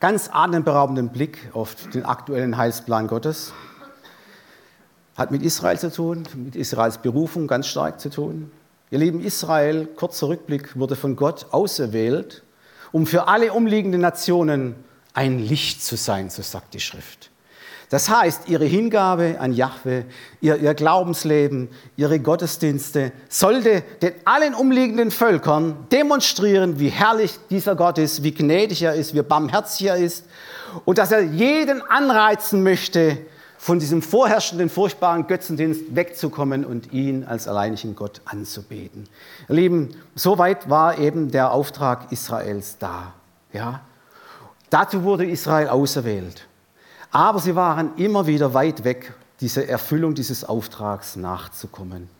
ganz 0.00 0.30
atemberaubenden 0.32 1.10
Blick 1.10 1.50
auf 1.52 1.74
den 1.90 2.06
aktuellen 2.06 2.56
Heilsplan 2.56 3.06
Gottes. 3.06 3.52
Hat 5.16 5.30
mit 5.30 5.42
Israel 5.42 5.78
zu 5.78 5.92
tun, 5.92 6.22
mit 6.34 6.56
Israels 6.56 6.96
Berufung 6.96 7.46
ganz 7.46 7.66
stark 7.66 8.00
zu 8.00 8.08
tun. 8.08 8.50
Ihr 8.92 8.98
lieben 8.98 9.24
Israel, 9.24 9.86
kurzer 9.86 10.28
Rückblick, 10.28 10.78
wurde 10.78 10.96
von 10.96 11.16
Gott 11.16 11.46
auserwählt, 11.50 12.42
um 12.92 13.06
für 13.06 13.26
alle 13.26 13.54
umliegenden 13.54 14.02
Nationen 14.02 14.74
ein 15.14 15.38
Licht 15.38 15.82
zu 15.82 15.96
sein, 15.96 16.28
so 16.28 16.42
sagt 16.42 16.74
die 16.74 16.80
Schrift. 16.80 17.30
Das 17.88 18.10
heißt, 18.10 18.50
ihre 18.50 18.66
Hingabe 18.66 19.36
an 19.40 19.54
Jahwe, 19.54 20.04
ihr, 20.42 20.56
ihr, 20.56 20.74
Glaubensleben, 20.74 21.70
ihre 21.96 22.20
Gottesdienste 22.20 23.12
sollte 23.30 23.82
den 24.02 24.12
allen 24.26 24.52
umliegenden 24.52 25.10
Völkern 25.10 25.86
demonstrieren, 25.90 26.78
wie 26.78 26.90
herrlich 26.90 27.38
dieser 27.48 27.76
Gott 27.76 27.96
ist, 27.96 28.22
wie 28.22 28.34
gnädig 28.34 28.82
er 28.82 28.92
ist, 28.92 29.14
wie 29.14 29.22
barmherzig 29.22 29.86
er 29.86 29.96
ist 29.96 30.26
und 30.84 30.98
dass 30.98 31.12
er 31.12 31.22
jeden 31.22 31.80
anreizen 31.80 32.62
möchte, 32.62 33.16
von 33.62 33.78
diesem 33.78 34.02
vorherrschenden, 34.02 34.68
furchtbaren 34.68 35.28
Götzendienst 35.28 35.94
wegzukommen 35.94 36.64
und 36.64 36.92
ihn 36.92 37.22
als 37.22 37.46
alleinigen 37.46 37.94
Gott 37.94 38.20
anzubeten. 38.24 39.04
Ihr 39.48 39.54
Lieben, 39.54 39.90
soweit 40.16 40.68
war 40.68 40.98
eben 40.98 41.30
der 41.30 41.52
Auftrag 41.52 42.10
Israels 42.10 42.78
da. 42.78 43.12
Ja? 43.52 43.82
Dazu 44.68 45.04
wurde 45.04 45.26
Israel 45.26 45.68
auserwählt. 45.68 46.48
Aber 47.12 47.38
sie 47.38 47.54
waren 47.54 47.92
immer 47.98 48.26
wieder 48.26 48.52
weit 48.52 48.82
weg, 48.82 49.14
dieser 49.40 49.68
Erfüllung 49.68 50.16
dieses 50.16 50.42
Auftrags 50.42 51.14
nachzukommen. 51.14 52.10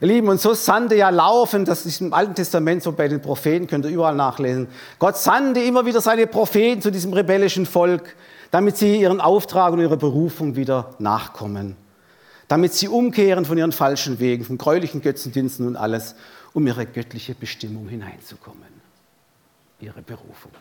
Ihr 0.00 0.08
Lieben, 0.08 0.28
und 0.28 0.40
so 0.40 0.54
sandte 0.54 0.94
ja 0.94 1.10
laufend, 1.10 1.68
das 1.68 1.84
ist 1.84 2.00
im 2.00 2.14
Alten 2.14 2.34
Testament 2.34 2.82
so 2.82 2.92
bei 2.92 3.08
den 3.08 3.20
Propheten, 3.20 3.66
könnt 3.66 3.84
ihr 3.84 3.90
überall 3.90 4.14
nachlesen, 4.14 4.68
Gott 4.98 5.18
sandte 5.18 5.60
immer 5.60 5.84
wieder 5.84 6.00
seine 6.00 6.26
Propheten 6.26 6.80
zu 6.80 6.90
diesem 6.90 7.12
rebellischen 7.12 7.66
Volk, 7.66 8.16
damit 8.50 8.76
sie 8.76 9.00
ihren 9.00 9.20
Auftrag 9.20 9.72
und 9.72 9.80
ihrer 9.80 9.96
Berufung 9.96 10.56
wieder 10.56 10.94
nachkommen. 10.98 11.76
Damit 12.48 12.74
sie 12.74 12.88
umkehren 12.88 13.44
von 13.44 13.58
ihren 13.58 13.72
falschen 13.72 14.20
Wegen, 14.20 14.44
von 14.44 14.58
gräulichen 14.58 15.02
Götzendiensten 15.02 15.66
und 15.66 15.76
alles, 15.76 16.14
um 16.52 16.66
ihre 16.66 16.86
göttliche 16.86 17.34
Bestimmung 17.34 17.88
hineinzukommen. 17.88 18.62
Ihre 19.80 20.00
Berufung. 20.00 20.52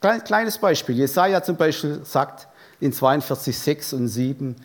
Kleines 0.00 0.58
Beispiel. 0.58 0.96
Jesaja 0.96 1.42
zum 1.42 1.56
Beispiel 1.56 2.00
sagt 2.04 2.46
in 2.80 2.92
42, 2.92 3.58
6 3.58 3.92
und 3.94 4.08
7, 4.08 4.56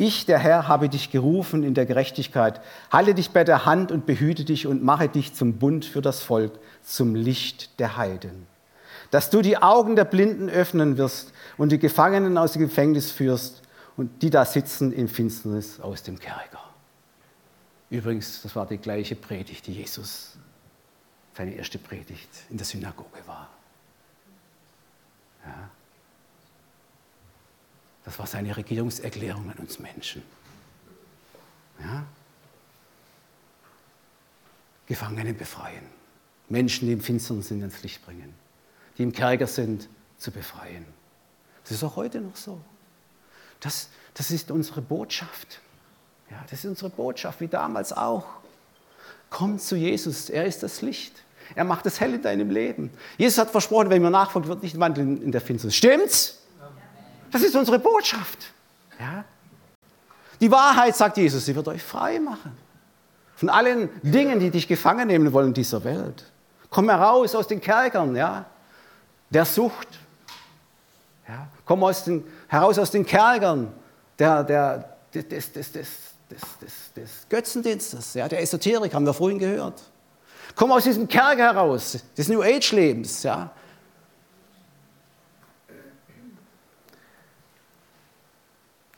ich, 0.00 0.26
der 0.26 0.38
Herr, 0.38 0.68
habe 0.68 0.88
dich 0.88 1.10
gerufen 1.10 1.64
in 1.64 1.74
der 1.74 1.84
Gerechtigkeit. 1.84 2.60
Halte 2.90 3.14
dich 3.14 3.30
bei 3.30 3.42
der 3.42 3.66
Hand 3.66 3.90
und 3.90 4.06
behüte 4.06 4.44
dich 4.44 4.68
und 4.68 4.84
mache 4.84 5.08
dich 5.08 5.34
zum 5.34 5.54
Bund 5.54 5.84
für 5.84 6.00
das 6.00 6.22
Volk, 6.22 6.52
zum 6.84 7.16
Licht 7.16 7.80
der 7.80 7.96
Heiden 7.96 8.47
dass 9.10 9.30
du 9.30 9.40
die 9.42 9.56
Augen 9.56 9.96
der 9.96 10.04
Blinden 10.04 10.48
öffnen 10.48 10.98
wirst 10.98 11.32
und 11.56 11.72
die 11.72 11.78
Gefangenen 11.78 12.36
aus 12.36 12.52
dem 12.52 12.62
Gefängnis 12.62 13.10
führst 13.10 13.62
und 13.96 14.22
die 14.22 14.30
da 14.30 14.44
sitzen 14.44 14.92
in 14.92 15.08
Finsternis 15.08 15.80
aus 15.80 16.02
dem 16.02 16.18
Kerker. 16.18 16.62
Übrigens, 17.90 18.42
das 18.42 18.54
war 18.54 18.66
die 18.66 18.76
gleiche 18.76 19.16
Predigt, 19.16 19.66
die 19.66 19.72
Jesus, 19.72 20.36
seine 21.34 21.54
erste 21.54 21.78
Predigt 21.78 22.28
in 22.50 22.58
der 22.58 22.66
Synagoge 22.66 23.26
war. 23.26 23.48
Ja. 25.44 25.70
Das 28.04 28.18
war 28.18 28.26
seine 28.26 28.56
Regierungserklärung 28.56 29.50
an 29.50 29.56
uns 29.58 29.78
Menschen. 29.78 30.22
Ja. 31.80 32.04
Gefangene 34.86 35.32
befreien, 35.32 35.84
Menschen, 36.48 36.88
die 36.88 36.94
im 36.94 37.00
Finstern 37.00 37.42
sind, 37.42 37.62
ins 37.62 37.82
Licht 37.82 38.04
bringen 38.04 38.34
die 38.98 39.04
im 39.04 39.12
Kerker 39.12 39.46
sind, 39.46 39.88
zu 40.18 40.32
befreien. 40.32 40.84
Das 41.62 41.72
ist 41.72 41.84
auch 41.84 41.96
heute 41.96 42.20
noch 42.20 42.34
so. 42.34 42.60
Das, 43.60 43.88
das 44.14 44.30
ist 44.30 44.50
unsere 44.50 44.82
Botschaft. 44.82 45.60
Ja, 46.30 46.44
das 46.50 46.60
ist 46.60 46.66
unsere 46.66 46.90
Botschaft, 46.90 47.40
wie 47.40 47.48
damals 47.48 47.92
auch. 47.92 48.26
Komm 49.30 49.58
zu 49.58 49.76
Jesus, 49.76 50.28
er 50.28 50.44
ist 50.44 50.62
das 50.62 50.82
Licht. 50.82 51.22
Er 51.54 51.64
macht 51.64 51.86
es 51.86 52.00
hell 52.00 52.14
in 52.14 52.22
deinem 52.22 52.50
Leben. 52.50 52.90
Jesus 53.16 53.38
hat 53.38 53.50
versprochen, 53.50 53.88
wenn 53.88 54.02
mir 54.02 54.10
nachfolgt, 54.10 54.48
wird 54.48 54.62
nicht 54.62 54.78
wandeln 54.78 55.22
in 55.22 55.32
der 55.32 55.40
Finsternis. 55.40 55.76
Stimmt's? 55.76 56.42
Das 57.30 57.42
ist 57.42 57.54
unsere 57.54 57.78
Botschaft. 57.78 58.38
Ja? 58.98 59.24
Die 60.40 60.50
Wahrheit, 60.50 60.96
sagt 60.96 61.16
Jesus, 61.16 61.46
sie 61.46 61.54
wird 61.54 61.68
euch 61.68 61.82
frei 61.82 62.18
machen. 62.18 62.56
Von 63.36 63.48
allen 63.48 63.88
Dingen, 64.02 64.40
die 64.40 64.50
dich 64.50 64.66
gefangen 64.66 65.06
nehmen 65.06 65.32
wollen 65.32 65.48
in 65.48 65.54
dieser 65.54 65.84
Welt. 65.84 66.24
Komm 66.70 66.88
heraus 66.88 67.34
aus 67.34 67.46
den 67.46 67.60
Kerkern, 67.60 68.16
ja 68.16 68.46
der 69.30 69.44
Sucht. 69.44 69.88
Ja, 71.26 71.48
komm 71.64 71.84
aus 71.84 72.04
den, 72.04 72.24
heraus 72.48 72.78
aus 72.78 72.90
den 72.90 73.04
Kerkern 73.04 73.72
der, 74.18 74.42
der, 74.44 74.96
des, 75.14 75.52
des, 75.52 75.72
des, 75.72 75.88
des, 76.96 77.26
Götzendienstes, 77.28 78.14
ja, 78.14 78.28
der 78.28 78.42
Esoterik, 78.42 78.92
haben 78.94 79.06
wir 79.06 79.14
vorhin 79.14 79.38
gehört. 79.38 79.82
Komm 80.54 80.72
aus 80.72 80.84
diesem 80.84 81.06
Kerker 81.06 81.54
heraus, 81.54 81.98
des 82.16 82.28
New 82.28 82.42
Age-Lebens. 82.42 83.22
Ja. 83.22 83.50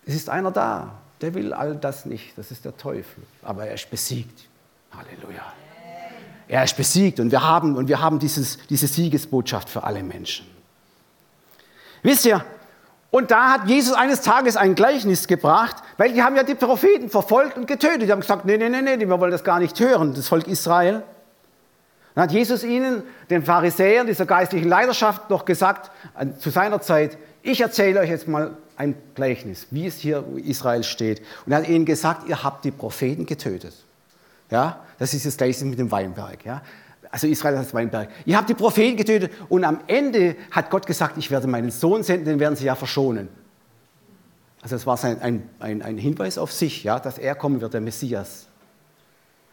Es 0.07 0.15
ist 0.15 0.29
einer 0.29 0.51
da, 0.51 0.99
der 1.21 1.35
will 1.35 1.53
all 1.53 1.77
das 1.77 2.07
nicht, 2.07 2.37
das 2.37 2.51
ist 2.51 2.65
der 2.65 2.77
Teufel, 2.77 3.23
aber 3.43 3.67
er 3.67 3.75
ist 3.75 3.91
besiegt. 3.91 4.49
Halleluja. 4.93 5.53
Er 6.51 6.65
ist 6.65 6.77
besiegt 6.77 7.21
und 7.21 7.31
wir 7.31 7.45
haben, 7.45 7.77
und 7.77 7.87
wir 7.87 8.01
haben 8.01 8.19
dieses, 8.19 8.59
diese 8.69 8.89
Siegesbotschaft 8.89 9.69
für 9.69 9.85
alle 9.85 10.03
Menschen. 10.03 10.47
Wisst 12.03 12.25
ihr, 12.25 12.45
und 13.13 13.31
da 13.31 13.53
hat 13.53 13.69
Jesus 13.69 13.95
eines 13.95 14.21
Tages 14.23 14.57
ein 14.57 14.75
Gleichnis 14.75 15.29
gebracht, 15.29 15.77
weil 15.97 16.13
die 16.13 16.25
haben 16.25 16.35
ja 16.35 16.43
die 16.43 16.57
Propheten 16.57 17.09
verfolgt 17.09 17.57
und 17.57 17.69
getötet. 17.69 18.03
Die 18.03 18.11
haben 18.11 18.21
gesagt, 18.21 18.47
nee, 18.47 18.57
nee, 18.57 18.69
nee, 18.69 18.83
nee, 18.83 18.99
wir 18.99 19.21
wollen 19.21 19.31
das 19.31 19.45
gar 19.45 19.61
nicht 19.61 19.79
hören, 19.79 20.13
das 20.13 20.27
Volk 20.27 20.49
Israel. 20.49 21.05
Dann 22.17 22.25
hat 22.25 22.33
Jesus 22.33 22.65
ihnen, 22.65 23.05
den 23.31 23.45
Pharisäern, 23.45 24.09
dieser 24.09 24.27
geistlichen 24.27 24.69
Leidenschaft, 24.69 25.31
noch 25.31 25.45
gesagt, 25.45 25.93
zu 26.41 26.51
seiner 26.51 26.81
Zeit, 26.81 27.17
ich 27.43 27.61
erzähle 27.61 28.01
euch 28.01 28.11
jetzt 28.11 28.27
mal 28.27 28.57
ein 28.77 28.97
Gleichnis, 29.15 29.69
wie 29.71 29.87
es 29.87 29.99
hier 29.99 30.25
Israel 30.45 30.83
steht. 30.83 31.23
Und 31.47 31.53
er 31.53 31.59
hat 31.59 31.69
ihnen 31.69 31.85
gesagt, 31.85 32.29
ihr 32.29 32.43
habt 32.43 32.65
die 32.65 32.73
Propheten 32.73 33.25
getötet. 33.25 33.75
Ja, 34.51 34.85
das 34.99 35.15
ist 35.15 35.27
das 35.27 35.37
Gleiche 35.37 35.65
mit 35.65 35.79
dem 35.79 35.91
Weinberg. 35.91 36.45
Ja. 36.45 36.63
Also 37.11 37.27
Israel 37.27 37.57
das 37.57 37.75
Weinberg. 37.75 38.11
Ihr 38.25 38.37
habt 38.37 38.49
die 38.49 38.55
Propheten 38.55 38.97
getötet 38.97 39.33
und 39.49 39.65
am 39.65 39.81
Ende 39.87 40.37
hat 40.51 40.71
Gott 40.71 40.87
gesagt, 40.87 41.19
ich 41.19 41.31
werde 41.31 41.47
meinen 41.47 41.71
Sohn 41.71 42.03
senden, 42.03 42.25
den 42.27 42.41
werden 42.41 42.57
sie 42.57 42.67
ja 42.67 42.75
verschonen. 42.75 43.29
Also 44.63 44.77
das 44.77 44.87
war 44.87 45.03
ein, 45.05 45.49
ein, 45.59 45.83
ein 45.83 45.99
Hinweis 45.99 46.39
auf 46.39 46.53
sich, 46.53 46.85
ja, 46.85 47.01
dass 47.01 47.19
er 47.19 47.35
kommen 47.35 47.61
wird, 47.61 47.75
der 47.75 47.81
Messias. 47.81 48.47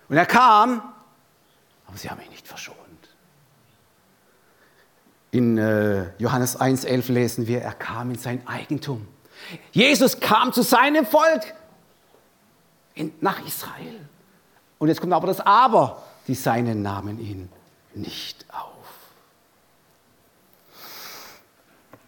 Und 0.09 0.17
er 0.17 0.25
kam, 0.25 0.81
aber 1.87 1.97
sie 1.97 2.09
haben 2.09 2.21
ihn 2.21 2.29
nicht 2.29 2.47
verschont. 2.47 2.77
In 5.31 5.57
äh, 5.57 6.07
Johannes 6.17 6.59
1,11 6.59 7.11
lesen 7.11 7.47
wir, 7.47 7.61
er 7.61 7.73
kam 7.73 8.11
in 8.11 8.17
sein 8.17 8.45
Eigentum. 8.47 9.07
Jesus 9.71 10.19
kam 10.19 10.51
zu 10.51 10.61
seinem 10.61 11.05
Volk 11.05 11.53
in, 12.95 13.13
nach 13.21 13.45
Israel. 13.45 14.07
Und 14.79 14.87
jetzt 14.89 15.01
kommt 15.01 15.13
aber 15.13 15.27
das 15.27 15.39
Aber 15.39 16.03
die 16.27 16.35
Seinen 16.35 16.81
nahmen 16.81 17.19
ihn 17.19 17.49
nicht 17.95 18.45
auf. 18.51 18.67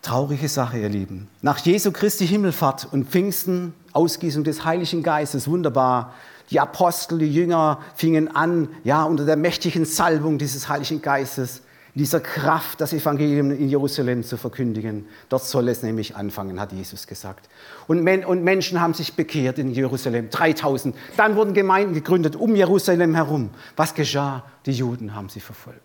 Traurige 0.02 0.48
Sache, 0.48 0.80
ihr 0.80 0.90
Lieben. 0.90 1.28
Nach 1.42 1.58
Jesu 1.60 1.92
Christi 1.92 2.28
Himmelfahrt 2.28 2.88
und 2.92 3.10
Pfingsten, 3.10 3.74
Ausgießung 3.92 4.44
des 4.44 4.66
Heiligen 4.66 5.04
Geistes, 5.04 5.48
wunderbar. 5.48 6.14
Die 6.52 6.60
Apostel, 6.60 7.20
die 7.20 7.32
Jünger 7.32 7.80
fingen 7.96 8.36
an, 8.36 8.70
ja, 8.84 9.04
unter 9.04 9.26
der 9.26 9.36
mächtigen 9.36 9.86
Salbung 9.86 10.38
dieses 10.38 10.68
Heiligen 10.68 11.02
Geistes 11.02 11.62
dieser 11.96 12.20
Kraft, 12.20 12.82
das 12.82 12.94
Evangelium 12.94 13.52
in 13.52 13.70
Jerusalem 13.70 14.24
zu 14.24 14.38
verkündigen. 14.38 15.08
Dort 15.28 15.44
soll 15.44 15.70
es 15.70 15.84
nämlich 15.84 16.16
anfangen, 16.16 16.60
hat 16.60 16.72
Jesus 16.72 17.08
gesagt. 17.08 17.50
Und, 17.88 18.04
Men 18.04 18.24
und 18.26 18.44
Menschen 18.44 18.80
haben 18.80 18.94
sich 18.94 19.16
bekehrt 19.16 19.58
in 19.58 19.72
Jerusalem, 19.72 20.30
3000. 20.30 20.96
Dann 21.18 21.36
wurden 21.36 21.54
Gemeinden 21.54 21.94
gegründet 21.94 22.36
um 22.36 22.56
Jerusalem 22.56 23.16
herum. 23.16 23.50
Was 23.76 23.94
geschah? 23.94 24.44
Die 24.66 24.72
Juden 24.72 25.16
haben 25.16 25.30
sie 25.30 25.40
verfolgt. 25.40 25.82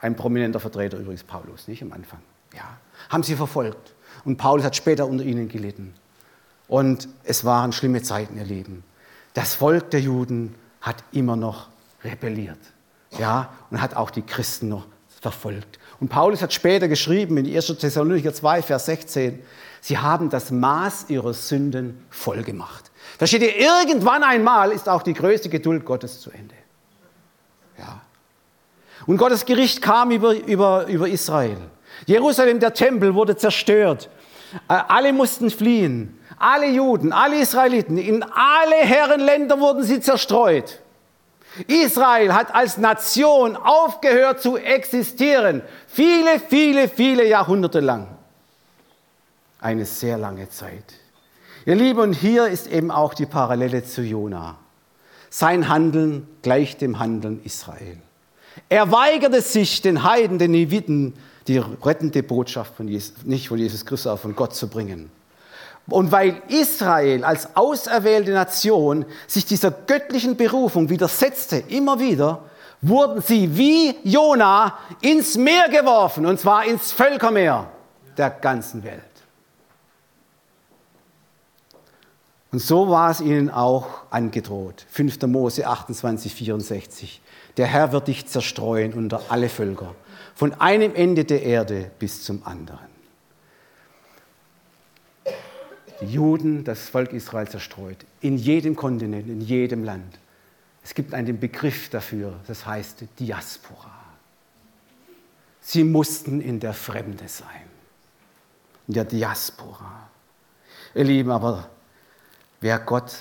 Ein 0.00 0.16
prominenter 0.16 0.60
Vertreter 0.60 0.98
übrigens, 0.98 1.22
Paulus, 1.22 1.68
nicht 1.68 1.82
am 1.82 1.92
Anfang. 1.92 2.20
Ja, 2.54 2.78
haben 3.08 3.22
sie 3.22 3.36
verfolgt. 3.36 3.94
Und 4.24 4.36
Paulus 4.36 4.64
hat 4.64 4.76
später 4.76 5.06
unter 5.06 5.24
ihnen 5.24 5.48
gelitten. 5.48 5.94
Und 6.68 7.08
es 7.22 7.44
waren 7.44 7.72
schlimme 7.72 8.02
Zeiten, 8.02 8.36
ihr 8.36 8.44
Leben. 8.44 8.82
Das 9.34 9.54
Volk 9.54 9.90
der 9.90 10.00
Juden 10.00 10.54
hat 10.80 11.04
immer 11.12 11.36
noch 11.36 11.68
rebelliert 12.02 12.58
ja, 13.18 13.50
und 13.70 13.80
hat 13.80 13.96
auch 13.96 14.10
die 14.10 14.22
Christen 14.22 14.68
noch 14.68 14.86
verfolgt. 15.20 15.78
Und 16.00 16.08
Paulus 16.08 16.42
hat 16.42 16.52
später 16.52 16.88
geschrieben 16.88 17.36
in 17.38 17.54
1. 17.54 17.66
Thessalonicher 17.78 18.34
2, 18.34 18.62
Vers 18.62 18.86
16, 18.86 19.42
sie 19.80 19.98
haben 19.98 20.28
das 20.30 20.50
Maß 20.50 21.06
ihrer 21.08 21.32
Sünden 21.32 22.04
voll 22.10 22.42
gemacht. 22.42 22.90
Da 23.18 23.26
steht 23.26 23.42
hier, 23.42 23.56
irgendwann 23.56 24.22
einmal 24.22 24.72
ist 24.72 24.88
auch 24.88 25.02
die 25.02 25.14
größte 25.14 25.48
Geduld 25.48 25.84
Gottes 25.84 26.20
zu 26.20 26.30
Ende. 26.30 26.54
Ja. 27.78 28.02
Und 29.06 29.16
Gottes 29.16 29.44
Gericht 29.44 29.80
kam 29.80 30.10
über, 30.10 30.34
über, 30.34 30.86
über 30.86 31.08
Israel. 31.08 31.58
Jerusalem, 32.06 32.60
der 32.60 32.74
Tempel, 32.74 33.14
wurde 33.14 33.36
zerstört. 33.36 34.10
Äh, 34.68 34.74
alle 34.88 35.12
mussten 35.12 35.50
fliehen. 35.50 36.18
Alle 36.38 36.68
Juden, 36.68 37.12
alle 37.12 37.40
Israeliten, 37.40 37.96
in 37.96 38.22
alle 38.22 38.76
Herrenländer 38.76 39.58
wurden 39.58 39.82
sie 39.84 40.00
zerstreut. 40.00 40.80
Israel 41.66 42.32
hat 42.34 42.54
als 42.54 42.76
Nation 42.76 43.56
aufgehört 43.56 44.42
zu 44.42 44.56
existieren. 44.56 45.62
Viele, 45.86 46.40
viele, 46.40 46.88
viele 46.88 47.26
Jahrhunderte 47.26 47.80
lang. 47.80 48.08
Eine 49.60 49.84
sehr 49.86 50.18
lange 50.18 50.48
Zeit. 50.50 50.94
Ihr 51.64 51.74
Lieben, 51.74 52.00
und 52.00 52.12
hier 52.12 52.46
ist 52.46 52.68
eben 52.68 52.90
auch 52.90 53.14
die 53.14 53.26
Parallele 53.26 53.84
zu 53.84 54.02
Jona. 54.02 54.56
Sein 55.30 55.68
Handeln 55.68 56.28
gleicht 56.42 56.80
dem 56.80 56.98
Handeln 56.98 57.40
Israel. 57.44 57.98
Er 58.68 58.92
weigerte 58.92 59.42
sich, 59.42 59.82
den 59.82 60.02
Heiden, 60.02 60.38
den 60.38 60.52
Neviten, 60.52 61.14
die 61.48 61.58
rettende 61.58 62.22
Botschaft 62.22 62.74
von 62.76 62.88
Jesus, 62.88 63.24
nicht 63.24 63.48
von 63.48 63.58
Jesus 63.58 63.84
Christus, 63.84 64.06
aber 64.06 64.18
von 64.18 64.36
Gott 64.36 64.54
zu 64.54 64.68
bringen. 64.68 65.10
Und 65.88 66.10
weil 66.10 66.42
Israel 66.48 67.24
als 67.24 67.54
auserwählte 67.54 68.32
Nation 68.32 69.04
sich 69.26 69.46
dieser 69.46 69.70
göttlichen 69.70 70.36
Berufung 70.36 70.88
widersetzte, 70.88 71.58
immer 71.68 72.00
wieder, 72.00 72.42
wurden 72.82 73.22
sie 73.22 73.56
wie 73.56 73.96
Jona 74.02 74.78
ins 75.00 75.36
Meer 75.36 75.68
geworfen, 75.68 76.26
und 76.26 76.40
zwar 76.40 76.64
ins 76.64 76.92
Völkermeer 76.92 77.70
der 78.16 78.30
ganzen 78.30 78.82
Welt. 78.82 79.02
Und 82.50 82.60
so 82.60 82.88
war 82.88 83.10
es 83.10 83.20
ihnen 83.20 83.50
auch 83.50 83.86
angedroht. 84.10 84.86
5. 84.88 85.22
Mose 85.22 85.66
28, 85.66 86.34
64. 86.34 87.20
Der 87.56 87.66
Herr 87.66 87.92
wird 87.92 88.08
dich 88.08 88.26
zerstreuen 88.26 88.92
unter 88.92 89.22
alle 89.28 89.48
Völker, 89.48 89.94
von 90.34 90.52
einem 90.54 90.94
Ende 90.94 91.24
der 91.24 91.42
Erde 91.42 91.90
bis 91.98 92.24
zum 92.24 92.42
anderen 92.44 92.95
die 96.00 96.06
Juden, 96.06 96.64
das 96.64 96.88
Volk 96.88 97.12
Israel 97.12 97.48
zerstreut. 97.48 98.04
In 98.20 98.36
jedem 98.36 98.76
Kontinent, 98.76 99.28
in 99.28 99.40
jedem 99.40 99.84
Land. 99.84 100.18
Es 100.84 100.94
gibt 100.94 101.14
einen 101.14 101.40
Begriff 101.40 101.88
dafür, 101.90 102.38
das 102.46 102.66
heißt 102.66 103.04
Diaspora. 103.18 103.90
Sie 105.60 105.82
mussten 105.82 106.40
in 106.40 106.60
der 106.60 106.74
Fremde 106.74 107.28
sein, 107.28 107.68
in 108.86 108.94
der 108.94 109.04
Diaspora. 109.04 110.08
Ihr 110.94 111.04
Lieben, 111.04 111.30
aber 111.30 111.68
wer 112.60 112.78
Gott, 112.78 113.16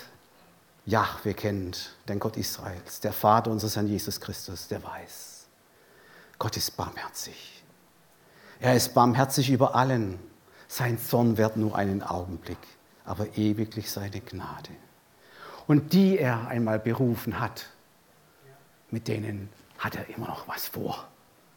Jahwe 0.85 1.33
kennt, 1.33 1.95
den 2.07 2.19
Gott 2.19 2.37
Israels, 2.37 2.99
der 2.99 3.13
Vater 3.13 3.49
unseres 3.49 3.75
Herrn 3.75 3.87
Jesus 3.87 4.21
Christus, 4.21 4.67
der 4.67 4.83
weiß, 4.83 5.47
Gott 6.37 6.55
ist 6.57 6.77
barmherzig. 6.77 7.63
Er 8.59 8.75
ist 8.75 8.93
barmherzig 8.93 9.49
über 9.49 9.73
allen, 9.75 10.19
sein 10.75 10.99
Zorn 10.99 11.37
währt 11.37 11.55
nur 11.55 11.77
einen 11.77 12.03
Augenblick, 12.03 12.57
aber 13.05 13.37
ewiglich 13.37 13.89
seine 13.89 14.19
Gnade. 14.19 14.71
Und 15.67 15.93
die 15.93 16.17
er 16.17 16.49
einmal 16.49 16.79
berufen 16.79 17.39
hat, 17.39 17.67
mit 18.91 19.07
denen 19.07 19.47
hat 19.77 19.95
er 19.95 20.09
immer 20.09 20.27
noch 20.27 20.49
was 20.49 20.67
vor. 20.67 21.07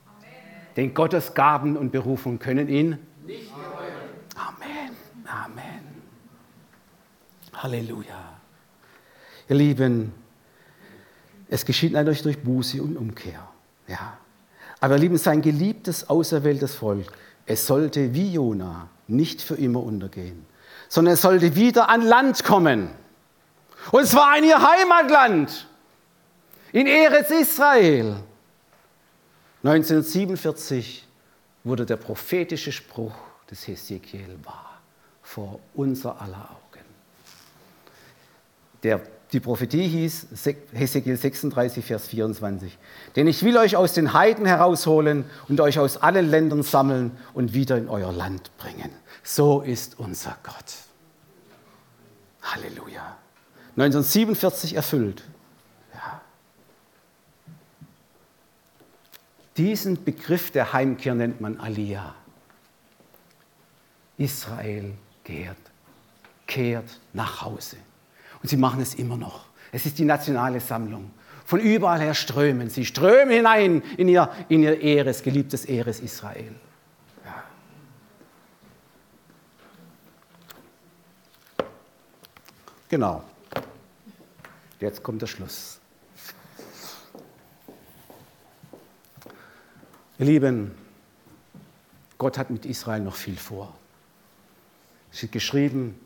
Amen. 0.07 0.31
Denn 0.77 0.95
Gottes 0.95 1.35
Gaben 1.35 1.77
und 1.77 1.91
Berufung 1.91 2.39
können 2.39 2.69
ihn 2.69 2.97
nicht 3.27 3.53
bereuen. 3.53 3.93
Amen. 4.37 4.97
Amen. 5.27 5.81
Halleluja. 7.55 8.39
Ihr 9.49 9.57
Lieben, 9.57 10.15
es 11.49 11.65
geschieht 11.65 11.93
natürlich 11.93 12.23
durch 12.23 12.41
Buße 12.41 12.81
und 12.81 12.97
Umkehr. 12.97 13.49
Ja. 13.89 14.17
Aber 14.79 14.95
ihr 14.95 15.01
Lieben, 15.01 15.19
sein 15.19 15.43
geliebtes, 15.43 16.09
auserwähltes 16.09 16.77
Volk, 16.77 17.11
es 17.47 17.67
sollte 17.67 18.15
wie 18.15 18.35
Jona 18.35 18.89
nicht 19.09 19.43
für 19.43 19.55
immer 19.55 19.83
untergehen, 19.83 20.47
sondern 20.89 21.15
es 21.15 21.23
sollte 21.23 21.57
wieder 21.57 21.89
an 21.89 22.03
Land 22.03 22.45
kommen. 22.45 22.91
Und 23.91 24.07
zwar 24.07 24.37
in 24.39 24.45
ihr 24.45 24.61
Heimatland, 24.61 25.67
in 26.73 26.87
Eretz 26.87 27.31
Israel. 27.31 28.17
1947 29.63 31.07
wurde 31.65 31.85
der 31.85 31.97
prophetische 31.97 32.71
Spruch 32.71 33.15
des 33.51 33.67
Hesekiel 33.67 34.39
wahr, 34.45 34.81
vor 35.23 35.59
unser 35.75 36.21
aller 36.21 36.51
Augen. 36.51 36.85
Der, 38.83 39.01
die 39.33 39.41
Prophetie 39.41 39.87
hieß 39.87 40.29
Hesekiel 40.73 41.17
36, 41.17 41.85
Vers 41.85 42.09
24. 42.09 42.79
Denn 43.15 43.27
ich 43.27 43.43
will 43.43 43.59
euch 43.59 43.77
aus 43.77 43.93
den 43.93 44.15
Heiden 44.15 44.47
herausholen 44.47 45.25
und 45.49 45.61
euch 45.61 45.79
aus 45.79 45.99
allen 45.99 46.31
Ländern 46.31 46.63
sammeln 46.63 47.11
und 47.35 47.53
wieder 47.53 47.77
in 47.77 47.89
euer 47.89 48.13
Land 48.13 48.51
bringen. 48.57 48.91
So 49.23 49.61
ist 49.61 49.99
unser 49.99 50.39
Gott. 50.43 50.75
Halleluja. 52.43 53.19
1947 53.77 54.75
erfüllt. 54.75 55.23
Ja. 55.93 56.23
Diesen 59.59 60.03
Begriff 60.03 60.51
der 60.51 60.73
Heimkehr 60.73 61.15
nennt 61.15 61.43
man 61.43 61.61
Aliyah. 61.61 62.15
Israel 64.17 64.95
kehrt, 65.23 65.59
kehrt 66.47 66.99
nach 67.13 67.43
Hause. 67.43 67.77
Und 68.43 68.49
sie 68.49 68.57
machen 68.57 68.81
es 68.81 68.95
immer 68.95 69.17
noch. 69.17 69.47
Es 69.73 69.87
ist 69.87 69.99
die 69.99 70.05
nationale 70.05 70.61
Sammlung 70.61 71.11
Von 71.49 71.61
überall 71.61 71.99
her 71.99 72.13
strömen 72.13 72.69
sie, 72.69 72.85
strömen 72.85 73.31
hinein 73.31 73.83
in 73.97 74.07
ihr, 74.07 74.31
in 74.51 74.63
ihr 74.63 74.83
Ehres, 74.83 75.23
geliebtes 75.23 75.65
Ehres 75.65 76.01
Israel. 76.01 76.55
Ja. 77.25 77.45
Genau. 82.91 83.25
Jetzt 84.79 85.03
kommt 85.03 85.23
der 85.23 85.27
Schluss. 85.27 85.81
Ihr 90.19 90.27
Lieben, 90.27 90.75
Gott 92.19 92.37
hat 92.37 92.51
mit 92.51 92.67
Israel 92.67 93.01
noch 93.01 93.17
viel 93.17 93.39
vor. 93.39 93.75
Es 95.11 95.17
steht 95.17 95.33
geschrieben, 95.33 95.99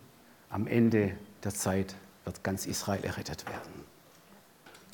am 0.51 0.69
Ende 0.69 1.17
der 1.43 1.53
Zeit 1.53 1.97
wird 2.25 2.43
ganz 2.43 2.67
Israel 2.67 3.05
errettet 3.05 3.47
werden. 3.47 3.85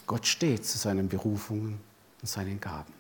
Gott 0.07 0.27
steht 0.27 0.67
zu 0.67 0.79
seinen 0.79 1.09
Berufungen 1.09 1.81
und 2.21 2.29
seinen 2.29 2.61
Gaben. 2.61 2.93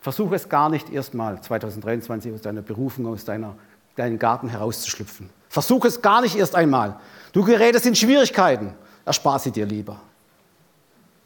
Versuche 0.00 0.34
es 0.36 0.48
gar 0.48 0.70
nicht 0.70 0.90
erstmal 0.90 1.40
2023 1.40 2.32
aus 2.32 2.40
deiner 2.40 2.62
Berufung, 2.62 3.06
aus 3.06 3.24
deiner, 3.24 3.56
deinem 3.96 4.18
Garten 4.18 4.48
herauszuschlüpfen. 4.48 5.30
Versuche 5.48 5.88
es 5.88 6.02
gar 6.02 6.20
nicht 6.20 6.36
erst 6.36 6.54
einmal. 6.54 7.00
Du 7.32 7.44
gerätest 7.44 7.86
in 7.86 7.94
Schwierigkeiten. 7.94 8.74
Erspar 9.04 9.38
sie 9.38 9.50
dir 9.50 9.66
lieber. 9.66 10.00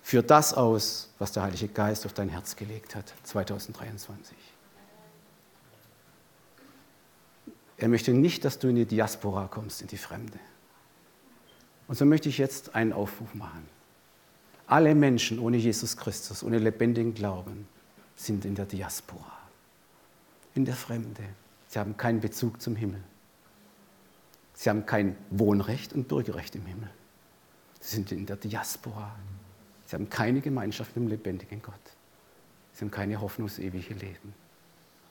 Führ 0.03 0.23
das 0.23 0.55
aus, 0.55 1.11
was 1.19 1.33
der 1.33 1.45
Heilige 1.45 1.69
Geist 1.69 2.07
auf 2.07 2.13
dein 2.13 2.29
Herz 2.29 2.57
gelegt 2.57 2.95
hat, 2.95 3.13
2023. 3.23 4.37
Er 7.77 7.89
möchte 7.89 8.13
nicht, 8.13 8.45
dass 8.45 8.59
du 8.59 8.69
in 8.69 8.77
die 8.77 8.87
Diaspora 8.87 9.49
kommst, 9.49 9.83
in 9.83 9.89
die 9.89 9.97
Fremde. 9.97 10.39
Und 11.89 11.97
so 11.97 12.05
möchte 12.05 12.29
ich 12.29 12.39
jetzt 12.39 12.75
einen 12.75 12.93
Aufruf 12.93 13.35
machen. 13.35 13.67
Alle 14.67 14.95
Menschen 14.95 15.39
ohne 15.39 15.57
Jesus 15.57 15.97
Christus, 15.97 16.43
ohne 16.43 16.59
lebendigen 16.59 17.15
Glauben, 17.15 17.69
sind 18.17 18.45
in 18.45 18.55
der 18.55 18.65
Diaspora, 18.65 19.39
in 20.55 20.65
der 20.65 20.75
Fremde. 20.75 21.23
Sie 21.69 21.79
haben 21.79 21.97
keinen 21.97 22.21
Bezug 22.21 22.61
zum 22.63 22.77
Himmel. 22.77 23.03
Sie 24.55 24.71
haben 24.71 24.87
kein 24.87 25.17
Wohnrecht 25.31 25.93
und 25.93 26.09
Bürgerrecht 26.09 26.55
im 26.55 26.65
Himmel. 26.67 26.91
Sie 27.81 27.97
sind 27.97 28.13
in 28.13 28.27
der 28.27 28.37
Diaspora. 28.37 29.15
Sie 29.87 29.97
haben 29.97 30.09
keine 30.09 30.41
Gemeinschaft 30.41 30.97
mit 30.97 31.05
dem 31.05 31.09
lebendigen 31.09 31.61
Gott. 31.61 31.75
Sie 32.73 32.85
haben 32.85 32.91
keine 32.91 33.21
Hoffnung 33.21 33.47
aufs 33.47 33.59
ewige 33.59 33.95
Leben 33.95 34.35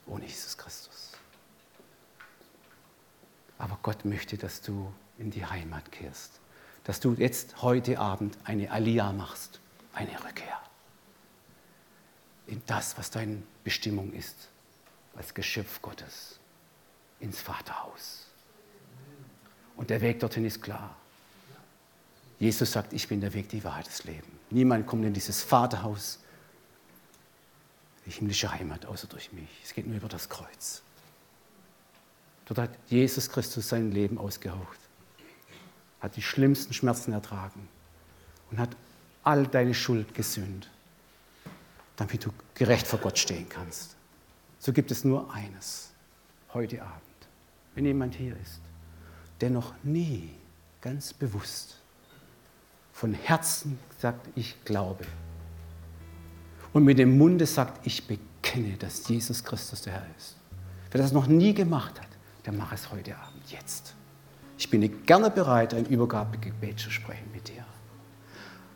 ohne 0.06 0.26
Jesus 0.26 0.56
Christus. 0.56 1.12
Aber 3.58 3.78
Gott 3.82 4.04
möchte, 4.04 4.36
dass 4.36 4.60
du 4.60 4.92
in 5.18 5.30
die 5.30 5.44
Heimat 5.44 5.92
kehrst. 5.92 6.40
Dass 6.84 7.00
du 7.00 7.14
jetzt 7.14 7.62
heute 7.62 7.98
Abend 7.98 8.36
eine 8.44 8.70
Aliyah 8.70 9.12
machst, 9.12 9.60
eine 9.92 10.12
Rückkehr. 10.24 10.60
In 12.46 12.62
das, 12.66 12.98
was 12.98 13.10
deine 13.10 13.42
Bestimmung 13.64 14.12
ist, 14.12 14.48
als 15.14 15.32
Geschöpf 15.34 15.80
Gottes, 15.82 16.38
ins 17.20 17.40
Vaterhaus. 17.40 18.26
Und 19.76 19.90
der 19.90 20.00
Weg 20.00 20.20
dorthin 20.20 20.44
ist 20.44 20.62
klar. 20.62 20.96
Jesus 22.38 22.72
sagt, 22.72 22.92
ich 22.92 23.06
bin 23.06 23.20
der 23.20 23.32
Weg, 23.34 23.48
die 23.50 23.62
Wahrheit, 23.62 23.86
das 23.86 24.04
Leben. 24.04 24.38
Niemand 24.50 24.86
kommt 24.86 25.04
in 25.04 25.14
dieses 25.14 25.42
Vaterhaus, 25.42 26.18
die 28.04 28.10
himmlische 28.10 28.50
Heimat, 28.52 28.84
außer 28.86 29.06
durch 29.06 29.32
mich. 29.32 29.48
Es 29.62 29.72
geht 29.72 29.86
nur 29.86 29.96
über 29.96 30.08
das 30.08 30.28
Kreuz. 30.28 30.82
Dort 32.46 32.58
hat 32.58 32.70
Jesus 32.88 33.28
Christus 33.28 33.68
sein 33.68 33.92
Leben 33.92 34.18
ausgehaucht, 34.18 34.78
hat 36.02 36.16
die 36.16 36.22
schlimmsten 36.22 36.74
Schmerzen 36.74 37.12
ertragen 37.12 37.68
und 38.50 38.58
hat 38.58 38.76
all 39.22 39.46
deine 39.46 39.72
Schuld 39.72 40.14
gesühnt, 40.14 40.68
damit 41.96 42.24
du 42.24 42.30
gerecht 42.54 42.86
vor 42.86 42.98
Gott 42.98 43.18
stehen 43.18 43.48
kannst. 43.48 43.96
So 44.58 44.72
gibt 44.72 44.90
es 44.90 45.04
nur 45.04 45.32
eines 45.32 45.92
heute 46.52 46.82
Abend, 46.82 47.02
wenn 47.74 47.86
jemand 47.86 48.16
hier 48.16 48.36
ist, 48.36 48.60
der 49.40 49.50
noch 49.50 49.72
nie 49.84 50.30
ganz 50.80 51.12
bewusst 51.14 51.78
von 52.92 53.14
Herzen 53.14 53.78
sagt, 53.98 54.28
ich 54.34 54.62
glaube 54.64 55.06
und 56.72 56.84
mit 56.84 56.98
dem 56.98 57.16
Munde 57.16 57.46
sagt, 57.46 57.86
ich 57.86 58.06
bekenne, 58.06 58.76
dass 58.76 59.06
Jesus 59.06 59.44
Christus 59.44 59.82
der 59.82 59.94
Herr 59.94 60.06
ist. 60.16 60.36
Wer 60.90 61.00
das 61.00 61.12
noch 61.12 61.26
nie 61.26 61.54
gemacht 61.54 62.00
hat, 62.00 62.08
dann 62.44 62.56
mach 62.56 62.72
es 62.72 62.90
heute 62.90 63.16
Abend, 63.16 63.50
jetzt. 63.50 63.94
Ich 64.62 64.70
bin 64.70 65.04
gerne 65.06 65.28
bereit, 65.28 65.74
ein 65.74 65.86
Übergabegebet 65.86 66.78
zu 66.78 66.88
sprechen 66.88 67.28
mit 67.34 67.48
dir. 67.48 67.64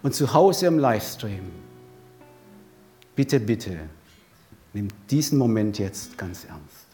Und 0.03 0.17
zu 0.17 0.35
Hause 0.35 0.67
im 0.67 0.81
Livestream, 0.81 1.45
bitte, 3.15 3.39
bitte, 3.39 3.79
nimm 4.73 4.89
diesen 5.09 5.39
Moment 5.39 5.79
jetzt 5.79 6.19
ganz 6.19 6.45
ernst. 6.45 6.87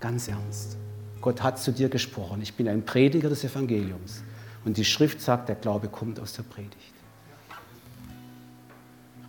Ganz 0.00 0.28
ernst. 0.28 0.78
Gott 1.20 1.42
hat 1.42 1.58
zu 1.58 1.72
dir 1.72 1.90
gesprochen. 1.90 2.40
Ich 2.40 2.54
bin 2.54 2.66
ein 2.68 2.86
Prediger 2.86 3.28
des 3.28 3.44
Evangeliums. 3.44 4.22
Und 4.64 4.78
die 4.78 4.84
Schrift 4.86 5.20
sagt, 5.20 5.50
der 5.50 5.56
Glaube 5.56 5.88
kommt 5.88 6.20
aus 6.20 6.32
der 6.32 6.44
Predigt. 6.44 6.94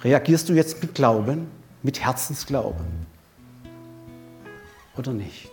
Reagierst 0.02 0.48
du 0.48 0.54
jetzt 0.54 0.82
mit 0.82 0.96
Glauben, 0.96 1.48
mit 1.82 2.00
Herzensglauben 2.00 3.06
oder 4.96 5.12
nicht? 5.12 5.53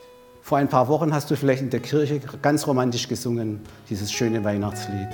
Vor 0.50 0.58
ein 0.58 0.68
paar 0.68 0.88
Wochen 0.88 1.14
hast 1.14 1.30
du 1.30 1.36
vielleicht 1.36 1.62
in 1.62 1.70
der 1.70 1.78
Kirche 1.78 2.18
ganz 2.42 2.66
romantisch 2.66 3.06
gesungen, 3.06 3.60
dieses 3.88 4.10
schöne 4.10 4.42
Weihnachtslied. 4.42 5.06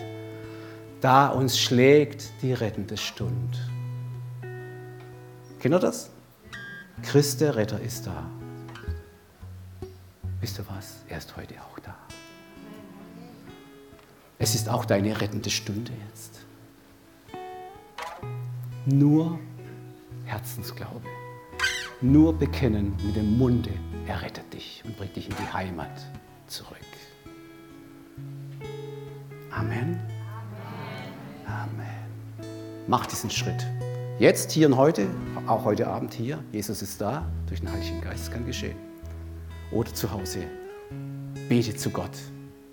Da 1.03 1.29
uns 1.29 1.61
schlägt 1.61 2.31
die 2.41 2.55
rettende 2.55 2.97
Stund. 2.97 3.59
Kennt 5.61 5.75
ihr 5.75 5.79
das? 5.79 6.09
Christ 7.03 7.43
der 7.43 7.55
Retter 7.55 7.79
ist 7.79 8.07
da. 8.07 8.25
Wisst 10.41 10.59
ihr 10.59 10.65
was? 10.75 11.03
Er 11.07 11.19
ist 11.19 11.37
heute 11.37 11.53
auch 11.61 11.79
da. 11.81 11.95
Es 14.39 14.55
ist 14.55 14.71
auch 14.71 14.87
deine 14.87 15.21
rettende 15.21 15.51
Stunde 15.51 15.93
jetzt. 16.09 16.41
Nur 18.87 19.39
Herzensglaube. 20.25 21.16
Nur 22.03 22.35
bekennen 22.35 22.95
mit 23.07 23.17
dem 23.17 23.39
Munde, 23.39 23.71
er 24.07 24.21
rettet 24.21 24.53
dich 24.53 24.83
und 24.85 24.99
bringt 24.99 25.17
dich 25.17 25.31
in 25.31 25.37
die 25.37 25.51
Heimat 25.51 26.07
zurück. 26.47 26.77
Amen. 29.51 29.99
Amen. 31.47 32.47
Mach 32.87 33.07
diesen 33.07 33.31
Schritt. 33.31 33.67
Jetzt, 34.19 34.53
hier 34.53 34.67
und 34.67 34.77
heute, 34.77 35.07
auch 35.47 35.65
heute 35.65 35.87
Abend 35.87 36.13
hier. 36.13 36.45
Jesus 36.53 36.83
ist 36.83 37.01
da, 37.01 37.27
durch 37.47 37.61
den 37.61 37.73
Heiligen 37.73 38.03
Geist 38.03 38.31
kann 38.31 38.45
geschehen. 38.45 38.77
Oder 39.73 39.95
zu 39.95 40.13
Hause. 40.13 40.41
Bete 41.49 41.75
zu 41.75 41.89
Gott. 41.89 42.19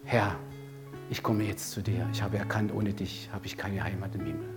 Herr, 0.03 0.35
ich 1.09 1.23
komme 1.23 1.45
jetzt 1.45 1.71
zu 1.71 1.81
dir. 1.81 2.09
Ich 2.11 2.21
habe 2.21 2.37
erkannt, 2.37 2.73
ohne 2.73 2.93
dich 2.93 3.29
habe 3.31 3.45
ich 3.45 3.55
keine 3.55 3.81
Heimat 3.81 4.15
im 4.15 4.25
Himmel. 4.25 4.49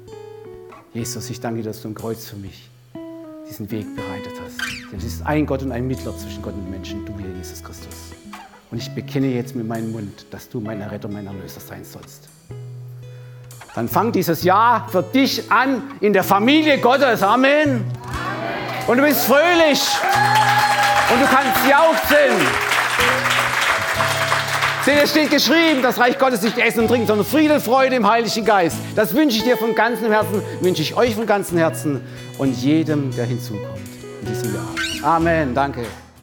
Jesus, 0.93 1.31
ich 1.31 1.39
danke 1.39 1.63
dir, 1.63 1.69
dass 1.69 1.83
du 1.83 1.89
ein 1.89 1.95
Kreuz 1.95 2.27
für 2.27 2.37
mich 2.37 2.69
diesen 3.49 3.71
Weg 3.71 3.87
bereitet 3.95 4.33
hast. 4.45 4.59
Denn 4.91 4.99
es 4.99 5.05
ist 5.05 5.27
ein 5.27 5.47
Gott 5.47 5.63
und 5.63 5.73
ein 5.73 5.87
Mittler 5.87 6.17
zwischen 6.17 6.43
Gott 6.43 6.55
und 6.55 6.71
Menschen, 6.71 7.05
du 7.07 7.17
hier, 7.19 7.29
Jesus 7.37 7.63
Christus. 7.63 8.13
Und 8.71 8.79
ich 8.79 8.91
bekenne 8.95 9.29
jetzt 9.29 9.55
mit 9.55 9.67
meinem 9.67 9.93
Mund, 9.93 10.27
dass 10.31 10.49
du 10.49 10.61
mein 10.61 10.83
Retter, 10.83 11.09
mein 11.09 11.27
Erlöser 11.27 11.61
sein 11.61 11.85
sollst. 11.85 12.29
Dann 13.75 13.89
fang 13.89 14.11
dieses 14.11 14.43
Jahr 14.43 14.89
für 14.89 15.03
dich 15.03 15.51
an 15.53 15.83
in 16.01 16.13
der 16.13 16.25
Familie 16.25 16.79
Gottes. 16.79 17.23
Amen. 17.23 17.53
Amen. 17.69 17.85
Und 18.87 18.97
du 18.97 19.03
bist 19.03 19.27
fröhlich. 19.27 19.83
Und 21.13 21.21
du 21.21 21.27
kannst 21.27 21.61
jauchzen. 21.69 22.76
Denn 24.87 24.99
es 25.03 25.11
steht 25.11 25.31
geschrieben, 25.31 25.83
das 25.83 25.99
Reich 25.99 26.17
Gottes 26.17 26.43
nicht 26.43 26.59
Essen 26.59 26.81
und 26.81 26.89
Trinken, 26.89 27.09
sondern 27.09 27.27
Friede, 27.27 27.61
Freude 27.61 27.97
im 27.97 28.09
Heiligen 28.09 28.45
Geist. 28.45 28.77
Das 28.95 29.15
wünsche 29.15 29.39
ich 29.39 29.43
dir 29.43 29.57
von 29.57 29.75
ganzem 29.75 30.13
Herzen, 30.13 30.43
wünsche 30.61 30.83
ich 30.83 30.97
euch 30.97 31.17
von 31.17 31.27
ganzem 31.27 31.59
Herzen 31.59 32.03
und 32.39 32.57
jedem, 32.57 33.15
der 33.17 33.25
hinzukommt 33.25 33.81
in 34.21 34.29
diesem 34.29 34.55
Jahr. 34.55 34.69
Amen. 35.03 35.55
Danke. 35.55 35.87